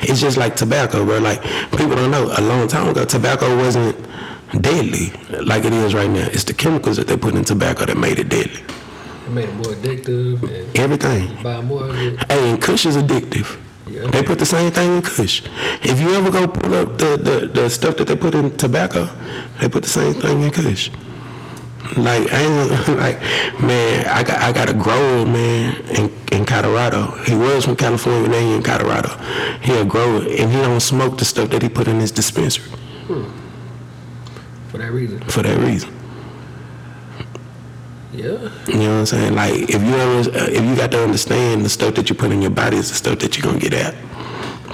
It's 0.00 0.20
just 0.20 0.36
like 0.36 0.56
tobacco, 0.56 1.04
bro. 1.04 1.18
Like 1.18 1.42
people 1.72 1.96
don't 1.96 2.10
know. 2.10 2.32
A 2.36 2.40
long 2.42 2.68
time 2.68 2.88
ago, 2.88 3.04
tobacco 3.04 3.56
wasn't 3.56 3.96
deadly 4.60 5.10
like 5.44 5.64
it 5.64 5.72
is 5.72 5.94
right 5.94 6.08
now. 6.10 6.26
It's 6.32 6.44
the 6.44 6.54
chemicals 6.54 6.96
that 6.96 7.06
they 7.06 7.16
put 7.16 7.34
in 7.34 7.44
tobacco 7.44 7.84
that 7.86 7.96
made 7.96 8.18
it 8.18 8.28
deadly. 8.28 8.62
It 9.26 9.30
made 9.30 9.48
it 9.48 9.54
more 9.54 9.72
addictive 9.74 10.42
and 10.42 10.78
Everything. 10.78 11.42
buy 11.42 11.60
more 11.60 11.84
of 11.88 11.96
it. 11.98 12.30
Hey, 12.30 12.50
and 12.50 12.60
Kush 12.62 12.86
is 12.86 12.96
addictive. 12.96 13.58
Yeah. 13.88 14.06
They 14.10 14.22
put 14.22 14.38
the 14.38 14.46
same 14.46 14.70
thing 14.72 14.96
in 14.96 15.02
Kush. 15.02 15.42
If 15.82 16.00
you 16.00 16.10
ever 16.10 16.30
go 16.30 16.46
pull 16.48 16.74
up 16.74 16.98
the, 16.98 17.16
the, 17.16 17.46
the 17.60 17.70
stuff 17.70 17.96
that 17.98 18.06
they 18.08 18.16
put 18.16 18.34
in 18.34 18.56
tobacco, 18.56 19.08
they 19.60 19.68
put 19.68 19.82
the 19.82 19.88
same 19.88 20.14
thing 20.14 20.42
in 20.42 20.50
Kush. 20.50 20.90
Like 21.96 22.32
I 22.32 22.40
ain't 22.42 22.88
like 22.98 23.20
man, 23.60 24.06
I 24.06 24.22
got 24.22 24.40
I 24.40 24.52
got 24.52 24.68
a 24.68 24.74
grower 24.74 25.24
man 25.26 25.74
in, 25.90 26.12
in 26.32 26.44
Colorado. 26.44 27.06
He 27.24 27.34
was 27.34 27.64
from 27.64 27.76
California, 27.76 28.28
now 28.28 28.38
he 28.38 28.54
in 28.54 28.62
Colorado. 28.62 29.08
He 29.60 29.72
a 29.72 29.84
grower 29.84 30.18
and 30.22 30.50
he 30.50 30.58
don't 30.58 30.80
smoke 30.80 31.18
the 31.18 31.24
stuff 31.24 31.50
that 31.50 31.62
he 31.62 31.68
put 31.68 31.88
in 31.88 32.00
his 32.00 32.10
dispensary 32.10 32.70
for 34.68 34.78
that 34.78 34.90
reason. 34.90 35.20
for 35.20 35.42
that 35.42 35.58
reason. 35.58 35.92
Yeah. 38.12 38.50
You 38.66 38.74
know 38.74 38.92
what 38.92 38.98
I'm 39.00 39.06
saying? 39.06 39.34
Like 39.34 39.54
if 39.54 39.82
you 39.82 39.94
ever, 39.94 40.30
uh, 40.30 40.46
if 40.48 40.64
you 40.64 40.76
got 40.76 40.90
to 40.92 41.02
understand 41.02 41.64
the 41.64 41.68
stuff 41.68 41.94
that 41.96 42.08
you 42.08 42.14
put 42.14 42.30
in 42.32 42.40
your 42.40 42.50
body 42.50 42.78
is 42.78 42.88
the 42.88 42.94
stuff 42.94 43.18
that 43.18 43.36
you're 43.36 43.44
gonna 43.44 43.60
get 43.60 43.74
out. 43.74 43.94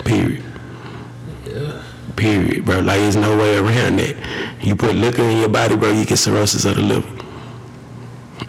Period. 0.05 0.45
Period, 2.17 2.65
bro. 2.65 2.81
Like 2.81 3.01
there's 3.01 3.17
no 3.17 3.37
way 3.37 3.57
around 3.57 3.99
that. 3.99 4.17
You 4.61 4.77
put 4.77 4.95
liquor 4.95 5.23
in 5.23 5.39
your 5.39 5.49
body, 5.49 5.77
bro, 5.77 5.91
you 5.93 6.05
get 6.05 6.19
cirrhosis 6.19 6.65
of 6.65 6.77
the 6.77 6.83
liver. 6.83 7.09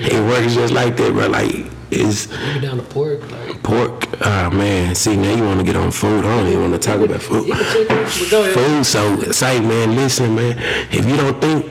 it 0.00 0.28
works 0.28 0.54
just 0.54 0.72
like 0.72 0.96
that, 0.96 1.12
bro. 1.12 1.28
Like 1.28 1.66
it's 1.90 2.32
Even 2.32 2.62
down 2.62 2.76
to 2.78 2.82
pork. 2.82 3.30
Like, 3.30 3.62
pork. 3.62 4.08
Oh 4.20 4.50
man, 4.50 4.94
see 4.94 5.16
now 5.16 5.34
you 5.34 5.44
want 5.44 5.60
to 5.60 5.66
get 5.66 5.76
on 5.76 5.90
food. 5.90 6.24
I 6.24 6.36
don't 6.36 6.48
even 6.48 6.70
want 6.70 6.72
to 6.74 6.78
talk 6.78 7.00
about 7.00 7.22
food. 7.22 7.46
even 7.46 7.64
chicken. 7.66 7.96
But 7.96 8.30
go 8.30 8.42
ahead. 8.42 8.54
Food. 8.54 8.86
So 8.86 9.32
say, 9.32 9.60
man, 9.60 9.94
listen, 9.94 10.34
man. 10.34 10.58
If 10.90 11.06
you 11.06 11.16
don't 11.16 11.40
think 11.40 11.66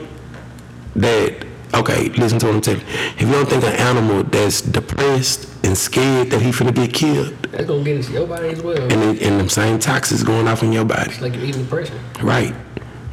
that, 0.96 1.46
okay, 1.74 2.08
listen 2.10 2.38
to 2.40 2.46
what 2.46 2.54
I'm 2.56 2.60
telling 2.60 2.80
you. 2.80 2.86
If 2.86 3.22
you 3.22 3.32
don't 3.32 3.48
think 3.48 3.64
an 3.64 3.74
animal 3.74 4.22
that's 4.24 4.60
depressed 4.62 5.53
and 5.64 5.76
scared 5.76 6.30
that 6.30 6.40
he 6.42 6.50
finna 6.50 6.74
get 6.74 6.92
killed, 6.92 7.32
That's 7.50 7.64
gonna 7.64 7.82
get 7.82 7.96
into 7.96 8.12
your 8.12 8.26
body 8.26 8.48
as 8.48 8.62
well. 8.62 8.76
and 8.80 8.90
then- 8.90 9.18
and 9.18 9.40
them 9.40 9.48
same 9.48 9.78
toxins 9.78 10.22
going 10.22 10.46
off 10.46 10.62
in 10.62 10.72
your 10.72 10.84
body. 10.84 11.10
It's 11.10 11.20
like 11.20 11.34
you're 11.34 11.44
eating 11.44 11.62
depression. 11.64 11.96
Right, 12.22 12.54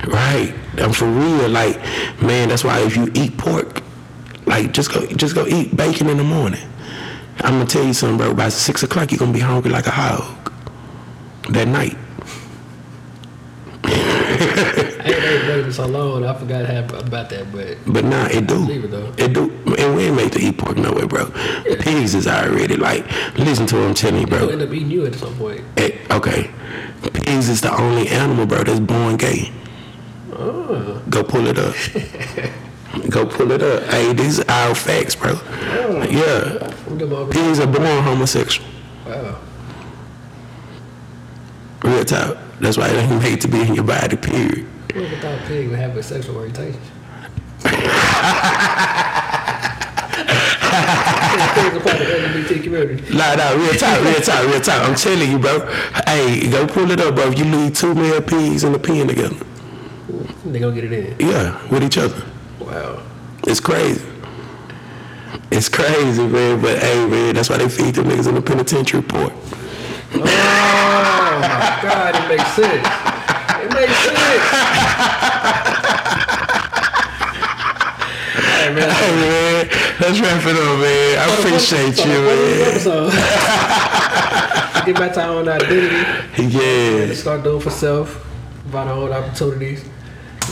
right. 0.08 0.54
I'm 0.78 0.94
for 0.94 1.06
real. 1.08 1.50
Like, 1.50 1.80
man, 2.22 2.50
that's 2.50 2.64
why 2.64 2.80
if 2.82 2.96
you 2.96 3.10
eat 3.14 3.38
pork, 3.38 3.82
like 4.46 4.72
just 4.74 4.92
go, 4.94 5.06
just 5.08 5.34
go 5.36 5.46
eat 5.48 5.76
bacon 5.76 6.10
in 6.10 6.18
the 6.18 6.24
morning. 6.24 6.62
I'm 7.44 7.54
gonna 7.54 7.66
tell 7.66 7.84
you 7.84 7.94
something, 7.94 8.18
bro. 8.18 8.34
By 8.34 8.50
six 8.50 8.84
o'clock, 8.84 9.12
you're 9.12 9.20
gonna 9.20 9.32
be 9.34 9.40
hungry 9.40 9.72
like 9.72 9.88
a 9.88 9.92
hog. 9.92 10.24
That 11.50 11.68
night. 11.68 11.98
I 15.14 15.54
ain't 15.56 15.68
ate 15.68 15.74
so 15.74 15.88
long. 15.88 16.26
I 16.26 16.34
forgot 16.34 16.66
about 16.90 17.30
that, 17.30 17.52
but 17.52 17.78
But 17.86 18.06
nah, 18.06 18.26
it 18.28 18.48
do. 18.48 18.56
believe 18.66 18.84
it, 18.86 18.92
though. 18.92 19.14
It 19.18 19.34
do. 19.34 19.50
And 19.78 19.96
we 19.96 20.06
ain't 20.06 20.16
made 20.16 20.32
to 20.34 20.40
eat 20.40 20.58
pork 20.58 20.78
no 20.78 20.94
way, 20.94 21.06
bro. 21.06 21.30
Pigs 21.80 22.16
is 22.16 22.28
already 22.28 22.78
like. 22.78 23.06
Listen 23.38 23.66
to 23.68 23.76
what 23.78 23.86
I'm 23.88 23.94
telling 23.94 24.22
you, 24.22 24.28
they'll 24.28 24.40
bro. 24.40 24.50
end 24.50 24.62
up 24.62 24.74
eating 24.74 24.92
you 24.92 25.06
at 25.06 25.16
some 25.16 25.36
point. 25.38 25.62
Eh, 25.78 25.92
okay, 26.12 26.50
pigs 27.14 27.50
is 27.50 27.62
the 27.62 27.74
only 27.76 28.08
animal, 28.10 28.46
bro, 28.46 28.64
that's 28.64 28.80
born 28.80 29.18
gay. 29.18 29.52
Oh. 30.34 31.02
Go 31.10 31.24
pull 31.24 31.48
it 31.48 31.58
up. 31.58 31.76
Go 33.10 33.26
pull 33.26 33.52
it 33.52 33.62
up. 33.62 33.84
Hey, 33.84 34.14
these 34.14 34.40
are 34.42 34.50
our 34.52 34.76
facts, 34.76 35.16
bro. 35.16 35.34
Yeah, 36.10 36.74
I'm 36.88 37.30
pigs 37.30 37.60
are 37.60 37.68
born 37.68 38.04
homosexual. 38.04 38.68
Wow. 39.06 39.40
Real 41.84 42.06
talk. 42.06 42.38
That's 42.60 42.78
why 42.78 42.90
it 42.90 42.96
ain't 42.96 43.22
made 43.22 43.42
to 43.42 43.48
be 43.48 43.62
in 43.62 43.74
your 43.76 43.84
body. 43.84 44.18
Period. 44.18 44.68
What 44.94 45.04
if 45.06 45.12
without 45.12 45.40
pig 45.48 45.70
would 45.70 45.80
have 45.80 45.96
a 45.96 46.04
sexual 46.04 46.36
orientation? 46.38 46.80
Pigs 51.56 51.76
are 51.76 51.80
part 51.82 52.02
of 52.02 52.08
the 52.08 52.14
LGBT 52.14 52.64
community. 52.64 53.14
Nah, 53.18 53.36
nah, 53.36 53.52
real 53.54 53.74
talk, 53.74 54.02
real 54.02 54.20
talk, 54.22 54.46
real 54.48 54.60
talk. 54.62 54.88
I'm 54.88 54.96
telling 54.96 55.32
you, 55.32 55.40
bro. 55.40 55.60
Hey, 56.08 56.50
go 56.50 56.68
pull 56.68 56.92
it 56.92 57.00
up, 57.00 57.16
bro. 57.16 57.30
You 57.30 57.46
leave 57.46 57.74
two 57.74 57.94
male 57.96 58.22
pigs 58.22 58.64
in 58.64 58.72
the 58.74 58.80
pen 58.80 59.08
together, 59.08 59.36
They 60.46 60.60
gonna 60.60 60.74
get 60.76 60.92
it 60.92 60.94
in. 60.94 61.16
yeah, 61.30 61.66
with 61.70 61.84
each 61.84 61.98
other. 61.98 62.24
Wow. 62.60 63.02
It's 63.48 63.60
crazy. 63.60 64.06
It's 65.52 65.70
crazy, 65.70 66.26
man. 66.28 66.62
But 66.62 66.80
hey, 66.80 67.06
man, 67.08 67.36
that's 67.36 67.50
why 67.50 67.58
they 67.58 67.70
feed 67.70 67.96
them 67.96 68.06
niggas 68.06 68.28
in 68.28 68.36
the 68.36 68.42
penitentiary 68.42 69.04
port. 69.04 69.34
Oh 70.14 70.20
my 70.20 71.80
God, 71.82 72.16
it 72.16 72.28
makes 72.38 72.52
sense 72.54 72.88
nigga 73.88 75.12
hey, 78.62 78.74
man. 78.74 78.90
Hey, 78.90 79.12
man. 79.16 79.68
Let's 80.00 80.20
wrap 80.20 80.46
it 80.46 80.56
up, 80.56 80.80
man. 80.80 81.20
I 81.20 81.22
appreciate 81.38 81.98
you, 82.06 82.18
man. 82.22 82.46
Get 84.86 84.96
back 84.96 85.14
to 85.14 85.22
our 85.22 85.30
own 85.38 85.48
identity. 85.48 85.96
Yeah. 86.42 87.14
Start 87.14 87.44
doing 87.44 87.62
for 87.62 87.70
self 87.70 88.26
about 88.68 88.88
our 88.88 88.94
own 88.96 89.12
opportunities. 89.12 89.86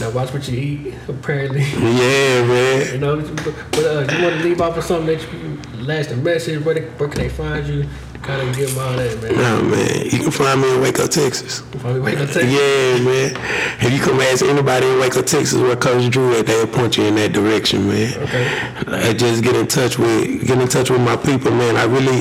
Now 0.00 0.10
watch 0.10 0.32
what 0.32 0.48
you 0.48 0.58
eat, 0.58 0.94
apparently. 1.08 1.62
Yeah, 1.62 2.44
man. 2.46 2.92
You 2.92 2.98
know, 2.98 3.16
but 3.16 3.84
uh, 3.84 4.06
you 4.10 4.22
want 4.22 4.36
to 4.36 4.42
leave 4.42 4.60
off 4.60 4.76
with 4.76 4.84
something 4.84 5.06
that 5.06 5.32
you 5.32 5.58
last 5.82 6.10
a 6.10 6.16
message, 6.16 6.64
where, 6.64 6.74
they, 6.74 6.82
where 6.82 7.08
can 7.08 7.20
they 7.20 7.28
find 7.28 7.66
you? 7.66 7.86
Of 8.22 8.56
give 8.56 8.74
them 8.74 8.84
all 8.84 8.96
that, 8.96 9.22
man. 9.22 9.34
No, 9.34 9.62
man. 9.62 10.04
You 10.04 10.18
can 10.18 10.30
find 10.30 10.60
me 10.60 10.74
in 10.74 10.80
Waco, 10.80 11.06
Texas. 11.06 11.62
Probably 11.80 12.16
up 12.16 12.28
take 12.28 12.44
Yeah, 12.44 13.02
man. 13.02 13.34
If 13.80 13.92
you 13.92 13.98
come 13.98 14.20
ask 14.20 14.44
anybody 14.44 14.86
in 14.86 15.00
Waco, 15.00 15.22
Texas, 15.22 15.54
where 15.54 15.74
Coach 15.74 16.10
Drew 16.10 16.38
at, 16.38 16.46
they'll 16.46 16.66
point 16.66 16.96
you 16.96 17.04
in 17.04 17.16
that 17.16 17.32
direction, 17.32 17.88
man. 17.88 18.16
Okay. 18.22 19.08
I 19.08 19.14
just 19.14 19.42
get 19.42 19.56
in 19.56 19.66
touch 19.66 19.98
with 19.98 20.46
get 20.46 20.60
in 20.60 20.68
touch 20.68 20.90
with 20.90 21.00
my 21.00 21.16
people, 21.16 21.50
man. 21.50 21.76
I 21.76 21.84
really 21.84 22.20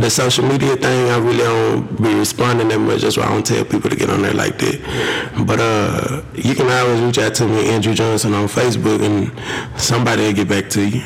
the 0.00 0.10
social 0.10 0.44
media 0.46 0.76
thing, 0.76 1.10
I 1.10 1.18
really 1.18 1.38
don't 1.38 2.02
be 2.02 2.14
responding 2.14 2.68
that 2.68 2.78
much. 2.78 3.00
That's 3.02 3.16
why 3.16 3.24
I 3.24 3.30
don't 3.30 3.44
tell 3.44 3.64
people 3.64 3.90
to 3.90 3.96
get 3.96 4.10
on 4.10 4.22
there 4.22 4.34
like 4.34 4.58
that. 4.58 5.44
But 5.46 5.58
uh, 5.60 6.22
you 6.34 6.54
can 6.54 6.68
always 6.70 7.00
reach 7.00 7.18
out 7.18 7.34
to 7.36 7.48
me, 7.48 7.68
Andrew 7.68 7.94
Johnson, 7.94 8.34
on 8.34 8.46
Facebook, 8.46 9.02
and 9.02 9.32
somebody 9.80 10.22
will 10.22 10.34
get 10.34 10.48
back 10.48 10.68
to 10.70 10.86
you 10.86 11.02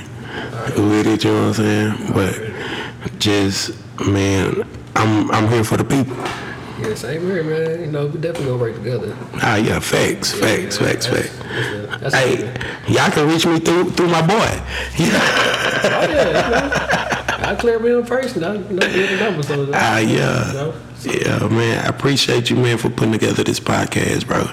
with 0.77 1.07
it. 1.07 1.25
You 1.25 1.31
know 1.31 1.49
what 1.49 1.59
I'm 1.59 1.65
saying? 1.65 2.13
But 2.13 3.19
just 3.19 3.82
man, 4.07 4.67
I'm 4.97 5.31
I'm 5.31 5.49
here 5.49 5.65
for 5.65 5.77
the 5.77 5.85
people. 5.85 6.17
Yeah, 6.81 6.95
same 6.95 7.23
here, 7.23 7.45
man. 7.45 7.81
You 7.81 7.87
know, 7.87 8.07
we 8.07 8.19
definitely 8.19 8.47
gonna 8.47 8.59
work 8.59 8.75
together. 8.75 9.17
Ah, 9.35 9.57
yeah, 9.57 9.79
facts, 9.79 10.33
facts, 10.33 10.81
Yeah, 10.81 10.87
facts, 10.89 11.07
that's- 11.07 11.29
facts. 11.29 11.39
That's, 12.01 12.13
that's 12.13 12.15
Hey, 12.15 12.93
y'all 12.93 13.11
can 13.11 13.29
reach 13.29 13.47
me 13.47 13.61
through 13.61 13.91
through 13.91 14.09
my 14.09 14.23
boy. 14.27 14.61
Yeah. 14.99 15.49
Oh, 15.85 16.07
yeah, 16.09 16.27
you 16.27 16.51
know. 16.51 17.49
I 17.49 17.57
clear 17.59 17.79
me 17.81 17.91
in 17.93 18.05
person. 18.07 18.45
I 18.45 18.57
know 18.57 18.63
the 18.63 19.17
number, 19.19 19.43
so 19.43 19.69
Ah, 19.75 19.99
you 19.99 20.17
yeah. 20.19 20.53
know. 20.55 20.75
Yeah, 21.03 21.49
man. 21.49 21.85
I 21.85 21.89
appreciate 21.89 22.51
you, 22.51 22.57
man, 22.57 22.79
for 22.79 22.89
putting 22.89 23.13
together 23.13 23.43
this 23.43 23.59
podcast, 23.59 24.27
bro. 24.27 24.47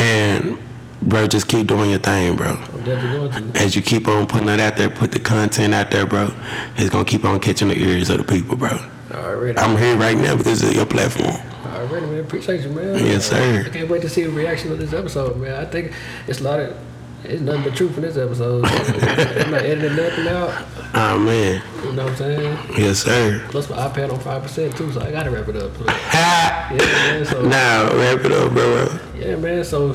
And, 0.00 0.56
bro, 1.02 1.26
just 1.26 1.48
keep 1.48 1.66
doing 1.66 1.90
your 1.90 1.98
thing, 1.98 2.36
bro. 2.36 2.56
I'm 2.82 2.88
definitely 2.88 3.28
going 3.28 3.52
to. 3.52 3.60
As 3.60 3.76
you 3.76 3.82
keep 3.82 4.08
on 4.08 4.26
putting 4.26 4.48
it 4.48 4.58
out 4.58 4.76
there, 4.76 4.90
put 4.90 5.12
the 5.12 5.20
content 5.20 5.72
out 5.72 5.92
there, 5.92 6.04
bro, 6.04 6.34
it's 6.76 6.90
to 6.90 7.04
keep 7.04 7.24
on 7.24 7.38
catching 7.38 7.68
the 7.68 7.78
ears 7.78 8.10
of 8.10 8.18
the 8.18 8.24
people, 8.24 8.56
bro. 8.56 8.76
Already. 9.12 9.56
I'm 9.56 9.76
here 9.76 9.96
right 9.96 10.16
now 10.16 10.36
because 10.36 10.62
of 10.64 10.72
your 10.74 10.86
platform. 10.86 11.36
Already, 11.64 12.06
man. 12.06 12.20
Appreciate 12.20 12.62
you, 12.62 12.70
man. 12.70 12.98
Yes, 12.98 13.30
uh, 13.30 13.36
sir. 13.36 13.64
I 13.66 13.70
can't 13.70 13.88
wait 13.88 14.02
to 14.02 14.08
see 14.08 14.24
the 14.24 14.30
reaction 14.30 14.72
of 14.72 14.78
this 14.78 14.92
episode, 14.92 15.36
man. 15.36 15.54
I 15.54 15.64
think 15.64 15.92
it's 16.26 16.40
a 16.40 16.42
lot 16.42 16.58
of. 16.58 16.76
It's 17.24 17.40
nothing 17.40 17.62
but 17.62 17.76
truth 17.76 17.94
in 17.96 18.02
this 18.02 18.16
episode. 18.16 18.64
I'm 18.66 19.50
not 19.52 19.62
editing 19.62 19.94
nothing 19.94 20.26
out. 20.26 20.66
Oh, 20.92 21.18
man. 21.20 21.62
You 21.84 21.92
know 21.92 22.02
what 22.02 22.10
I'm 22.10 22.16
saying? 22.16 22.58
Yes, 22.76 22.98
sir. 23.04 23.46
Plus 23.50 23.70
my 23.70 23.76
iPad 23.76 24.12
on 24.12 24.18
five 24.18 24.42
percent 24.42 24.76
too, 24.76 24.90
so 24.90 25.00
I 25.00 25.12
gotta 25.12 25.30
wrap 25.30 25.46
it 25.46 25.54
up. 25.54 25.70
Yeah, 25.86 26.78
man. 26.78 27.24
So 27.26 27.42
Now, 27.42 27.84
wrap 27.94 28.24
it 28.24 28.32
up, 28.32 28.52
bro. 28.52 28.98
yeah, 29.16 29.36
man. 29.36 29.62
So 29.62 29.94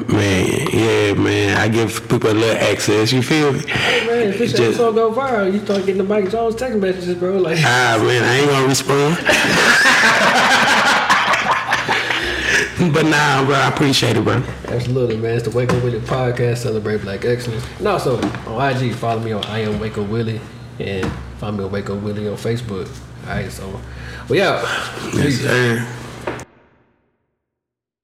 Man, 0.00 0.68
yeah, 0.72 1.12
man. 1.14 1.56
I 1.58 1.68
give 1.68 2.08
people 2.08 2.30
a 2.30 2.32
little 2.32 2.56
access, 2.56 3.12
you 3.12 3.22
feel 3.22 3.52
me? 3.52 3.60
Hey, 3.60 4.06
man, 4.06 4.28
if 4.28 4.38
this 4.38 4.52
Just- 4.52 4.62
episode 4.62 4.94
go 4.94 5.12
viral, 5.12 5.52
you 5.52 5.58
start 5.64 5.80
getting 5.80 5.98
the 5.98 6.04
Mike 6.04 6.30
Jones 6.30 6.54
text 6.54 6.78
messages, 6.78 7.14
bro. 7.16 7.36
Like, 7.38 7.58
Ah, 7.62 8.00
man, 8.02 8.24
I 8.24 8.36
ain't 8.38 8.50
gonna 8.50 8.66
respond. 8.68 9.16
but 12.94 13.04
nah, 13.06 13.44
bro, 13.44 13.54
I 13.54 13.68
appreciate 13.68 14.16
it, 14.16 14.24
bro. 14.24 14.42
absolutely, 14.68 15.16
man. 15.16 15.36
It's 15.36 15.48
the 15.48 15.56
Waco 15.56 15.78
Willie 15.80 16.00
podcast, 16.00 16.58
celebrate 16.58 16.98
Black 17.02 17.24
excellence. 17.24 17.64
And 17.78 17.86
also 17.88 18.20
on 18.20 18.76
IG, 18.76 18.94
follow 18.94 19.20
me 19.20 19.32
on 19.32 19.44
I 19.44 19.60
am 19.60 19.78
Waco 19.78 20.02
Willie, 20.02 20.40
and 20.78 21.10
follow 21.38 21.52
me 21.52 21.64
on 21.64 21.70
Waco 21.70 21.96
Willie 21.96 22.28
on 22.28 22.36
Facebook. 22.36 22.88
All 23.26 23.34
right, 23.34 23.50
so 23.52 23.80
we 24.28 24.40
out. 24.42 24.62
Yes, 25.14 25.34
sir. 25.40 25.86